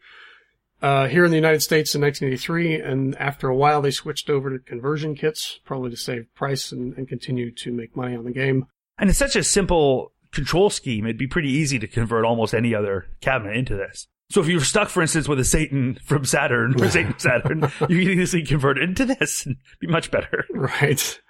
Uh, 0.83 1.09
here 1.09 1.25
in 1.25 1.31
the 1.31 1.37
United 1.37 1.63
States 1.63 1.95
in 1.95 2.03
1983, 2.03 2.81
and 2.81 3.17
after 3.17 3.49
a 3.49 3.57
while 3.57 3.81
they 3.81 3.91
switched 3.91 4.29
over 4.29 4.51
to 4.51 4.59
conversion 4.59 5.15
kits, 5.15 5.59
probably 5.65 5.91
to 5.91 5.97
save 5.97 6.27
price 6.35 6.73
and, 6.73 6.95
and 6.99 7.09
continue 7.09 7.51
to 7.51 7.73
make 7.73 7.97
money 7.97 8.15
on 8.15 8.25
the 8.25 8.33
game. 8.33 8.67
And 8.99 9.09
it's 9.09 9.19
such 9.19 9.35
a 9.35 9.43
simple 9.43 10.13
control 10.33 10.69
scheme. 10.69 11.07
It'd 11.07 11.17
be 11.17 11.27
pretty 11.27 11.49
easy 11.51 11.79
to 11.79 11.87
convert 11.87 12.25
almost 12.25 12.53
any 12.55 12.75
other 12.75 13.07
cabinet 13.21 13.57
into 13.57 13.77
this. 13.77 14.09
So 14.31 14.41
if 14.41 14.49
you 14.49 14.57
were 14.57 14.65
stuck, 14.65 14.89
for 14.89 15.01
instance, 15.01 15.29
with 15.29 15.39
a 15.39 15.45
Satan 15.45 15.99
from 16.05 16.25
Saturn 16.25 16.75
or 16.81 16.89
Satan 16.91 17.19
Saturn, 17.19 17.61
you 17.89 18.05
can 18.05 18.21
easily 18.21 18.45
convert 18.45 18.79
it 18.79 18.85
into 18.85 19.05
this 19.05 19.47
and 19.47 19.57
be 19.81 19.87
much 19.87 20.11
better. 20.11 20.45
Right. 20.51 21.21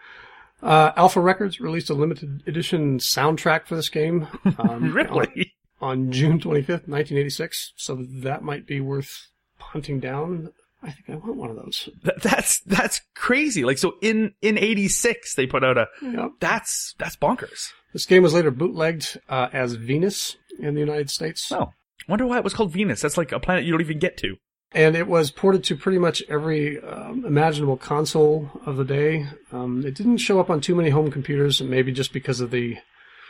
Uh, 0.63 0.93
Alpha 0.97 1.21
Records 1.21 1.61
released 1.61 1.91
a 1.91 1.95
limited 1.95 2.43
edition 2.47 2.99
soundtrack 2.99 3.67
for 3.67 3.77
this 3.77 3.89
game. 3.89 4.27
Um, 4.59 4.93
Really? 4.93 5.55
On 5.81 6.11
June 6.11 6.39
25th, 6.39 6.89
1986. 6.89 7.75
So 7.77 8.03
that 8.23 8.43
might 8.43 8.67
be 8.67 8.81
worth 8.81 9.29
hunting 9.75 10.01
down. 10.01 10.51
I 10.83 10.91
think 10.91 11.11
I 11.11 11.15
want 11.17 11.37
one 11.37 11.51
of 11.51 11.57
those. 11.57 11.89
That, 12.05 12.23
that's 12.23 12.61
that's 12.61 13.01
crazy. 13.15 13.65
Like 13.65 13.79
so 13.79 13.95
in 14.01 14.33
in 14.41 14.57
86 14.59 15.35
they 15.35 15.47
put 15.47 15.63
out 15.65 15.77
a 15.77 15.87
Yep. 16.03 16.31
that's 16.41 16.95
that's 16.99 17.17
bonkers. 17.17 17.69
This 17.93 18.07
game 18.07 18.23
was 18.23 18.35
later 18.35 18.51
bootlegged 18.51 19.19
uh, 19.29 19.49
as 19.53 19.75
Venus 19.75 20.37
in 20.59 20.75
the 20.75 20.81
United 20.81 21.11
States. 21.11 21.51
Oh. 21.53 21.73
Wonder 22.09 22.27
why 22.27 22.39
it 22.39 22.45
was 22.45 22.53
called 22.55 22.73
Venus. 22.73 23.01
That's 23.01 23.17
like 23.17 23.33
a 23.33 23.41
planet 23.41 23.65
you 23.65 23.71
don't 23.73 23.81
even 23.81 23.99
get 23.99 24.17
to. 24.19 24.37
And 24.73 24.97
it 24.97 25.07
was 25.07 25.31
ported 25.31 25.63
to 25.65 25.77
pretty 25.77 25.99
much 25.99 26.23
every 26.29 26.83
um, 26.83 27.25
imaginable 27.25 27.77
console 27.77 28.51
of 28.67 28.77
the 28.77 28.85
day. 28.85 29.27
Um, 29.53 29.85
it 29.87 29.95
didn't 29.95 30.19
show 30.19 30.41
up 30.41 30.51
on 30.51 30.61
too 30.61 30.75
many 30.75 30.91
home 30.91 31.11
computers, 31.13 31.63
maybe 31.63 31.93
just 31.93 32.13
because 32.13 32.41
of 32.41 32.51
the. 32.51 32.77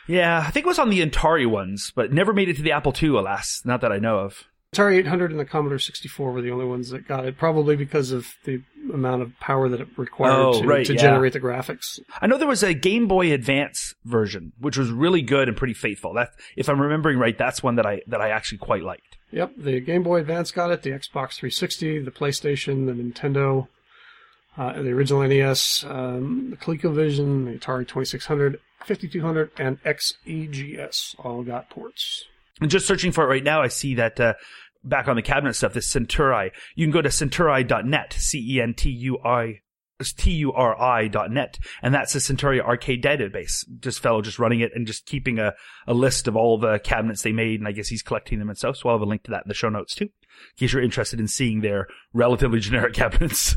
Yeah, 0.08 0.42
I 0.46 0.50
think 0.50 0.64
it 0.64 0.68
was 0.68 0.78
on 0.78 0.90
the 0.90 1.06
Atari 1.06 1.46
ones, 1.46 1.92
but 1.94 2.12
never 2.12 2.32
made 2.32 2.48
it 2.48 2.56
to 2.56 2.62
the 2.62 2.72
Apple 2.72 2.94
II, 3.00 3.10
alas. 3.10 3.60
Not 3.64 3.80
that 3.82 3.92
I 3.92 3.98
know 3.98 4.18
of. 4.20 4.44
Atari 4.74 4.96
800 4.98 5.30
and 5.30 5.38
the 5.40 5.44
Commodore 5.44 5.78
64 5.78 6.32
were 6.32 6.42
the 6.42 6.50
only 6.50 6.64
ones 6.66 6.90
that 6.90 7.06
got 7.08 7.24
it, 7.24 7.38
probably 7.38 7.76
because 7.76 8.10
of 8.12 8.26
the 8.44 8.62
amount 8.92 9.22
of 9.22 9.32
power 9.40 9.68
that 9.68 9.80
it 9.80 9.88
required 9.96 10.32
Oh, 10.32 10.60
to, 10.62 10.66
right, 10.68 10.84
to 10.86 10.94
yeah. 10.94 11.00
generate 11.00 11.32
the 11.32 11.40
graphics. 11.40 11.98
I 12.20 12.26
know 12.26 12.36
there 12.36 12.46
was 12.48 12.62
a 12.62 12.74
Game 12.74 13.06
Boy 13.08 13.32
Advance 13.32 13.94
version, 14.04 14.52
which 14.58 14.76
was 14.76 14.90
really 14.90 15.22
good 15.22 15.48
and 15.48 15.56
pretty 15.56 15.74
faithful. 15.74 16.12
That, 16.14 16.30
if 16.56 16.68
I'm 16.68 16.80
remembering 16.80 17.18
right, 17.18 17.36
that's 17.38 17.62
one 17.62 17.76
that 17.76 17.86
I 17.86 18.02
that 18.08 18.20
I 18.20 18.28
actually 18.30 18.58
quite 18.58 18.82
liked. 18.82 19.16
Yep, 19.30 19.52
the 19.56 19.80
Game 19.80 20.02
Boy 20.02 20.20
Advance 20.20 20.50
got 20.50 20.70
it, 20.70 20.82
the 20.82 20.90
Xbox 20.90 21.34
360, 21.36 22.00
the 22.00 22.10
PlayStation, 22.10 22.86
the 22.86 22.92
Nintendo, 22.92 23.68
uh, 24.56 24.74
the 24.80 24.90
original 24.90 25.26
NES, 25.26 25.84
um, 25.88 26.50
the 26.50 26.56
ColecoVision, 26.56 27.46
the 27.46 27.58
Atari 27.58 27.88
2600, 27.88 28.60
5200, 28.84 29.50
and 29.58 29.82
XEGS 29.82 31.14
all 31.18 31.42
got 31.42 31.70
ports. 31.70 32.26
Just 32.66 32.86
searching 32.86 33.12
for 33.12 33.24
it 33.24 33.28
right 33.28 33.44
now, 33.44 33.62
I 33.62 33.68
see 33.68 33.94
that 33.96 34.20
uh, 34.20 34.34
back 34.84 35.08
on 35.08 35.16
the 35.16 35.22
cabinet 35.22 35.54
stuff, 35.54 35.72
this 35.72 35.92
Centuri. 35.92 36.50
You 36.74 36.86
can 36.86 36.92
go 36.92 37.02
to 37.02 37.08
centuri.net, 37.08 38.12
C 38.12 38.56
E 38.56 38.60
N 38.60 38.74
T 38.74 38.90
U 38.90 39.18
I. 39.24 39.60
T 40.18 40.32
U 40.32 40.52
R 40.52 40.78
I 40.78 41.06
dot 41.06 41.30
net, 41.30 41.56
and 41.80 41.94
that's 41.94 42.12
the 42.12 42.20
Centauri 42.20 42.60
arcade 42.60 43.02
database. 43.02 43.64
Just 43.78 44.00
fellow 44.00 44.20
just 44.20 44.40
running 44.40 44.60
it 44.60 44.72
and 44.74 44.86
just 44.86 45.06
keeping 45.06 45.38
a, 45.38 45.54
a 45.86 45.94
list 45.94 46.26
of 46.26 46.36
all 46.36 46.58
the 46.58 46.80
cabinets 46.80 47.22
they 47.22 47.32
made, 47.32 47.60
and 47.60 47.68
I 47.68 47.72
guess 47.72 47.88
he's 47.88 48.02
collecting 48.02 48.40
them 48.40 48.48
and 48.48 48.58
stuff. 48.58 48.76
So 48.76 48.88
I'll 48.88 48.96
have 48.96 49.02
a 49.02 49.06
link 49.06 49.22
to 49.22 49.30
that 49.30 49.44
in 49.44 49.48
the 49.48 49.54
show 49.54 49.68
notes 49.68 49.94
too, 49.94 50.04
in 50.06 50.10
case 50.58 50.72
you're 50.72 50.82
interested 50.82 51.20
in 51.20 51.28
seeing 51.28 51.60
their 51.60 51.86
relatively 52.12 52.58
generic 52.60 52.92
cabinets. 52.92 53.54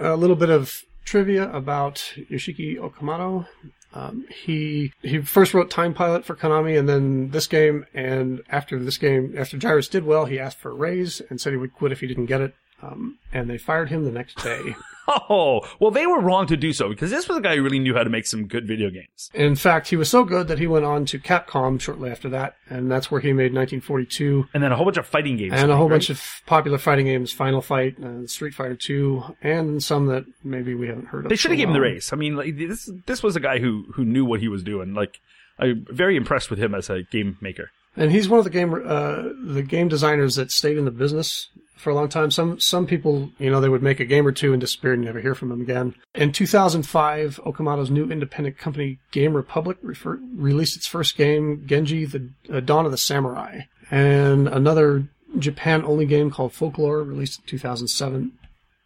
A 0.00 0.16
little 0.16 0.36
bit 0.36 0.50
of 0.50 0.82
trivia 1.04 1.50
about 1.50 1.96
Yoshiki 2.30 2.76
Okamoto. 2.78 3.46
Um, 3.92 4.24
he 4.28 4.92
he 5.02 5.20
first 5.20 5.54
wrote 5.54 5.70
Time 5.70 5.94
Pilot 5.94 6.24
for 6.24 6.34
Konami, 6.34 6.76
and 6.78 6.88
then 6.88 7.30
this 7.30 7.46
game. 7.46 7.86
And 7.94 8.42
after 8.50 8.78
this 8.78 8.98
game, 8.98 9.34
after 9.38 9.56
Gyruss 9.56 9.88
did 9.88 10.04
well, 10.04 10.24
he 10.24 10.40
asked 10.40 10.58
for 10.58 10.70
a 10.72 10.74
raise 10.74 11.20
and 11.30 11.40
said 11.40 11.52
he 11.52 11.56
would 11.58 11.74
quit 11.74 11.92
if 11.92 12.00
he 12.00 12.06
didn't 12.08 12.26
get 12.26 12.40
it. 12.40 12.54
um, 12.82 13.18
and 13.32 13.48
they 13.48 13.58
fired 13.58 13.88
him 13.90 14.04
the 14.04 14.10
next 14.10 14.36
day. 14.42 14.74
Oh, 15.06 15.60
well, 15.80 15.90
they 15.90 16.06
were 16.06 16.20
wrong 16.20 16.46
to 16.46 16.56
do 16.56 16.72
so 16.72 16.88
because 16.88 17.10
this 17.10 17.28
was 17.28 17.36
a 17.36 17.40
guy 17.40 17.56
who 17.56 17.62
really 17.62 17.78
knew 17.78 17.94
how 17.94 18.04
to 18.04 18.10
make 18.10 18.26
some 18.26 18.46
good 18.46 18.66
video 18.66 18.88
games. 18.90 19.30
In 19.34 19.54
fact, 19.54 19.88
he 19.88 19.96
was 19.96 20.08
so 20.08 20.24
good 20.24 20.48
that 20.48 20.58
he 20.58 20.66
went 20.66 20.84
on 20.84 21.04
to 21.06 21.18
Capcom 21.18 21.80
shortly 21.80 22.10
after 22.10 22.28
that, 22.30 22.56
and 22.70 22.90
that's 22.90 23.10
where 23.10 23.20
he 23.20 23.32
made 23.32 23.52
1942 23.52 24.46
And 24.54 24.62
then 24.62 24.72
a 24.72 24.76
whole 24.76 24.86
bunch 24.86 24.96
of 24.96 25.06
fighting 25.06 25.36
games. 25.36 25.52
and 25.54 25.70
a 25.70 25.76
whole 25.76 25.88
right? 25.88 25.96
bunch 25.96 26.10
of 26.10 26.22
popular 26.46 26.78
fighting 26.78 27.06
games, 27.06 27.32
Final 27.32 27.60
Fight, 27.60 27.96
uh, 28.02 28.26
Street 28.26 28.54
Fighter 28.54 28.76
2, 28.76 29.36
and 29.42 29.82
some 29.82 30.06
that 30.06 30.24
maybe 30.42 30.74
we 30.74 30.88
haven't 30.88 31.06
heard 31.06 31.26
of. 31.26 31.28
They 31.30 31.36
should 31.36 31.50
have 31.50 31.58
given 31.58 31.74
him 31.74 31.82
the 31.82 31.86
race. 31.86 32.12
I 32.12 32.16
mean, 32.16 32.36
like, 32.36 32.56
this 32.56 32.90
this 33.06 33.22
was 33.22 33.36
a 33.36 33.40
guy 33.40 33.58
who 33.58 33.84
who 33.94 34.04
knew 34.04 34.24
what 34.24 34.40
he 34.40 34.48
was 34.48 34.62
doing. 34.62 34.94
Like, 34.94 35.20
I'm 35.58 35.86
very 35.90 36.16
impressed 36.16 36.50
with 36.50 36.58
him 36.58 36.74
as 36.74 36.88
a 36.90 37.02
game 37.02 37.36
maker. 37.40 37.70
And 37.96 38.10
he's 38.10 38.28
one 38.28 38.38
of 38.38 38.44
the 38.44 38.50
game 38.50 38.74
uh, 38.74 39.22
the 39.44 39.62
game 39.62 39.88
designers 39.88 40.34
that 40.36 40.50
stayed 40.50 40.76
in 40.78 40.84
the 40.84 40.90
business 40.90 41.48
for 41.76 41.90
a 41.90 41.94
long 41.94 42.08
time. 42.08 42.30
Some 42.30 42.60
some 42.60 42.86
people, 42.86 43.30
you 43.38 43.50
know, 43.50 43.60
they 43.60 43.68
would 43.68 43.82
make 43.82 44.00
a 44.00 44.04
game 44.04 44.26
or 44.26 44.32
two 44.32 44.52
and 44.52 44.60
disappear 44.60 44.94
and 44.94 45.04
never 45.04 45.20
hear 45.20 45.34
from 45.34 45.48
them 45.48 45.60
again. 45.60 45.94
In 46.14 46.32
2005, 46.32 47.40
Okamoto's 47.44 47.90
new 47.90 48.10
independent 48.10 48.58
company, 48.58 48.98
Game 49.12 49.34
Republic, 49.34 49.78
refer- 49.82 50.20
released 50.34 50.76
its 50.76 50.86
first 50.86 51.16
game, 51.16 51.64
Genji: 51.66 52.04
The 52.04 52.30
uh, 52.52 52.60
Dawn 52.60 52.86
of 52.86 52.92
the 52.92 52.98
Samurai, 52.98 53.62
and 53.90 54.48
another 54.48 55.08
Japan-only 55.38 56.06
game 56.06 56.30
called 56.30 56.52
Folklore, 56.52 57.02
released 57.02 57.40
in 57.40 57.46
2007. 57.46 58.32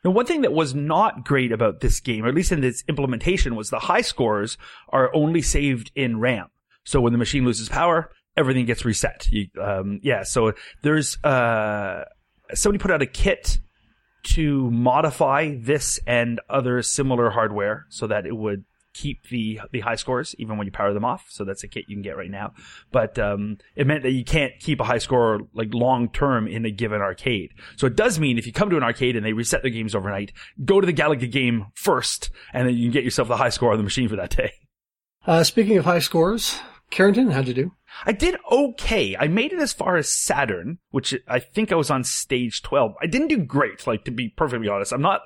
Now, 0.04 0.12
one 0.12 0.26
thing 0.26 0.42
that 0.42 0.52
was 0.52 0.74
not 0.74 1.24
great 1.24 1.52
about 1.52 1.80
this 1.80 2.00
game, 2.00 2.24
or 2.24 2.28
at 2.28 2.34
least 2.34 2.52
in 2.52 2.62
its 2.62 2.84
implementation, 2.88 3.56
was 3.56 3.70
the 3.70 3.80
high 3.80 4.00
scores 4.00 4.56
are 4.90 5.14
only 5.14 5.42
saved 5.42 5.90
in 5.94 6.20
RAM. 6.20 6.48
So 6.84 7.00
when 7.00 7.12
the 7.12 7.18
machine 7.18 7.44
loses 7.44 7.68
power, 7.68 8.10
everything 8.36 8.64
gets 8.64 8.84
reset. 8.84 9.28
You, 9.30 9.48
um, 9.60 10.00
yeah, 10.02 10.22
so 10.22 10.52
there's 10.82 11.22
uh, 11.24 12.04
somebody 12.54 12.80
put 12.80 12.90
out 12.90 13.02
a 13.02 13.06
kit 13.06 13.58
to 14.24 14.70
modify 14.70 15.54
this 15.58 15.98
and 16.06 16.40
other 16.48 16.82
similar 16.82 17.30
hardware 17.30 17.86
so 17.88 18.06
that 18.06 18.26
it 18.26 18.36
would 18.36 18.64
keep 18.94 19.28
the 19.28 19.60
the 19.70 19.80
high 19.80 19.94
scores 19.94 20.34
even 20.38 20.58
when 20.58 20.66
you 20.66 20.72
power 20.72 20.92
them 20.92 21.04
off. 21.04 21.26
So 21.28 21.44
that's 21.44 21.62
a 21.62 21.68
kit 21.68 21.84
you 21.88 21.94
can 21.94 22.02
get 22.02 22.16
right 22.16 22.30
now. 22.30 22.54
But 22.90 23.18
um, 23.18 23.58
it 23.76 23.86
meant 23.86 24.02
that 24.02 24.10
you 24.10 24.24
can't 24.24 24.52
keep 24.58 24.80
a 24.80 24.84
high 24.84 24.98
score 24.98 25.40
like 25.54 25.72
long 25.72 26.08
term 26.08 26.48
in 26.48 26.64
a 26.64 26.70
given 26.70 27.00
arcade. 27.00 27.52
So 27.76 27.86
it 27.86 27.96
does 27.96 28.18
mean 28.18 28.38
if 28.38 28.46
you 28.46 28.52
come 28.52 28.70
to 28.70 28.76
an 28.76 28.82
arcade 28.82 29.16
and 29.16 29.24
they 29.24 29.32
reset 29.32 29.62
their 29.62 29.70
games 29.70 29.94
overnight, 29.94 30.32
go 30.64 30.80
to 30.80 30.86
the 30.86 30.92
Galaga 30.92 31.30
game 31.30 31.66
first, 31.74 32.30
and 32.52 32.66
then 32.66 32.76
you 32.76 32.86
can 32.86 32.92
get 32.92 33.04
yourself 33.04 33.28
the 33.28 33.36
high 33.36 33.50
score 33.50 33.72
on 33.72 33.78
the 33.78 33.84
machine 33.84 34.08
for 34.08 34.16
that 34.16 34.36
day. 34.36 34.52
Uh, 35.26 35.44
speaking 35.44 35.76
of 35.76 35.84
high 35.84 35.98
scores, 35.98 36.58
Carrington, 36.90 37.30
how'd 37.30 37.48
you 37.48 37.54
do? 37.54 37.72
I 38.04 38.12
did 38.12 38.36
okay. 38.50 39.16
I 39.16 39.28
made 39.28 39.52
it 39.52 39.58
as 39.58 39.72
far 39.72 39.96
as 39.96 40.10
Saturn, 40.10 40.78
which 40.90 41.14
I 41.26 41.38
think 41.38 41.72
I 41.72 41.76
was 41.76 41.90
on 41.90 42.04
stage 42.04 42.62
12. 42.62 42.94
I 43.00 43.06
didn't 43.06 43.28
do 43.28 43.38
great, 43.38 43.86
like 43.86 44.04
to 44.04 44.10
be 44.10 44.28
perfectly 44.28 44.68
honest. 44.68 44.92
I'm 44.92 45.02
not, 45.02 45.22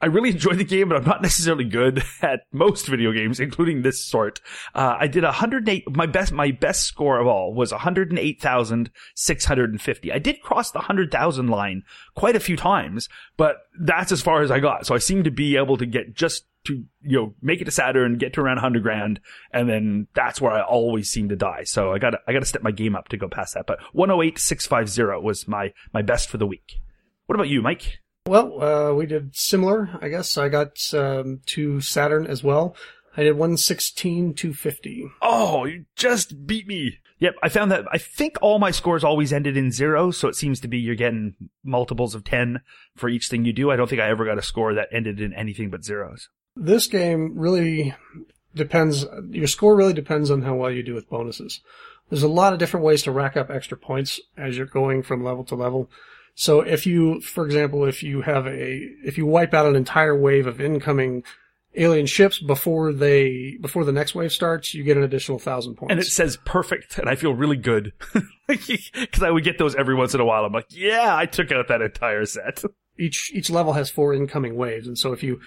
I 0.00 0.06
really 0.06 0.30
enjoyed 0.30 0.56
the 0.58 0.64
game, 0.64 0.88
but 0.88 0.96
I'm 0.96 1.04
not 1.04 1.20
necessarily 1.22 1.64
good 1.64 2.02
at 2.22 2.40
most 2.52 2.86
video 2.86 3.12
games, 3.12 3.38
including 3.40 3.82
this 3.82 4.04
sort. 4.04 4.40
Uh, 4.74 4.96
I 4.98 5.06
did 5.06 5.22
108, 5.24 5.96
my 5.96 6.06
best, 6.06 6.32
my 6.32 6.50
best 6.50 6.82
score 6.82 7.18
of 7.18 7.26
all 7.26 7.54
was 7.54 7.72
108,650. 7.72 10.12
I 10.12 10.18
did 10.18 10.42
cross 10.42 10.70
the 10.70 10.80
100,000 10.80 11.48
line 11.48 11.82
quite 12.14 12.36
a 12.36 12.40
few 12.40 12.56
times, 12.56 13.08
but 13.36 13.56
that's 13.80 14.12
as 14.12 14.22
far 14.22 14.42
as 14.42 14.50
I 14.50 14.60
got. 14.60 14.86
So 14.86 14.94
I 14.94 14.98
seem 14.98 15.24
to 15.24 15.30
be 15.30 15.56
able 15.56 15.78
to 15.78 15.86
get 15.86 16.14
just 16.14 16.44
to, 16.64 16.84
you 17.02 17.18
know, 17.18 17.34
make 17.40 17.60
it 17.60 17.64
to 17.64 17.70
Saturn, 17.70 18.18
get 18.18 18.34
to 18.34 18.40
around 18.40 18.56
100 18.56 18.82
grand, 18.82 19.20
and 19.52 19.68
then 19.68 20.08
that's 20.14 20.40
where 20.40 20.50
I 20.52 20.62
always 20.62 21.08
seem 21.08 21.28
to 21.30 21.36
die. 21.36 21.62
So 21.64 21.92
I 21.92 21.98
gotta, 21.98 22.18
I 22.26 22.32
gotta 22.32 22.44
step 22.44 22.62
my 22.62 22.72
game 22.72 22.96
up 22.96 23.08
to 23.08 23.16
go 23.16 23.28
past 23.28 23.54
that. 23.54 23.66
But 23.66 23.78
108,650 23.92 25.24
was 25.24 25.48
my, 25.48 25.72
my 25.94 26.02
best 26.02 26.28
for 26.28 26.38
the 26.38 26.46
week. 26.46 26.80
What 27.26 27.36
about 27.36 27.48
you, 27.48 27.62
Mike? 27.62 28.00
Well, 28.26 28.62
uh, 28.62 28.92
we 28.92 29.06
did 29.06 29.36
similar, 29.36 29.88
I 30.00 30.08
guess. 30.08 30.36
I 30.36 30.48
got 30.48 30.78
um, 30.92 31.40
to 31.46 31.80
Saturn 31.80 32.26
as 32.26 32.42
well. 32.42 32.76
I 33.16 33.22
did 33.22 33.32
116, 33.32 34.34
250. 34.34 35.08
Oh, 35.22 35.64
you 35.64 35.86
just 35.94 36.46
beat 36.46 36.66
me. 36.66 36.98
Yep, 37.18 37.36
I 37.42 37.48
found 37.48 37.70
that 37.70 37.84
I 37.90 37.96
think 37.96 38.36
all 38.42 38.58
my 38.58 38.70
scores 38.70 39.02
always 39.02 39.32
ended 39.32 39.56
in 39.56 39.72
zero, 39.72 40.10
so 40.10 40.28
it 40.28 40.36
seems 40.36 40.60
to 40.60 40.68
be 40.68 40.78
you're 40.78 40.94
getting 40.94 41.34
multiples 41.64 42.14
of 42.14 42.24
10 42.24 42.60
for 42.94 43.08
each 43.08 43.28
thing 43.28 43.44
you 43.46 43.54
do. 43.54 43.70
I 43.70 43.76
don't 43.76 43.88
think 43.88 44.02
I 44.02 44.10
ever 44.10 44.26
got 44.26 44.38
a 44.38 44.42
score 44.42 44.74
that 44.74 44.88
ended 44.92 45.20
in 45.20 45.32
anything 45.32 45.70
but 45.70 45.84
zeros. 45.84 46.28
This 46.54 46.86
game 46.86 47.38
really 47.38 47.94
depends, 48.54 49.06
your 49.30 49.46
score 49.46 49.76
really 49.76 49.94
depends 49.94 50.30
on 50.30 50.42
how 50.42 50.56
well 50.56 50.70
you 50.70 50.82
do 50.82 50.94
with 50.94 51.08
bonuses. 51.08 51.60
There's 52.10 52.22
a 52.22 52.28
lot 52.28 52.52
of 52.52 52.58
different 52.58 52.84
ways 52.84 53.02
to 53.04 53.12
rack 53.12 53.36
up 53.36 53.50
extra 53.50 53.78
points 53.78 54.20
as 54.36 54.56
you're 54.56 54.66
going 54.66 55.02
from 55.02 55.24
level 55.24 55.44
to 55.44 55.54
level. 55.54 55.90
So 56.38 56.60
if 56.60 56.86
you, 56.86 57.22
for 57.22 57.46
example, 57.46 57.86
if 57.86 58.02
you 58.02 58.20
have 58.20 58.46
a, 58.46 58.78
if 59.02 59.16
you 59.16 59.24
wipe 59.24 59.54
out 59.54 59.64
an 59.64 59.74
entire 59.74 60.14
wave 60.14 60.46
of 60.46 60.60
incoming 60.60 61.24
alien 61.74 62.04
ships 62.04 62.38
before 62.38 62.92
they, 62.92 63.56
before 63.62 63.86
the 63.86 63.92
next 63.92 64.14
wave 64.14 64.30
starts, 64.30 64.74
you 64.74 64.84
get 64.84 64.98
an 64.98 65.02
additional 65.02 65.38
thousand 65.38 65.76
points. 65.76 65.92
And 65.92 65.98
it 65.98 66.04
says 66.04 66.36
perfect, 66.44 66.98
and 66.98 67.08
I 67.08 67.14
feel 67.16 67.34
really 67.34 67.56
good. 67.56 67.92
Because 68.48 69.24
I 69.24 69.30
would 69.32 69.42
get 69.42 69.58
those 69.58 69.74
every 69.74 69.96
once 69.96 70.14
in 70.14 70.20
a 70.20 70.24
while. 70.24 70.44
I'm 70.44 70.52
like, 70.52 70.68
yeah, 70.68 71.16
I 71.16 71.26
took 71.26 71.50
out 71.50 71.66
that 71.66 71.82
entire 71.82 72.24
set. 72.26 72.62
each 72.96 73.32
each 73.34 73.50
level 73.50 73.72
has 73.72 73.90
four 73.90 74.14
incoming 74.14 74.54
waves, 74.54 74.86
and 74.86 74.96
so 74.96 75.12
if 75.12 75.24
you 75.24 75.40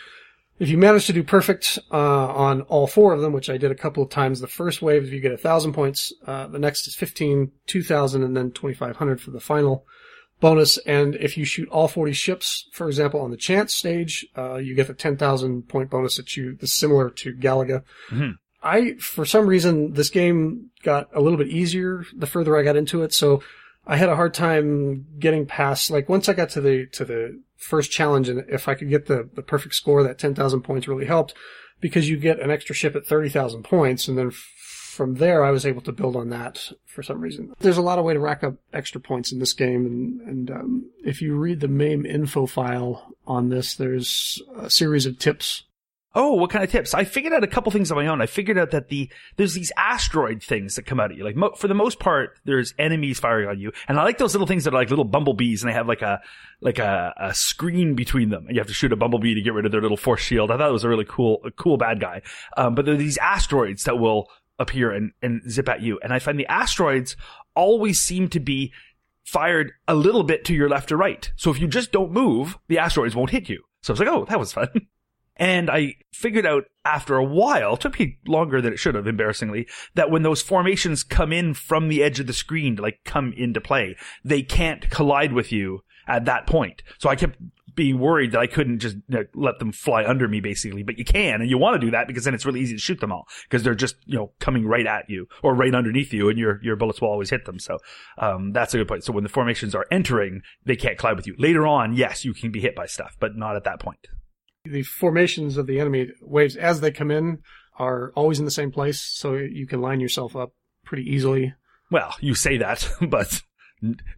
if 0.60 0.68
you 0.68 0.78
manage 0.78 1.06
to 1.06 1.14
do 1.14 1.24
perfect 1.24 1.80
uh, 1.94 2.28
on 2.28 2.64
all 2.64 2.88
four 2.88 3.14
of 3.14 3.22
them, 3.22 3.32
which 3.32 3.50
I 3.50 3.56
did 3.56 3.72
a 3.72 3.76
couple 3.76 4.04
of 4.04 4.10
times, 4.10 4.42
the 4.42 4.48
first 4.48 4.82
wave 4.82 5.06
if 5.06 5.14
you 5.14 5.22
get 5.22 5.32
a 5.32 5.38
thousand 5.38 5.72
points, 5.72 6.12
uh, 6.28 6.48
the 6.48 6.60
next 6.60 6.90
is 6.90 6.96
fifteen, 6.96 7.54
two 7.68 7.84
thousand, 7.84 8.24
and 8.24 8.36
then 8.36 8.52
twenty 8.52 8.76
five 8.76 8.98
hundred 8.98 9.22
for 9.22 9.32
the 9.32 9.40
final 9.40 9.86
bonus. 10.40 10.78
And 10.80 11.16
if 11.16 11.38
you 11.38 11.46
shoot 11.46 11.70
all 11.70 11.88
forty 11.88 12.14
ships, 12.14 12.68
for 12.74 12.88
example, 12.88 13.22
on 13.22 13.32
the 13.32 13.38
chance 13.38 13.76
stage, 13.76 14.26
uh, 14.38 14.56
you 14.56 14.76
get 14.76 14.88
the 14.88 14.94
ten 14.94 15.18
thousand 15.18 15.68
point 15.68 15.90
bonus 15.90 16.18
that 16.18 16.36
you 16.38 16.56
that's 16.60 16.74
similar 16.74 17.10
to 17.10 17.34
Galaga. 17.34 17.84
Mhm. 18.10 18.36
I, 18.62 18.96
for 18.96 19.26
some 19.26 19.48
reason, 19.48 19.94
this 19.94 20.10
game 20.10 20.72
got 20.84 21.10
a 21.14 21.22
little 21.22 21.38
bit 21.38 21.48
easier 21.48 22.06
the 22.14 22.28
further 22.28 22.58
I 22.58 22.64
got 22.64 22.76
into 22.76 23.04
it. 23.04 23.14
So 23.14 23.42
I 23.88 23.96
had 23.96 24.10
a 24.10 24.16
hard 24.16 24.34
time 24.34 25.06
getting 25.18 25.46
past, 25.46 25.90
like 25.90 26.10
once 26.10 26.28
I 26.28 26.34
got 26.34 26.50
to 26.52 26.62
the, 26.62 26.86
to 26.88 27.06
the 27.06 27.42
first 27.56 27.90
challenge 27.90 28.28
and 28.28 28.44
if 28.50 28.68
I 28.68 28.76
could 28.76 28.90
get 28.90 29.06
the, 29.08 29.30
the 29.34 29.42
perfect 29.42 29.76
score, 29.76 30.04
that 30.04 30.20
10,000 30.20 30.62
points 30.62 30.88
really 30.88 31.06
helped 31.06 31.34
because 31.80 32.10
you 32.10 32.18
get 32.18 32.42
an 32.42 32.52
extra 32.52 32.76
ship 32.76 32.96
at 32.96 33.06
30,000 33.06 33.64
points 33.64 34.10
and 34.10 34.18
then 34.18 34.32
from 35.00 35.16
there 35.16 35.46
I 35.46 35.52
was 35.52 35.66
able 35.66 35.80
to 35.84 35.94
build 35.94 36.18
on 36.18 36.28
that 36.32 36.74
for 36.86 37.02
some 37.02 37.22
reason. 37.22 37.54
There's 37.60 37.78
a 37.78 37.82
lot 37.82 38.00
of 38.00 38.04
way 38.04 38.14
to 38.14 38.20
rack 38.20 38.44
up 38.44 38.56
extra 38.74 39.00
points 39.00 39.32
in 39.32 39.40
this 39.40 39.54
game 39.54 39.86
and, 39.86 40.22
and, 40.28 40.52
um, 40.52 40.90
if 41.06 41.22
you 41.22 41.38
read 41.38 41.62
the 41.62 41.70
MAME 41.70 42.06
info 42.06 42.46
file 42.46 43.16
on 43.26 43.48
this, 43.48 43.76
there's 43.76 44.42
a 44.58 44.70
series 44.70 45.06
of 45.06 45.18
tips 45.18 45.64
Oh, 46.16 46.34
what 46.34 46.50
kind 46.50 46.64
of 46.64 46.72
tips? 46.72 46.96
I 46.96 47.04
figured 47.04 47.34
out 47.34 47.44
a 47.44 47.48
couple 47.48 47.72
things 47.72 47.92
on 47.92 47.98
my 47.98 48.08
own. 48.08 48.20
I 48.20 48.26
figured 48.26 48.58
out 48.58 48.72
that 48.72 48.90
the 48.90 49.12
there's 49.36 49.54
these 49.54 49.72
asteroid 49.78 50.42
things 50.42 50.76
that 50.76 50.88
come 50.88 51.00
out 51.00 51.12
at 51.12 51.18
you. 51.18 51.24
Like 51.24 51.36
mo- 51.36 51.54
for 51.56 51.68
the 51.68 51.76
most 51.76 52.00
part, 52.00 52.40
there's 52.46 52.74
enemies 52.80 53.20
firing 53.20 53.48
on 53.48 53.60
you, 53.60 53.72
and 53.88 54.00
I 54.00 54.04
like 54.04 54.18
those 54.18 54.34
little 54.34 54.48
things 54.48 54.64
that 54.64 54.74
are 54.74 54.78
like 54.78 54.90
little 54.90 55.06
bumblebees, 55.06 55.62
and 55.62 55.70
they 55.70 55.76
have 55.76 55.88
like 55.88 56.02
a 56.02 56.20
like 56.62 56.80
a, 56.80 57.14
a 57.16 57.34
screen 57.36 57.94
between 57.94 58.30
them, 58.30 58.48
and 58.48 58.56
you 58.56 58.60
have 58.60 58.68
to 58.68 58.74
shoot 58.74 58.92
a 58.92 58.96
bumblebee 58.96 59.36
to 59.36 59.42
get 59.42 59.54
rid 59.54 59.68
of 59.68 59.72
their 59.72 59.82
little 59.82 59.98
force 59.98 60.22
shield. 60.22 60.50
I 60.50 60.58
thought 60.58 60.70
it 60.70 60.74
was 60.74 60.84
a 60.84 60.90
really 60.90 61.06
cool, 61.08 61.42
a 61.46 61.52
cool 61.52 61.78
bad 61.78 62.00
guy. 62.00 62.24
Um, 62.58 62.74
but 62.74 62.86
there 62.86 62.96
are 62.96 62.98
these 62.98 63.20
asteroids 63.20 63.84
that 63.84 64.00
will 64.00 64.30
appear 64.60 64.92
and, 64.92 65.12
and 65.22 65.42
zip 65.50 65.70
at 65.70 65.82
you, 65.82 66.00
and 66.04 66.14
I 66.14 66.20
find 66.20 66.40
the 66.40 66.48
asteroids 66.48 67.16
always 67.56 68.00
seem 68.00 68.30
to 68.30 68.40
be 68.40 68.72
fired 69.24 69.72
a 69.88 69.96
little 69.96 70.24
bit 70.24 70.44
to 70.46 70.54
your 70.54 70.70
left 70.70 70.92
or 70.92 70.98
right. 70.98 71.32
So 71.36 71.52
if 71.52 71.60
you 71.60 71.68
just 71.68 71.92
don't 71.92 72.12
move, 72.12 72.58
the 72.68 72.80
asteroids 72.80 73.16
won't 73.16 73.30
hit 73.30 73.48
you. 73.50 73.64
So 73.82 73.92
I 73.92 73.94
was 73.94 74.00
like, 74.00 74.10
oh, 74.10 74.26
that 74.26 74.40
was 74.40 74.54
fun. 74.54 74.70
And 75.40 75.70
I 75.70 75.96
figured 76.12 76.46
out 76.46 76.66
after 76.84 77.16
a 77.16 77.24
while, 77.24 77.78
took 77.78 77.98
me 77.98 78.18
longer 78.28 78.62
than 78.62 78.74
it 78.74 78.78
should 78.78 78.96
have, 78.96 79.08
embarrassingly, 79.08 79.68
that 79.96 80.12
when 80.12 80.22
those 80.22 80.42
formations 80.42 81.02
come 81.02 81.32
in 81.32 81.54
from 81.54 81.88
the 81.88 82.04
edge 82.04 82.20
of 82.20 82.28
the 82.28 82.34
screen 82.34 82.76
like 82.76 83.00
come 83.06 83.32
into 83.38 83.62
play, 83.62 83.96
they 84.26 84.42
can't 84.42 84.90
collide 84.90 85.32
with 85.32 85.54
you 85.54 85.80
at 86.10 86.26
that 86.26 86.46
point. 86.46 86.84
So 86.98 87.08
I 87.08 87.16
kept 87.16 87.38
being 87.76 88.00
worried 88.00 88.32
that 88.32 88.40
I 88.40 88.48
couldn't 88.48 88.80
just 88.80 88.96
you 88.96 89.02
know, 89.08 89.26
let 89.34 89.60
them 89.60 89.72
fly 89.72 90.06
under 90.06 90.28
me 90.28 90.40
basically, 90.42 90.84
but 90.84 90.98
you 90.98 91.06
can 91.06 91.42
and 91.42 91.50
you 91.50 91.58
want 91.58 91.80
to 91.80 91.86
do 91.86 91.92
that 91.92 92.08
because 92.08 92.24
then 92.24 92.34
it's 92.34 92.46
really 92.46 92.62
easy 92.62 92.76
to 92.76 92.82
shoot 92.82 93.00
them 93.00 93.12
all 93.12 93.28
because 93.44 93.64
they're 93.64 93.76
just, 93.76 93.96
you 94.06 94.18
know, 94.18 94.32
coming 94.40 94.66
right 94.66 94.86
at 94.86 95.10
you 95.10 95.28
or 95.44 95.54
right 95.54 95.74
underneath 95.74 96.14
you 96.14 96.30
and 96.30 96.38
your, 96.38 96.60
your 96.64 96.76
bullets 96.76 97.02
will 97.02 97.10
always 97.10 97.30
hit 97.30 97.46
them. 97.46 97.60
So, 97.60 97.78
um, 98.18 98.52
that's 98.52 98.74
a 98.74 98.78
good 98.78 98.88
point. 98.88 99.04
So 99.04 99.14
when 99.14 99.24
the 99.24 99.30
formations 99.30 99.76
are 99.76 99.86
entering, 99.92 100.42
they 100.66 100.76
can't 100.76 100.98
collide 100.98 101.16
with 101.16 101.28
you. 101.28 101.36
Later 101.38 101.68
on, 101.68 101.94
yes, 101.96 102.26
you 102.26 102.34
can 102.34 102.52
be 102.52 102.60
hit 102.60 102.76
by 102.76 102.86
stuff, 102.86 103.16
but 103.20 103.36
not 103.36 103.56
at 103.56 103.64
that 103.64 103.80
point. 103.80 104.08
the 104.66 104.84
formations 104.84 105.58
of 105.58 105.68
the 105.68 105.80
enemy 105.80 106.10
waves 106.22 106.56
as 106.56 106.82
they 106.82 106.92
come 106.92 107.12
in 107.12 107.40
are 107.78 108.12
always 108.16 108.40
in 108.40 108.46
the 108.46 108.52
same 108.52 108.72
place, 108.72 109.02
so 109.02 109.36
you 109.36 109.66
can 109.66 109.82
line 109.82 110.00
yourself 110.02 110.36
up 110.36 110.52
pretty 110.84 111.04
easily. 111.04 111.54
Well, 111.90 112.14
you 112.20 112.36
say 112.36 112.58
that, 112.58 112.88
but 113.10 113.42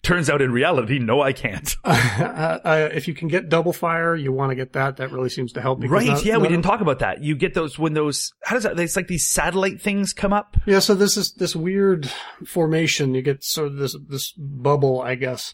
turns 0.01 0.30
out 0.30 0.41
in 0.41 0.51
reality, 0.51 0.99
no, 0.99 1.22
I 1.22 1.34
can't. 1.34 1.76
uh, 1.84 1.89
uh, 2.64 2.89
if 2.93 3.07
you 3.07 3.14
can 3.14 3.28
get 3.28 3.49
double 3.49 3.74
fire, 3.74 4.16
you 4.16 4.32
want 4.32 4.49
to 4.51 4.55
get 4.55 4.74
that. 4.74 4.97
That 4.97 5.12
really 5.12 5.30
seems 5.30 5.53
to 5.53 5.62
help. 5.62 5.80
because 5.80 5.91
Right? 5.93 6.07
not- 6.07 6.26
yeah, 6.26 6.38
we 6.38 6.47
didn't 6.47 6.64
talk 6.64 6.82
about 6.82 6.99
that. 6.99 7.24
You 7.24 7.36
get 7.36 7.53
those 7.53 7.78
when 7.78 7.93
those. 7.93 8.34
How 8.43 8.55
does 8.55 8.64
that? 8.64 8.80
It's 8.80 8.95
like 8.95 9.07
these 9.07 9.28
satellite 9.28 9.82
things 9.82 10.14
come 10.14 10.34
up. 10.34 10.57
Yeah, 10.66 10.80
so 10.80 10.95
this 10.95 11.18
is 11.18 11.34
this 11.34 11.55
weird 11.55 12.09
formation. 12.45 13.14
You 13.14 13.22
get 13.22 13.43
sort 13.43 13.68
of 13.68 13.76
this 13.78 13.95
this 14.07 14.34
bubble, 14.38 15.01
I 15.01 15.16
guess, 15.16 15.53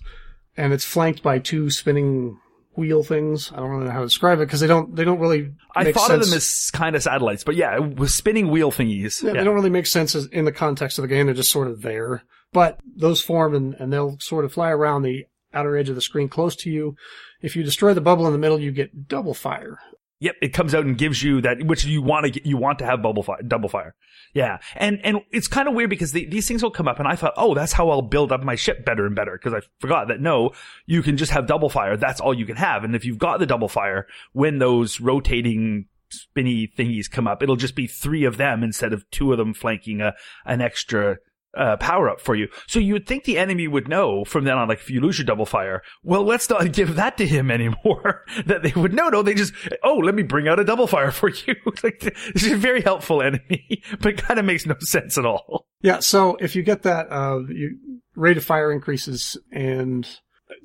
and 0.56 0.74
it's 0.74 0.86
flanked 0.86 1.22
by 1.24 1.40
two 1.40 1.70
spinning 1.70 2.40
wheel 2.76 3.04
things. 3.04 3.52
I 3.52 3.58
don't 3.58 3.70
really 3.72 3.86
know 3.86 3.92
how 3.92 4.00
to 4.02 4.06
describe 4.06 4.40
it 4.40 4.46
because 4.46 4.60
they 4.60 4.68
don't 4.68 4.96
they 4.96 5.04
don't 5.04 5.20
really. 5.20 5.52
I 5.76 5.92
thought 5.92 6.08
sense. 6.08 6.24
of 6.26 6.30
them 6.30 6.38
as 6.38 6.70
kind 6.74 6.96
of 6.96 7.04
satellites, 7.04 7.44
but 7.44 7.56
yeah, 7.56 7.78
with 7.80 8.12
spinning 8.12 8.50
wheel 8.50 8.72
thingies. 8.72 9.22
Yeah, 9.22 9.32
Yeah. 9.32 9.40
They 9.40 9.44
don't 9.44 9.56
really 9.56 9.70
make 9.70 9.88
sense 9.88 10.16
as, 10.16 10.28
in 10.28 10.46
the 10.46 10.52
context 10.52 10.98
of 10.98 11.02
the 11.04 11.08
game. 11.08 11.26
They're 11.28 11.36
just 11.36 11.52
sort 11.52 11.68
of 11.68 11.82
there. 11.82 12.24
But 12.54 12.80
those 12.96 13.22
form 13.22 13.56
and, 13.56 13.74
and 13.76 13.92
they'll 13.92 14.18
sort 14.20 14.46
of 14.46 14.54
fly 14.54 14.70
around 14.70 15.02
the 15.02 15.26
outer 15.54 15.78
edge 15.78 15.90
of 15.90 15.96
the 15.96 16.02
screen 16.02 16.30
close 16.30 16.56
to 16.58 16.70
you. 16.70 16.96
If 17.42 17.56
you 17.56 17.64
destroy 17.64 17.94
the 17.94 18.02
bubble 18.02 18.26
in 18.26 18.34
the 18.34 18.40
middle, 18.40 18.60
you 18.60 18.72
get 18.72 19.08
double 19.08 19.34
fire. 19.34 19.80
Yep, 20.20 20.36
it 20.42 20.54
comes 20.54 20.74
out 20.74 20.84
and 20.84 20.98
gives 20.98 21.22
you 21.22 21.42
that 21.42 21.64
which 21.64 21.86
you 21.86 22.02
want 22.02 22.26
to 22.26 22.32
get, 22.32 22.46
you 22.46 22.58
want 22.58 22.80
to 22.80 22.86
have 22.86 23.04
bubble 23.04 23.22
fire, 23.22 23.42
double 23.44 23.70
fire. 23.70 23.94
Yeah, 24.34 24.58
and 24.76 25.00
and 25.04 25.20
it's 25.32 25.48
kind 25.48 25.68
of 25.68 25.76
weird 25.76 25.92
because 25.92 26.12
the, 26.12 26.26
these 26.26 26.48
things 26.48 26.64
will 26.64 26.72
come 26.72 26.88
up, 26.88 26.98
and 26.98 27.08
I 27.08 27.16
thought, 27.16 27.34
oh, 27.38 27.54
that's 27.54 27.74
how 27.74 27.90
I'll 27.90 28.02
build 28.02 28.32
up 28.32 28.42
my 28.42 28.56
ship 28.56 28.84
better 28.84 29.06
and 29.06 29.16
better 29.16 29.38
because 29.38 29.54
I 29.54 29.66
forgot 29.80 30.08
that 30.08 30.20
no, 30.20 30.54
you 30.88 31.04
can 31.04 31.18
just 31.18 31.32
have 31.34 31.46
double 31.46 31.70
fire. 31.70 31.98
That's 31.98 32.20
all 32.20 32.34
you 32.34 32.48
can 32.48 32.56
have, 32.56 32.84
and 32.84 32.96
if 32.96 33.06
you've 33.06 33.20
got 33.20 33.40
the 33.40 33.46
double 33.46 33.68
fire, 33.68 34.08
when 34.34 34.58
those 34.58 35.00
rotating 35.00 35.86
spinny 36.10 36.68
thingies 36.68 37.12
come 37.12 37.28
up, 37.28 37.44
it'll 37.44 37.56
just 37.56 37.76
be 37.76 37.86
three 37.86 38.24
of 38.24 38.38
them 38.38 38.64
instead 38.64 38.94
of 38.94 39.08
two 39.12 39.32
of 39.32 39.38
them 39.38 39.54
flanking 39.54 40.02
a 40.02 40.16
an 40.46 40.62
extra 40.62 41.18
uh, 41.58 41.78
power 41.78 42.10
up 42.10 42.22
for 42.22 42.36
you. 42.36 42.48
So 42.68 42.80
you 42.80 42.94
would 42.94 43.08
think 43.08 43.24
the 43.24 43.38
enemy 43.38 43.68
would 43.68 43.88
know 43.88 44.24
from 44.26 44.46
then 44.46 44.58
on, 44.58 44.68
like 44.68 44.80
if 44.80 44.90
you 44.90 45.02
lose 45.02 45.18
your 45.18 45.26
double 45.26 45.46
fire, 45.46 45.82
well, 46.04 46.24
let's 46.24 46.50
not 46.50 46.72
give 46.72 46.96
that 46.96 47.18
to 47.18 47.28
him 47.28 47.52
anymore. 47.52 48.26
that 48.46 48.64
they 48.64 48.74
would 48.76 48.94
know. 48.94 49.10
No, 49.10 49.22
they 49.22 49.34
just, 49.34 49.54
oh, 49.84 49.98
let 49.98 50.16
me 50.16 50.24
bring 50.24 50.48
out 50.48 50.60
a 50.60 50.64
double 50.64 50.88
fire 50.88 51.12
for 51.12 51.30
you. 51.30 51.56
like, 51.84 52.00
this 52.00 52.44
is 52.44 52.52
a 52.52 52.58
very 52.58 52.82
helpful 52.82 53.22
enemy, 53.22 53.84
but 54.00 54.18
kind 54.18 54.40
of 54.40 54.46
makes 54.46 54.66
no 54.66 54.76
sense 54.80 55.18
at 55.18 55.26
all. 55.26 55.68
Yeah, 55.82 56.00
so 56.00 56.36
if 56.40 56.56
you 56.56 56.64
get 56.64 56.84
that, 56.84 57.12
uh, 57.12 57.40
you, 57.50 57.78
rate 58.16 58.38
of 58.38 58.44
fire 58.44 58.72
increases 58.72 59.38
and 59.52 60.08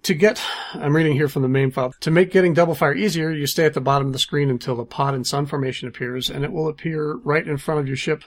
to 0.02 0.14
get, 0.14 0.40
I'm 0.74 0.94
reading 0.94 1.12
here 1.12 1.28
from 1.28 1.42
the 1.42 1.48
MAME 1.48 1.70
file, 1.70 1.92
to 2.00 2.10
make 2.10 2.30
getting 2.30 2.54
double 2.54 2.74
fire 2.74 2.94
easier, 2.94 3.30
you 3.30 3.46
stay 3.46 3.64
at 3.64 3.74
the 3.74 3.80
bottom 3.80 4.08
of 4.08 4.12
the 4.12 4.18
screen 4.18 4.50
until 4.50 4.76
the 4.76 4.84
pod 4.84 5.14
and 5.14 5.26
sun 5.26 5.46
formation 5.46 5.88
appears 5.88 6.30
and 6.30 6.44
it 6.44 6.52
will 6.52 6.68
appear 6.68 7.16
right 7.24 7.46
in 7.46 7.56
front 7.56 7.80
of 7.80 7.86
your 7.86 7.96
ship, 7.96 8.24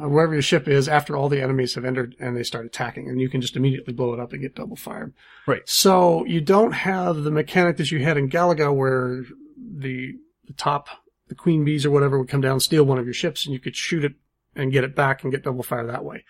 uh, 0.00 0.08
wherever 0.08 0.32
your 0.32 0.42
ship 0.42 0.68
is 0.68 0.88
after 0.88 1.16
all 1.16 1.28
the 1.28 1.42
enemies 1.42 1.74
have 1.74 1.84
entered 1.84 2.14
and 2.20 2.36
they 2.36 2.42
start 2.42 2.66
attacking 2.66 3.08
and 3.08 3.20
you 3.20 3.28
can 3.28 3.40
just 3.40 3.56
immediately 3.56 3.92
blow 3.92 4.12
it 4.12 4.20
up 4.20 4.32
and 4.32 4.42
get 4.42 4.54
double 4.54 4.76
fire. 4.76 5.12
Right. 5.46 5.62
So 5.64 6.24
you 6.26 6.40
don't 6.40 6.72
have 6.72 7.22
the 7.22 7.30
mechanic 7.30 7.76
that 7.78 7.90
you 7.90 8.02
had 8.02 8.16
in 8.16 8.28
Galaga 8.28 8.74
where 8.74 9.24
the, 9.56 10.14
the 10.46 10.52
top, 10.56 10.88
the 11.28 11.34
queen 11.34 11.64
bees 11.64 11.86
or 11.86 11.90
whatever 11.90 12.18
would 12.18 12.28
come 12.28 12.40
down 12.40 12.60
steal 12.60 12.84
one 12.84 12.98
of 12.98 13.04
your 13.04 13.14
ships 13.14 13.46
and 13.46 13.52
you 13.52 13.60
could 13.60 13.76
shoot 13.76 14.04
it 14.04 14.14
and 14.54 14.72
get 14.72 14.84
it 14.84 14.94
back 14.94 15.22
and 15.22 15.32
get 15.32 15.44
double 15.44 15.62
fire 15.62 15.86
that 15.86 16.04
way. 16.04 16.24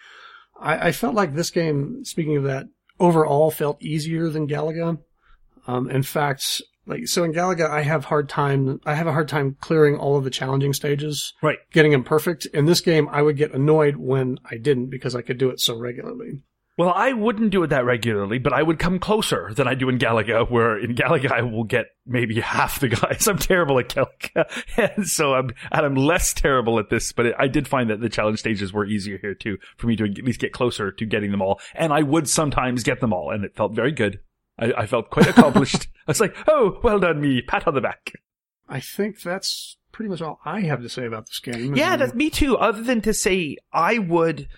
I, 0.60 0.88
I 0.88 0.92
felt 0.92 1.14
like 1.14 1.34
this 1.34 1.50
game, 1.50 2.04
speaking 2.04 2.36
of 2.36 2.44
that, 2.44 2.66
overall 2.98 3.50
felt 3.50 3.82
easier 3.82 4.28
than 4.28 4.48
Galaga. 4.48 4.98
Um, 5.66 5.90
in 5.90 6.02
fact, 6.02 6.62
like, 6.86 7.06
so 7.08 7.24
in 7.24 7.32
Galaga, 7.32 7.68
I 7.68 7.82
have 7.82 8.04
hard 8.04 8.28
time, 8.28 8.80
I 8.86 8.94
have 8.94 9.06
a 9.06 9.12
hard 9.12 9.28
time 9.28 9.56
clearing 9.60 9.96
all 9.96 10.16
of 10.16 10.24
the 10.24 10.30
challenging 10.30 10.72
stages. 10.72 11.34
Right. 11.42 11.58
Getting 11.72 11.92
them 11.92 12.04
perfect. 12.04 12.46
In 12.46 12.66
this 12.66 12.80
game, 12.80 13.08
I 13.10 13.22
would 13.22 13.36
get 13.36 13.52
annoyed 13.52 13.96
when 13.96 14.38
I 14.50 14.56
didn't 14.56 14.90
because 14.90 15.14
I 15.14 15.22
could 15.22 15.38
do 15.38 15.50
it 15.50 15.60
so 15.60 15.76
regularly. 15.76 16.42
Well, 16.78 16.92
I 16.94 17.14
wouldn't 17.14 17.52
do 17.52 17.62
it 17.62 17.68
that 17.68 17.86
regularly, 17.86 18.38
but 18.38 18.52
I 18.52 18.62
would 18.62 18.78
come 18.78 18.98
closer 18.98 19.50
than 19.54 19.66
I 19.66 19.74
do 19.74 19.88
in 19.88 19.98
Galaga, 19.98 20.50
where 20.50 20.78
in 20.78 20.94
Galaga 20.94 21.32
I 21.32 21.40
will 21.40 21.64
get 21.64 21.86
maybe 22.04 22.38
half 22.38 22.80
the 22.80 22.88
guys. 22.88 23.26
I'm 23.28 23.38
terrible 23.38 23.78
at 23.78 23.88
Galaga, 23.88 24.44
and 24.96 25.08
so 25.08 25.32
I'm 25.32 25.50
and 25.72 25.86
I'm 25.86 25.94
less 25.94 26.34
terrible 26.34 26.78
at 26.78 26.90
this. 26.90 27.12
But 27.12 27.26
it, 27.26 27.34
I 27.38 27.48
did 27.48 27.66
find 27.66 27.88
that 27.88 28.02
the 28.02 28.10
challenge 28.10 28.40
stages 28.40 28.74
were 28.74 28.84
easier 28.84 29.16
here 29.16 29.34
too, 29.34 29.56
for 29.78 29.86
me 29.86 29.96
to 29.96 30.04
at 30.04 30.22
least 30.22 30.38
get 30.38 30.52
closer 30.52 30.92
to 30.92 31.06
getting 31.06 31.30
them 31.30 31.40
all. 31.40 31.60
And 31.74 31.94
I 31.94 32.02
would 32.02 32.28
sometimes 32.28 32.82
get 32.82 33.00
them 33.00 33.14
all, 33.14 33.30
and 33.30 33.42
it 33.42 33.56
felt 33.56 33.74
very 33.74 33.92
good. 33.92 34.20
I, 34.58 34.72
I 34.72 34.86
felt 34.86 35.10
quite 35.10 35.28
accomplished. 35.28 35.88
I 36.06 36.10
was 36.10 36.20
like, 36.20 36.36
"Oh, 36.46 36.78
well 36.82 36.98
done, 36.98 37.20
me! 37.20 37.42
Pat 37.42 37.66
on 37.66 37.74
the 37.74 37.80
back." 37.80 38.12
I 38.68 38.80
think 38.80 39.22
that's 39.22 39.76
pretty 39.92 40.10
much 40.10 40.20
all 40.20 40.40
I 40.44 40.60
have 40.62 40.82
to 40.82 40.88
say 40.88 41.06
about 41.06 41.26
this 41.26 41.38
game. 41.38 41.76
Yeah, 41.76 41.96
that's 41.96 42.14
me 42.14 42.30
too. 42.30 42.56
Other 42.56 42.82
than 42.82 43.00
to 43.02 43.14
say, 43.14 43.56
I 43.72 43.98
would, 43.98 44.48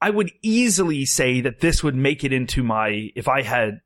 I 0.00 0.10
would 0.10 0.30
easily 0.42 1.04
say 1.04 1.40
that 1.40 1.60
this 1.60 1.82
would 1.82 1.96
make 1.96 2.24
it 2.24 2.32
into 2.32 2.62
my, 2.62 3.10
if 3.14 3.28
I 3.28 3.42
had, 3.42 3.80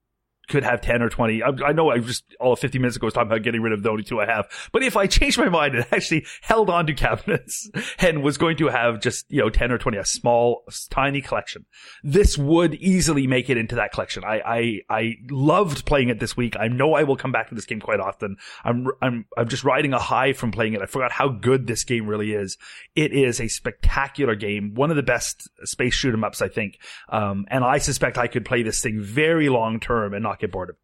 could 0.50 0.64
have 0.64 0.80
10 0.80 1.00
or 1.00 1.08
20. 1.08 1.42
I, 1.42 1.48
I 1.64 1.72
know 1.72 1.90
I 1.90 1.98
just, 1.98 2.24
all 2.38 2.52
of 2.52 2.58
50 2.58 2.78
minutes 2.78 2.96
ago 2.96 3.06
was 3.06 3.14
talking 3.14 3.28
about 3.28 3.42
getting 3.42 3.62
rid 3.62 3.72
of 3.72 3.82
the 3.82 3.90
only 3.90 4.02
two 4.02 4.20
I 4.20 4.26
have. 4.26 4.46
But 4.72 4.82
if 4.82 4.96
I 4.96 5.06
changed 5.06 5.38
my 5.38 5.48
mind 5.48 5.74
and 5.74 5.86
actually 5.92 6.26
held 6.42 6.68
on 6.68 6.86
to 6.86 6.94
cabinets 6.94 7.70
and 7.98 8.22
was 8.22 8.36
going 8.36 8.56
to 8.58 8.68
have 8.68 9.00
just, 9.00 9.30
you 9.30 9.40
know, 9.40 9.48
10 9.48 9.72
or 9.72 9.78
20, 9.78 9.96
a 9.96 10.04
small, 10.04 10.64
tiny 10.90 11.20
collection, 11.20 11.64
this 12.02 12.36
would 12.36 12.74
easily 12.74 13.26
make 13.26 13.48
it 13.48 13.56
into 13.56 13.76
that 13.76 13.92
collection. 13.92 14.24
I, 14.24 14.40
I, 14.44 14.80
I 14.90 15.16
loved 15.30 15.86
playing 15.86 16.08
it 16.08 16.20
this 16.20 16.36
week. 16.36 16.56
I 16.58 16.68
know 16.68 16.94
I 16.94 17.04
will 17.04 17.16
come 17.16 17.32
back 17.32 17.48
to 17.48 17.54
this 17.54 17.64
game 17.64 17.80
quite 17.80 18.00
often. 18.00 18.36
I'm, 18.64 18.88
I'm, 19.00 19.26
I'm 19.38 19.48
just 19.48 19.64
riding 19.64 19.92
a 19.92 19.98
high 19.98 20.32
from 20.32 20.50
playing 20.50 20.74
it. 20.74 20.82
I 20.82 20.86
forgot 20.86 21.12
how 21.12 21.28
good 21.28 21.66
this 21.66 21.84
game 21.84 22.06
really 22.06 22.32
is. 22.32 22.58
It 22.96 23.12
is 23.12 23.40
a 23.40 23.48
spectacular 23.48 24.34
game. 24.34 24.74
One 24.74 24.90
of 24.90 24.96
the 24.96 25.02
best 25.02 25.48
space 25.64 25.94
shoot 25.94 26.12
'em 26.12 26.24
ups, 26.24 26.42
I 26.42 26.48
think. 26.48 26.78
Um, 27.08 27.46
and 27.48 27.64
I 27.64 27.78
suspect 27.78 28.18
I 28.18 28.26
could 28.26 28.44
play 28.44 28.62
this 28.62 28.82
thing 28.82 29.00
very 29.00 29.48
long 29.48 29.78
term 29.78 30.12
and 30.12 30.22
not 30.22 30.39
get 30.40 30.52
bored 30.52 30.70
of 30.70 30.76
it. 30.76 30.80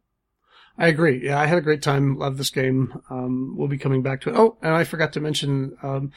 I 0.79 0.87
agree. 0.87 1.25
Yeah, 1.25 1.39
I 1.39 1.47
had 1.47 1.57
a 1.57 1.61
great 1.61 1.81
time. 1.81 2.17
Love 2.17 2.37
this 2.37 2.51
game. 2.51 3.01
Um, 3.09 3.55
we'll 3.57 3.67
be 3.67 3.79
coming 3.79 4.03
back 4.03 4.21
to 4.21 4.29
it. 4.29 4.35
Oh, 4.37 4.57
and 4.61 4.73
I 4.73 4.83
forgot 4.83 5.13
to 5.13 5.19
mention, 5.19 5.75
um, 5.81 6.11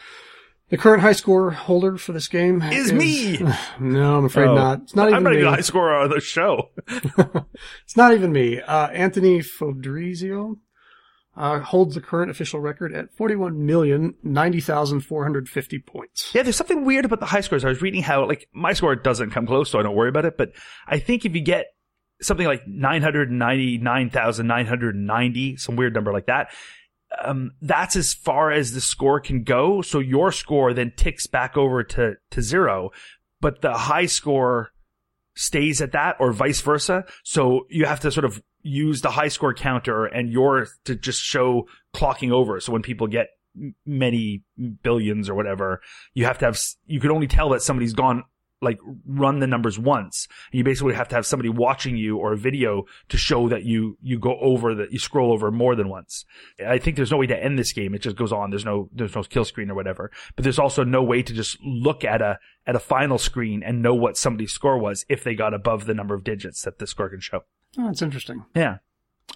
the 0.68 0.76
current 0.76 1.00
high 1.02 1.12
score 1.12 1.50
holder 1.50 1.96
for 1.96 2.12
this 2.12 2.28
game 2.28 2.60
Is 2.62 2.92
me! 2.92 3.38
No, 3.80 4.18
I'm 4.18 4.26
afraid 4.26 4.48
Oh. 4.48 4.54
not. 4.54 4.82
It's 4.82 4.94
not 4.94 5.08
even 5.08 5.14
I'm 5.16 5.22
not 5.24 5.30
me. 5.32 5.38
even 5.38 5.48
a 5.48 5.52
high 5.56 5.62
scorer 5.62 5.94
on 5.96 6.10
the 6.10 6.20
show. 6.20 6.70
it's 6.86 7.96
not 7.96 8.12
even 8.14 8.32
me. 8.32 8.60
Uh, 8.60 8.88
Anthony 8.88 9.40
Fodrizio, 9.40 10.58
uh, 11.36 11.60
holds 11.60 11.94
the 11.94 12.00
current 12.02 12.30
official 12.30 12.60
record 12.60 12.92
at 12.94 13.16
41,090,450 13.16 15.86
points. 15.86 16.30
Yeah, 16.34 16.42
there's 16.42 16.56
something 16.56 16.84
weird 16.84 17.04
about 17.04 17.20
the 17.20 17.26
high 17.26 17.40
scores. 17.40 17.64
I 17.64 17.68
was 17.68 17.82
reading 17.82 18.02
how, 18.02 18.26
like, 18.26 18.48
my 18.52 18.72
score 18.72 18.94
doesn't 18.96 19.30
come 19.30 19.46
close, 19.46 19.70
so 19.70 19.78
I 19.78 19.82
don't 19.82 19.94
worry 19.96 20.08
about 20.08 20.24
it. 20.24 20.36
But 20.36 20.52
I 20.86 20.98
think 20.98 21.24
if 21.24 21.34
you 21.34 21.42
get 21.42 21.66
something 22.22 22.46
like 22.46 22.66
999,990, 22.66 25.56
some 25.56 25.76
weird 25.76 25.94
number 25.94 26.12
like 26.12 26.26
that, 26.26 26.52
um, 27.22 27.52
that's 27.60 27.96
as 27.96 28.14
far 28.14 28.50
as 28.50 28.72
the 28.72 28.80
score 28.80 29.20
can 29.20 29.42
go. 29.42 29.82
So 29.82 29.98
your 29.98 30.32
score 30.32 30.72
then 30.72 30.92
ticks 30.96 31.26
back 31.26 31.56
over 31.56 31.82
to, 31.82 32.14
to 32.30 32.42
zero, 32.42 32.90
but 33.40 33.62
the 33.62 33.72
high 33.72 34.06
score 34.06 34.70
stays 35.34 35.80
at 35.80 35.92
that 35.92 36.16
or 36.20 36.32
vice 36.32 36.60
versa. 36.60 37.04
So 37.24 37.66
you 37.68 37.86
have 37.86 38.00
to 38.00 38.12
sort 38.12 38.24
of 38.24 38.42
use 38.62 39.00
the 39.00 39.10
high 39.10 39.28
score 39.28 39.54
counter 39.54 40.04
and 40.04 40.30
your 40.30 40.68
to 40.84 40.94
just 40.94 41.20
show 41.20 41.66
clocking 41.94 42.30
over. 42.30 42.60
So 42.60 42.72
when 42.72 42.82
people 42.82 43.06
get 43.06 43.28
many 43.84 44.42
billions 44.82 45.28
or 45.28 45.34
whatever, 45.34 45.80
you 46.14 46.26
have 46.26 46.38
to 46.38 46.46
have, 46.46 46.60
you 46.86 47.00
can 47.00 47.10
only 47.10 47.26
tell 47.26 47.48
that 47.50 47.62
somebody's 47.62 47.94
gone, 47.94 48.24
like 48.60 48.78
run 49.06 49.38
the 49.38 49.46
numbers 49.46 49.78
once. 49.78 50.28
And 50.52 50.58
you 50.58 50.64
basically 50.64 50.94
have 50.94 51.08
to 51.08 51.14
have 51.14 51.26
somebody 51.26 51.48
watching 51.48 51.96
you 51.96 52.18
or 52.18 52.32
a 52.32 52.36
video 52.36 52.84
to 53.08 53.16
show 53.16 53.48
that 53.48 53.64
you, 53.64 53.96
you 54.02 54.18
go 54.18 54.38
over 54.40 54.74
that 54.74 54.92
you 54.92 54.98
scroll 54.98 55.32
over 55.32 55.50
more 55.50 55.74
than 55.74 55.88
once. 55.88 56.24
I 56.64 56.78
think 56.78 56.96
there's 56.96 57.10
no 57.10 57.16
way 57.16 57.26
to 57.26 57.42
end 57.42 57.58
this 57.58 57.72
game. 57.72 57.94
It 57.94 58.02
just 58.02 58.16
goes 58.16 58.32
on. 58.32 58.50
There's 58.50 58.64
no, 58.64 58.90
there's 58.92 59.14
no 59.14 59.22
kill 59.22 59.44
screen 59.44 59.70
or 59.70 59.74
whatever, 59.74 60.10
but 60.36 60.42
there's 60.42 60.58
also 60.58 60.84
no 60.84 61.02
way 61.02 61.22
to 61.22 61.32
just 61.32 61.58
look 61.62 62.04
at 62.04 62.20
a, 62.20 62.38
at 62.66 62.76
a 62.76 62.80
final 62.80 63.18
screen 63.18 63.62
and 63.62 63.82
know 63.82 63.94
what 63.94 64.16
somebody's 64.16 64.52
score 64.52 64.78
was 64.78 65.06
if 65.08 65.24
they 65.24 65.34
got 65.34 65.54
above 65.54 65.86
the 65.86 65.94
number 65.94 66.14
of 66.14 66.24
digits 66.24 66.62
that 66.62 66.78
the 66.78 66.86
score 66.86 67.08
can 67.08 67.20
show. 67.20 67.44
Oh, 67.78 67.86
that's 67.86 68.02
interesting. 68.02 68.44
Yeah. 68.54 68.78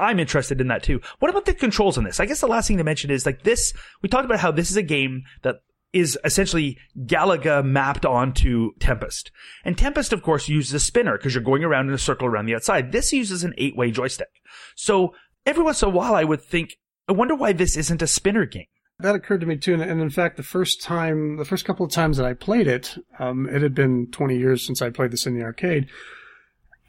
I'm 0.01 0.18
interested 0.18 0.61
in 0.61 0.68
that 0.68 0.83
too. 0.83 1.01
What 1.20 1.31
about 1.31 1.45
the 1.45 1.55
controls 1.55 1.97
on 1.97 2.05
this? 2.05 2.18
I 2.18 2.27
guess 2.27 2.41
the 2.41 2.49
last 2.49 2.66
thing 2.66 2.79
to 2.79 2.85
mention 2.85 3.11
is 3.11 3.25
like 3.25 3.45
this, 3.45 3.72
we 4.03 4.09
talked 4.09 4.25
about 4.25 4.41
how 4.41 4.51
this 4.51 4.70
is 4.70 4.77
a 4.77 4.83
game 4.83 5.22
that 5.43 5.62
is 5.95 6.18
essentially 6.24 6.76
Galaga 7.07 7.64
mapped 7.64 8.05
onto 8.05 8.72
Tempest. 8.80 9.30
And 9.64 9.78
Tempest, 9.78 10.12
of 10.12 10.22
course, 10.22 10.49
uses 10.49 10.74
a 10.74 10.80
spinner 10.80 11.16
because 11.16 11.34
you're 11.34 11.42
going 11.42 11.64
around 11.64 11.88
in 11.88 11.95
a 11.95 11.99
circle 11.99 12.26
around 12.26 12.47
the 12.47 12.57
outside. 12.57 12.92
This 12.92 13.12
uses 13.12 13.45
an 13.45 13.55
eight-way 13.57 13.92
joystick. 13.92 14.28
So 14.74 15.14
every 15.47 15.62
once 15.62 15.82
in 15.82 15.88
a 15.88 15.92
while 15.92 16.14
I 16.14 16.24
would 16.24 16.42
think, 16.42 16.74
I 17.09 17.12
wonder 17.12 17.34
why 17.34 17.53
this 17.53 17.76
isn't 17.76 18.03
a 18.03 18.07
spinner 18.07 18.45
game. 18.45 18.66
That 18.99 19.14
occurred 19.14 19.40
to 19.40 19.47
me 19.47 19.57
too, 19.57 19.74
and, 19.74 19.82
and 19.82 20.01
in 20.01 20.11
fact, 20.11 20.36
the 20.36 20.42
first 20.42 20.80
time, 20.80 21.36
the 21.36 21.45
first 21.45 21.64
couple 21.64 21.84
of 21.84 21.92
times 21.92 22.16
that 22.16 22.26
I 22.26 22.34
played 22.34 22.66
it, 22.66 22.97
um, 23.18 23.49
it 23.49 23.62
had 23.62 23.74
been 23.74 24.09
20 24.11 24.36
years 24.36 24.64
since 24.64 24.82
I 24.82 24.90
played 24.90 25.11
this 25.11 25.26
in 25.26 25.36
the 25.36 25.45
arcade. 25.45 25.88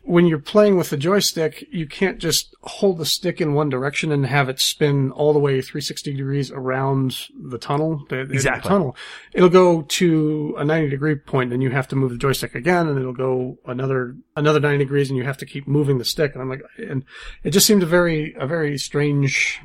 When 0.08 0.28
you're 0.28 0.38
playing 0.40 0.78
with 0.78 0.92
the 0.92 0.98
joystick, 0.98 1.66
you 1.72 1.88
can't 1.88 2.20
just 2.20 2.56
hold 2.62 3.00
the 3.00 3.06
stick 3.06 3.42
in 3.42 3.56
one 3.56 3.70
direction 3.70 4.12
and 4.12 4.26
have 4.26 4.50
it 4.50 4.60
spin 4.60 5.10
all 5.12 5.34
the 5.34 5.40
way 5.40 5.62
360 5.62 6.14
degrees 6.14 6.52
around 6.52 7.18
the 7.36 7.58
tunnel. 7.58 8.06
The, 8.10 8.18
the 8.26 8.34
Exactly. 8.34 8.70
tunnel. 8.70 8.96
It'll 9.34 9.50
go 9.50 9.82
to 9.82 10.56
a 10.60 10.64
90 10.64 10.90
degree 10.90 11.16
point, 11.16 11.54
and 11.54 11.64
you 11.64 11.72
have 11.72 11.88
to 11.88 11.96
move 11.96 12.12
the 12.12 12.18
joystick 12.20 12.54
again, 12.54 12.88
and 12.88 13.00
it'll 13.00 13.14
go 13.14 13.58
another 13.66 14.16
another 14.36 14.60
90 14.60 14.78
degrees, 14.78 15.10
and 15.10 15.18
you 15.18 15.24
have 15.24 15.38
to 15.38 15.46
keep 15.46 15.68
moving 15.68 15.98
the 15.98 16.06
stick. 16.06 16.34
And 16.34 16.42
I'm 16.42 16.50
like, 16.50 16.62
and 16.78 17.04
it 17.44 17.50
just 17.50 17.66
seemed 17.66 17.82
a 17.82 17.88
very 17.88 18.36
a 18.40 18.46
very 18.46 18.78
strange 18.78 19.60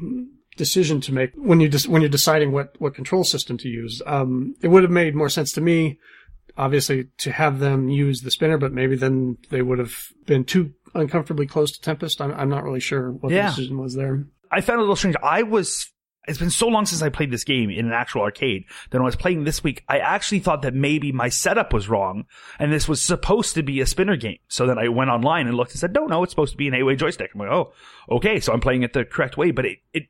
decision 0.57 1.01
to 1.01 1.13
make 1.13 1.33
when 1.37 1.61
you 1.61 1.69
dis- 1.69 1.87
when 1.89 2.03
you're 2.03 2.09
deciding 2.09 2.53
what 2.53 2.75
what 2.81 2.95
control 2.95 3.25
system 3.25 3.57
to 3.59 3.69
use. 3.69 4.01
Um, 4.07 4.55
it 4.63 4.69
would 4.69 4.83
have 4.83 4.93
made 4.93 5.15
more 5.15 5.29
sense 5.29 5.53
to 5.53 5.61
me, 5.61 5.99
obviously, 6.61 7.09
to 7.19 7.33
have 7.33 7.59
them 7.59 7.89
use 7.89 8.21
the 8.21 8.31
spinner, 8.31 8.59
but 8.59 8.73
maybe 8.73 8.95
then 8.97 9.39
they 9.51 9.63
would 9.63 9.79
have 9.79 9.95
been 10.27 10.45
too 10.45 10.73
uncomfortably 10.95 11.47
close 11.47 11.73
to 11.73 11.81
Tempest. 11.81 12.21
I'm, 12.21 12.33
I'm 12.33 12.49
not 12.51 12.65
really 12.65 12.81
sure 12.81 13.11
what 13.13 13.33
Yeah. 13.33 13.49
the 13.51 13.57
decision 13.57 13.79
was 13.79 13.95
there. 13.95 14.27
I 14.51 14.61
found 14.61 14.77
it 14.77 14.81
a 14.81 14.83
little 14.83 14.97
strange. 14.97 15.17
I 15.23 15.43
was, 15.45 15.91
it's 16.29 16.39
been 16.39 16.51
so 16.51 16.69
long 16.69 16.85
since 16.87 17.01
I 17.03 17.09
played 17.09 17.31
this 17.31 17.45
game 17.45 17.71
in 17.71 17.87
an 17.87 17.93
actual 17.93 18.23
arcade 18.23 18.65
that 18.91 18.99
when 18.99 19.03
I 19.03 19.07
was 19.07 19.17
playing 19.17 19.45
this 19.45 19.63
week, 19.65 19.85
I 19.89 19.99
actually 20.01 20.41
thought 20.41 20.63
that 20.63 20.75
maybe 20.75 21.13
my 21.13 21.29
setup 21.29 21.73
was 21.73 21.89
wrong 21.89 22.25
and 22.59 22.73
this 22.73 22.89
was 22.89 23.01
supposed 23.01 23.55
to 23.55 23.63
be 23.63 23.81
a 23.81 23.87
spinner 23.87 24.17
game. 24.17 24.39
So 24.49 24.67
then 24.67 24.77
I 24.79 24.89
went 24.89 25.11
online 25.11 25.47
and 25.47 25.57
looked 25.57 25.71
and 25.71 25.81
said, 25.81 25.95
no, 25.95 26.07
no, 26.07 26.23
it's 26.25 26.33
supposed 26.33 26.53
to 26.53 26.59
be 26.59 26.69
an 26.69 26.75
eight-way 26.75 26.97
joystick. 26.97 27.31
I'm 27.33 27.41
like, 27.41 27.51
oh, 27.51 27.73
okay. 28.11 28.39
So 28.41 28.53
I'm 28.53 28.61
playing 28.61 28.83
it 28.83 28.93
the 28.93 29.05
correct 29.05 29.37
way, 29.37 29.51
but 29.53 29.65
it, 29.65 29.79
it, 29.95 30.03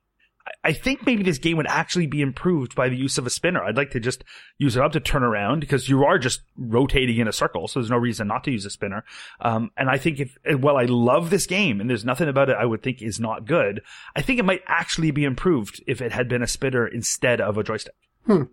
I 0.64 0.72
think 0.72 1.06
maybe 1.06 1.22
this 1.22 1.38
game 1.38 1.56
would 1.56 1.66
actually 1.66 2.06
be 2.06 2.22
improved 2.22 2.74
by 2.74 2.88
the 2.88 2.96
use 2.96 3.18
of 3.18 3.26
a 3.26 3.30
spinner. 3.30 3.62
I'd 3.62 3.76
like 3.76 3.90
to 3.92 4.00
just 4.00 4.24
use 4.58 4.76
it 4.76 4.82
up 4.82 4.92
to 4.92 5.00
turn 5.00 5.22
around 5.22 5.60
because 5.60 5.88
you 5.88 6.04
are 6.04 6.18
just 6.18 6.42
rotating 6.56 7.18
in 7.18 7.28
a 7.28 7.32
circle. 7.32 7.68
So 7.68 7.80
there's 7.80 7.90
no 7.90 7.96
reason 7.96 8.28
not 8.28 8.44
to 8.44 8.50
use 8.50 8.64
a 8.64 8.70
spinner. 8.70 9.04
Um, 9.40 9.70
and 9.76 9.88
I 9.88 9.98
think 9.98 10.20
if, 10.20 10.36
well, 10.60 10.76
I 10.76 10.84
love 10.84 11.30
this 11.30 11.46
game 11.46 11.80
and 11.80 11.88
there's 11.88 12.04
nothing 12.04 12.28
about 12.28 12.50
it 12.50 12.56
I 12.58 12.64
would 12.64 12.82
think 12.82 13.00
is 13.02 13.20
not 13.20 13.46
good. 13.46 13.82
I 14.16 14.22
think 14.22 14.38
it 14.38 14.44
might 14.44 14.62
actually 14.66 15.10
be 15.10 15.24
improved 15.24 15.82
if 15.86 16.00
it 16.00 16.12
had 16.12 16.28
been 16.28 16.42
a 16.42 16.46
spinner 16.46 16.86
instead 16.86 17.40
of 17.40 17.56
a 17.56 17.62
joystick. 17.62 17.94
Hmm. 18.26 18.44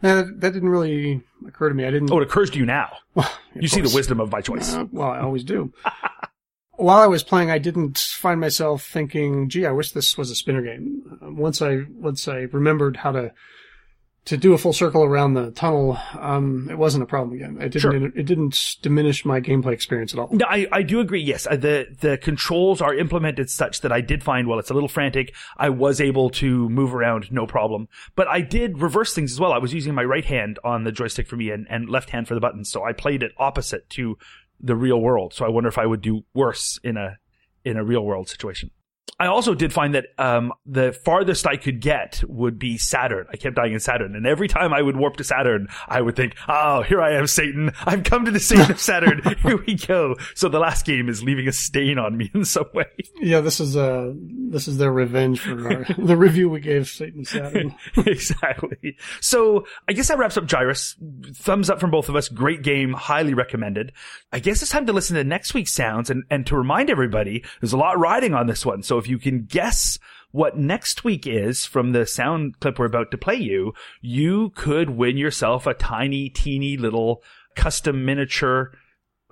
That, 0.00 0.40
that 0.40 0.52
didn't 0.52 0.68
really 0.68 1.22
occur 1.46 1.68
to 1.68 1.74
me. 1.74 1.84
I 1.84 1.90
didn't. 1.92 2.10
Oh, 2.10 2.18
it 2.18 2.24
occurs 2.24 2.50
to 2.50 2.58
you 2.58 2.66
now. 2.66 2.90
Well, 3.14 3.30
You 3.54 3.68
see 3.68 3.80
the 3.80 3.94
wisdom 3.94 4.18
of 4.18 4.32
my 4.32 4.40
choice. 4.40 4.74
Uh, 4.74 4.86
well, 4.90 5.10
I 5.10 5.20
always 5.20 5.44
do. 5.44 5.72
While 6.76 7.00
I 7.00 7.06
was 7.06 7.22
playing, 7.22 7.50
I 7.50 7.58
didn't 7.58 7.98
find 7.98 8.40
myself 8.40 8.82
thinking, 8.84 9.48
"Gee, 9.48 9.66
I 9.66 9.72
wish 9.72 9.92
this 9.92 10.16
was 10.16 10.30
a 10.30 10.34
spinner 10.34 10.62
game." 10.62 11.18
Um, 11.20 11.36
once 11.36 11.60
I 11.60 11.82
once 11.94 12.26
I 12.28 12.46
remembered 12.52 12.96
how 12.98 13.12
to 13.12 13.32
to 14.24 14.36
do 14.36 14.52
a 14.54 14.58
full 14.58 14.72
circle 14.72 15.02
around 15.02 15.34
the 15.34 15.50
tunnel, 15.50 15.98
um, 16.16 16.68
it 16.70 16.78
wasn't 16.78 17.02
a 17.02 17.06
problem 17.06 17.34
again. 17.36 17.56
It 17.60 17.70
didn't 17.72 17.80
Sure. 17.80 17.94
it 17.94 18.24
didn't 18.24 18.76
diminish 18.80 19.24
my 19.24 19.40
gameplay 19.40 19.72
experience 19.72 20.14
at 20.14 20.20
all. 20.20 20.28
No, 20.30 20.46
I, 20.48 20.68
I 20.70 20.82
do 20.82 21.00
agree. 21.00 21.20
Yes, 21.20 21.44
Uh, 21.44 21.56
the 21.56 21.88
the 22.00 22.18
controls 22.18 22.80
are 22.80 22.94
implemented 22.94 23.50
such 23.50 23.80
that 23.80 23.90
I 23.90 24.00
did 24.00 24.22
find 24.22 24.46
while 24.46 24.60
it's 24.60 24.70
a 24.70 24.74
little 24.74 24.88
frantic, 24.88 25.34
I 25.58 25.70
was 25.70 26.00
able 26.00 26.30
to 26.30 26.68
move 26.68 26.94
around 26.94 27.32
no 27.32 27.46
problem. 27.48 27.88
But 28.14 28.28
I 28.28 28.40
did 28.42 28.78
reverse 28.80 29.12
things 29.12 29.32
as 29.32 29.40
well. 29.40 29.52
I 29.52 29.58
was 29.58 29.74
using 29.74 29.92
my 29.92 30.04
right 30.04 30.24
hand 30.24 30.58
on 30.62 30.84
the 30.84 30.92
joystick 30.92 31.26
for 31.26 31.34
me 31.36 31.50
and, 31.50 31.66
and 31.68 31.90
left 31.90 32.10
hand 32.10 32.28
for 32.28 32.34
the 32.34 32.40
buttons, 32.40 32.70
so 32.70 32.84
I 32.84 32.92
played 32.92 33.24
it 33.24 33.32
opposite 33.38 33.90
to 33.90 34.16
the 34.62 34.76
real 34.76 35.00
world. 35.00 35.34
So 35.34 35.44
I 35.44 35.48
wonder 35.48 35.68
if 35.68 35.78
I 35.78 35.86
would 35.86 36.00
do 36.00 36.22
worse 36.34 36.78
in 36.82 36.96
a 36.96 37.18
in 37.64 37.76
a 37.76 37.84
real 37.84 38.04
world 38.04 38.28
situation. 38.28 38.70
I 39.22 39.28
also 39.28 39.54
did 39.54 39.72
find 39.72 39.94
that 39.94 40.06
um, 40.18 40.52
the 40.66 40.90
farthest 41.04 41.46
I 41.46 41.56
could 41.56 41.80
get 41.80 42.24
would 42.26 42.58
be 42.58 42.76
Saturn. 42.76 43.28
I 43.30 43.36
kept 43.36 43.54
dying 43.54 43.72
in 43.72 43.78
Saturn, 43.78 44.16
and 44.16 44.26
every 44.26 44.48
time 44.48 44.74
I 44.74 44.82
would 44.82 44.96
warp 44.96 45.18
to 45.18 45.24
Saturn, 45.24 45.68
I 45.86 46.00
would 46.00 46.16
think, 46.16 46.34
"Oh, 46.48 46.82
here 46.82 47.00
I 47.00 47.12
am, 47.12 47.28
Satan! 47.28 47.70
I've 47.86 48.02
come 48.02 48.24
to 48.24 48.32
the 48.32 48.40
Satan 48.40 48.72
of 48.72 48.80
Saturn. 48.80 49.22
Here 49.44 49.62
we 49.64 49.76
go." 49.76 50.16
So 50.34 50.48
the 50.48 50.58
last 50.58 50.84
game 50.84 51.08
is 51.08 51.22
leaving 51.22 51.46
a 51.46 51.52
stain 51.52 51.98
on 51.98 52.16
me 52.16 52.30
in 52.34 52.44
some 52.44 52.66
way. 52.74 52.86
Yeah, 53.20 53.42
this 53.42 53.60
is 53.60 53.76
uh 53.76 54.12
this 54.16 54.66
is 54.66 54.78
their 54.78 54.90
revenge 54.90 55.38
for 55.38 55.72
our, 55.72 55.84
the 55.98 56.16
review 56.16 56.50
we 56.50 56.58
gave 56.58 56.88
Satan 56.88 57.24
Saturn. 57.24 57.76
exactly. 57.98 58.96
So 59.20 59.66
I 59.88 59.92
guess 59.92 60.08
that 60.08 60.18
wraps 60.18 60.36
up 60.36 60.46
Gyruss. 60.46 60.96
Thumbs 61.36 61.70
up 61.70 61.78
from 61.78 61.92
both 61.92 62.08
of 62.08 62.16
us. 62.16 62.28
Great 62.28 62.62
game. 62.62 62.92
Highly 62.92 63.34
recommended. 63.34 63.92
I 64.32 64.40
guess 64.40 64.62
it's 64.62 64.72
time 64.72 64.86
to 64.86 64.92
listen 64.92 65.14
to 65.14 65.22
next 65.22 65.54
week's 65.54 65.72
sounds 65.72 66.10
and, 66.10 66.24
and 66.28 66.44
to 66.48 66.56
remind 66.56 66.90
everybody 66.90 67.44
there's 67.60 67.72
a 67.72 67.76
lot 67.76 68.00
riding 68.00 68.34
on 68.34 68.48
this 68.48 68.66
one. 68.66 68.82
So 68.82 68.98
if 68.98 69.08
you 69.08 69.11
can 69.18 69.44
guess 69.44 69.98
what 70.30 70.56
next 70.56 71.04
week 71.04 71.26
is 71.26 71.64
from 71.64 71.92
the 71.92 72.06
sound 72.06 72.58
clip 72.60 72.78
we're 72.78 72.86
about 72.86 73.10
to 73.10 73.18
play 73.18 73.36
you, 73.36 73.74
you 74.00 74.50
could 74.50 74.90
win 74.90 75.16
yourself 75.16 75.66
a 75.66 75.74
tiny, 75.74 76.28
teeny 76.28 76.76
little 76.76 77.22
custom 77.54 78.04
miniature 78.04 78.72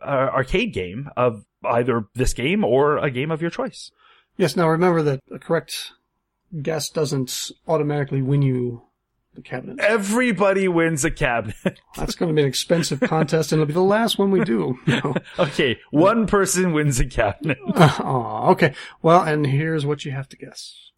uh, 0.03 0.29
arcade 0.33 0.73
game 0.73 1.11
of 1.17 1.45
either 1.65 2.05
this 2.15 2.33
game 2.33 2.65
or 2.65 2.99
a 2.99 3.11
game 3.11 3.31
of 3.31 3.41
your 3.41 3.51
choice. 3.51 3.91
Yes, 4.37 4.57
now 4.57 4.69
remember 4.69 5.03
that 5.03 5.21
a 5.31 5.39
correct 5.39 5.93
guess 6.63 6.89
doesn't 6.91 7.51
automatically 7.67 8.23
win 8.23 8.43
you 8.43 8.83
the 9.35 9.43
cabinet. 9.43 9.81
Everybody 9.81 10.69
wins 10.69 11.05
a 11.05 11.11
cabinet. 11.11 11.81
That's 11.97 12.15
going 12.15 12.29
to 12.31 12.35
be 12.35 12.43
an 12.43 12.49
expensive 12.49 13.01
contest, 13.01 13.53
and 13.53 13.61
it'll 13.61 13.69
be 13.69 13.75
the 13.75 13.81
last 13.81 14.19
one 14.19 14.31
we 14.31 14.45
do. 14.45 14.79
No. 14.87 15.15
Okay, 15.39 15.79
one 15.91 16.27
person 16.27 16.73
wins 16.73 17.01
a 17.01 17.07
cabinet. 17.07 17.59
Aw, 17.75 18.51
okay. 18.51 18.75
Well, 19.03 19.23
and 19.23 19.47
here's 19.47 19.87
what 19.87 20.05
you 20.05 20.13
have 20.13 20.29
to 20.31 20.37
guess. 20.37 20.90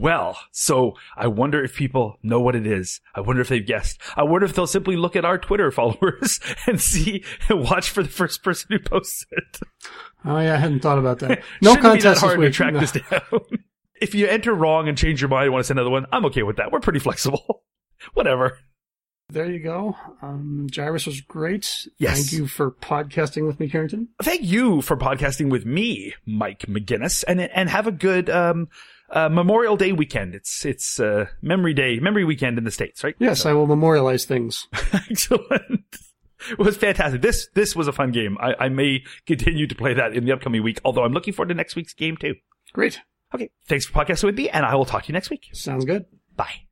Well, 0.00 0.38
so 0.50 0.94
I 1.14 1.26
wonder 1.26 1.62
if 1.62 1.74
people 1.74 2.16
know 2.22 2.40
what 2.40 2.56
it 2.56 2.66
is. 2.66 3.02
I 3.14 3.20
wonder 3.20 3.42
if 3.42 3.48
they've 3.48 3.66
guessed. 3.66 4.00
I 4.16 4.22
wonder 4.22 4.46
if 4.46 4.54
they'll 4.54 4.66
simply 4.66 4.96
look 4.96 5.14
at 5.14 5.26
our 5.26 5.36
Twitter 5.36 5.70
followers 5.70 6.40
and 6.66 6.80
see 6.80 7.22
and 7.50 7.62
watch 7.62 7.90
for 7.90 8.02
the 8.02 8.08
first 8.08 8.42
person 8.42 8.68
who 8.70 8.78
posts 8.78 9.26
it. 9.30 9.60
Oh 10.24 10.38
yeah, 10.38 10.54
I 10.54 10.56
hadn't 10.56 10.80
thought 10.80 10.98
about 10.98 11.18
that. 11.18 11.42
No 11.60 11.74
be 11.74 11.82
that 11.82 11.82
contest 11.82 12.04
this 12.04 12.20
hard 12.20 12.40
to 12.40 12.50
track 12.50 12.72
No. 12.72 12.80
this 12.80 12.92
down. 12.92 13.20
if 14.00 14.14
you 14.14 14.26
enter 14.26 14.54
wrong 14.54 14.88
and 14.88 14.96
change 14.96 15.20
your 15.20 15.28
mind 15.28 15.44
and 15.44 15.52
want 15.52 15.64
to 15.64 15.66
send 15.66 15.78
another 15.78 15.90
one, 15.90 16.06
I'm 16.10 16.24
okay 16.26 16.44
with 16.44 16.56
that. 16.56 16.72
We're 16.72 16.80
pretty 16.80 17.00
flexible. 17.00 17.62
Whatever. 18.14 18.56
There 19.28 19.50
you 19.50 19.60
go. 19.60 19.96
Um, 20.22 20.66
Gyruss 20.72 21.06
was 21.06 21.20
great. 21.20 21.86
Yes. 21.98 22.16
Thank 22.16 22.32
you 22.32 22.46
for 22.48 22.70
podcasting 22.72 23.46
with 23.46 23.60
me, 23.60 23.68
Carrington. 23.68 24.08
Thank 24.22 24.42
you 24.44 24.80
for 24.80 24.96
podcasting 24.96 25.50
with 25.50 25.66
me, 25.66 26.14
Mike 26.26 26.60
McGinnis, 26.66 27.22
and 27.28 27.40
and 27.40 27.68
have 27.68 27.86
a 27.86 27.92
good 27.92 28.28
um, 28.30 28.68
uh, 29.10 29.28
Memorial 29.28 29.76
Day 29.76 29.92
weekend. 29.92 30.34
It's 30.34 30.64
it's 30.64 31.00
uh, 31.00 31.26
Memory 31.42 31.74
Day, 31.74 31.98
Memory 32.00 32.24
Weekend 32.24 32.58
in 32.58 32.64
the 32.64 32.70
states, 32.70 33.02
right? 33.04 33.14
Yes, 33.18 33.44
I 33.46 33.52
will 33.52 33.66
memorialize 33.66 34.24
things. 34.24 34.66
Excellent. 34.92 35.84
It 36.50 36.58
was 36.58 36.76
fantastic. 36.76 37.20
This 37.22 37.48
this 37.54 37.76
was 37.76 37.88
a 37.88 37.92
fun 37.92 38.12
game. 38.12 38.38
I, 38.40 38.54
I 38.58 38.68
may 38.68 39.02
continue 39.26 39.66
to 39.66 39.74
play 39.74 39.94
that 39.94 40.14
in 40.14 40.24
the 40.24 40.32
upcoming 40.32 40.62
week, 40.62 40.80
although 40.84 41.04
I'm 41.04 41.12
looking 41.12 41.34
forward 41.34 41.48
to 41.48 41.54
next 41.54 41.76
week's 41.76 41.92
game 41.92 42.16
too. 42.16 42.34
Great. 42.72 43.00
Okay. 43.34 43.50
Thanks 43.68 43.86
for 43.86 43.92
podcasting 43.92 44.24
with 44.24 44.36
me, 44.36 44.48
and 44.48 44.64
I 44.64 44.74
will 44.74 44.84
talk 44.84 45.04
to 45.04 45.08
you 45.08 45.12
next 45.12 45.30
week. 45.30 45.48
Sounds 45.52 45.84
good. 45.84 46.06
Bye. 46.36 46.66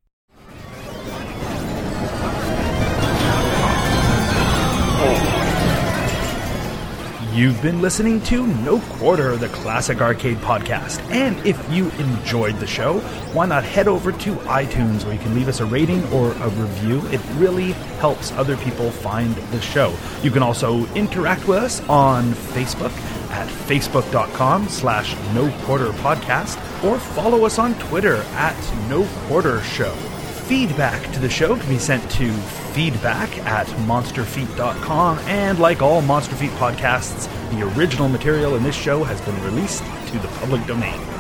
You've 7.32 7.60
been 7.62 7.80
listening 7.82 8.20
to 8.22 8.46
No 8.46 8.80
Quarter, 8.80 9.36
the 9.36 9.48
classic 9.50 10.00
arcade 10.00 10.38
podcast. 10.38 10.98
And 11.10 11.38
if 11.46 11.62
you 11.70 11.90
enjoyed 11.90 12.56
the 12.56 12.66
show, 12.66 12.98
why 13.32 13.46
not 13.46 13.62
head 13.64 13.86
over 13.86 14.10
to 14.10 14.34
iTunes 14.46 15.04
where 15.04 15.12
you 15.12 15.20
can 15.20 15.34
leave 15.34 15.46
us 15.46 15.60
a 15.60 15.64
rating 15.66 16.02
or 16.12 16.32
a 16.32 16.48
review? 16.48 17.06
It 17.08 17.20
really 17.34 17.72
helps 18.00 18.32
other 18.32 18.56
people 18.56 18.90
find 18.90 19.34
the 19.52 19.60
show. 19.60 19.94
You 20.22 20.30
can 20.30 20.42
also 20.42 20.86
interact 20.94 21.46
with 21.46 21.58
us 21.58 21.80
on 21.88 22.32
Facebook 22.32 22.92
at 23.30 23.46
facebook.com 23.46 24.68
slash 24.68 25.14
no 25.34 25.50
quarter 25.64 25.90
podcast 25.90 26.56
or 26.82 26.98
follow 26.98 27.44
us 27.44 27.58
on 27.58 27.74
Twitter 27.78 28.16
at 28.32 28.56
no 28.88 29.04
quarter 29.28 29.60
show. 29.62 29.94
Feedback 30.48 31.12
to 31.12 31.20
the 31.20 31.28
show 31.28 31.56
can 31.56 31.68
be 31.68 31.78
sent 31.78 32.10
to 32.12 32.32
feedback 32.72 33.28
at 33.44 33.66
monsterfeet.com. 33.86 35.18
And 35.26 35.58
like 35.58 35.82
all 35.82 36.00
Monster 36.00 36.36
Feet 36.36 36.52
podcasts, 36.52 37.28
the 37.50 37.68
original 37.76 38.08
material 38.08 38.56
in 38.56 38.62
this 38.62 38.74
show 38.74 39.04
has 39.04 39.20
been 39.20 39.38
released 39.44 39.84
to 40.06 40.18
the 40.18 40.28
public 40.38 40.64
domain. 40.66 41.17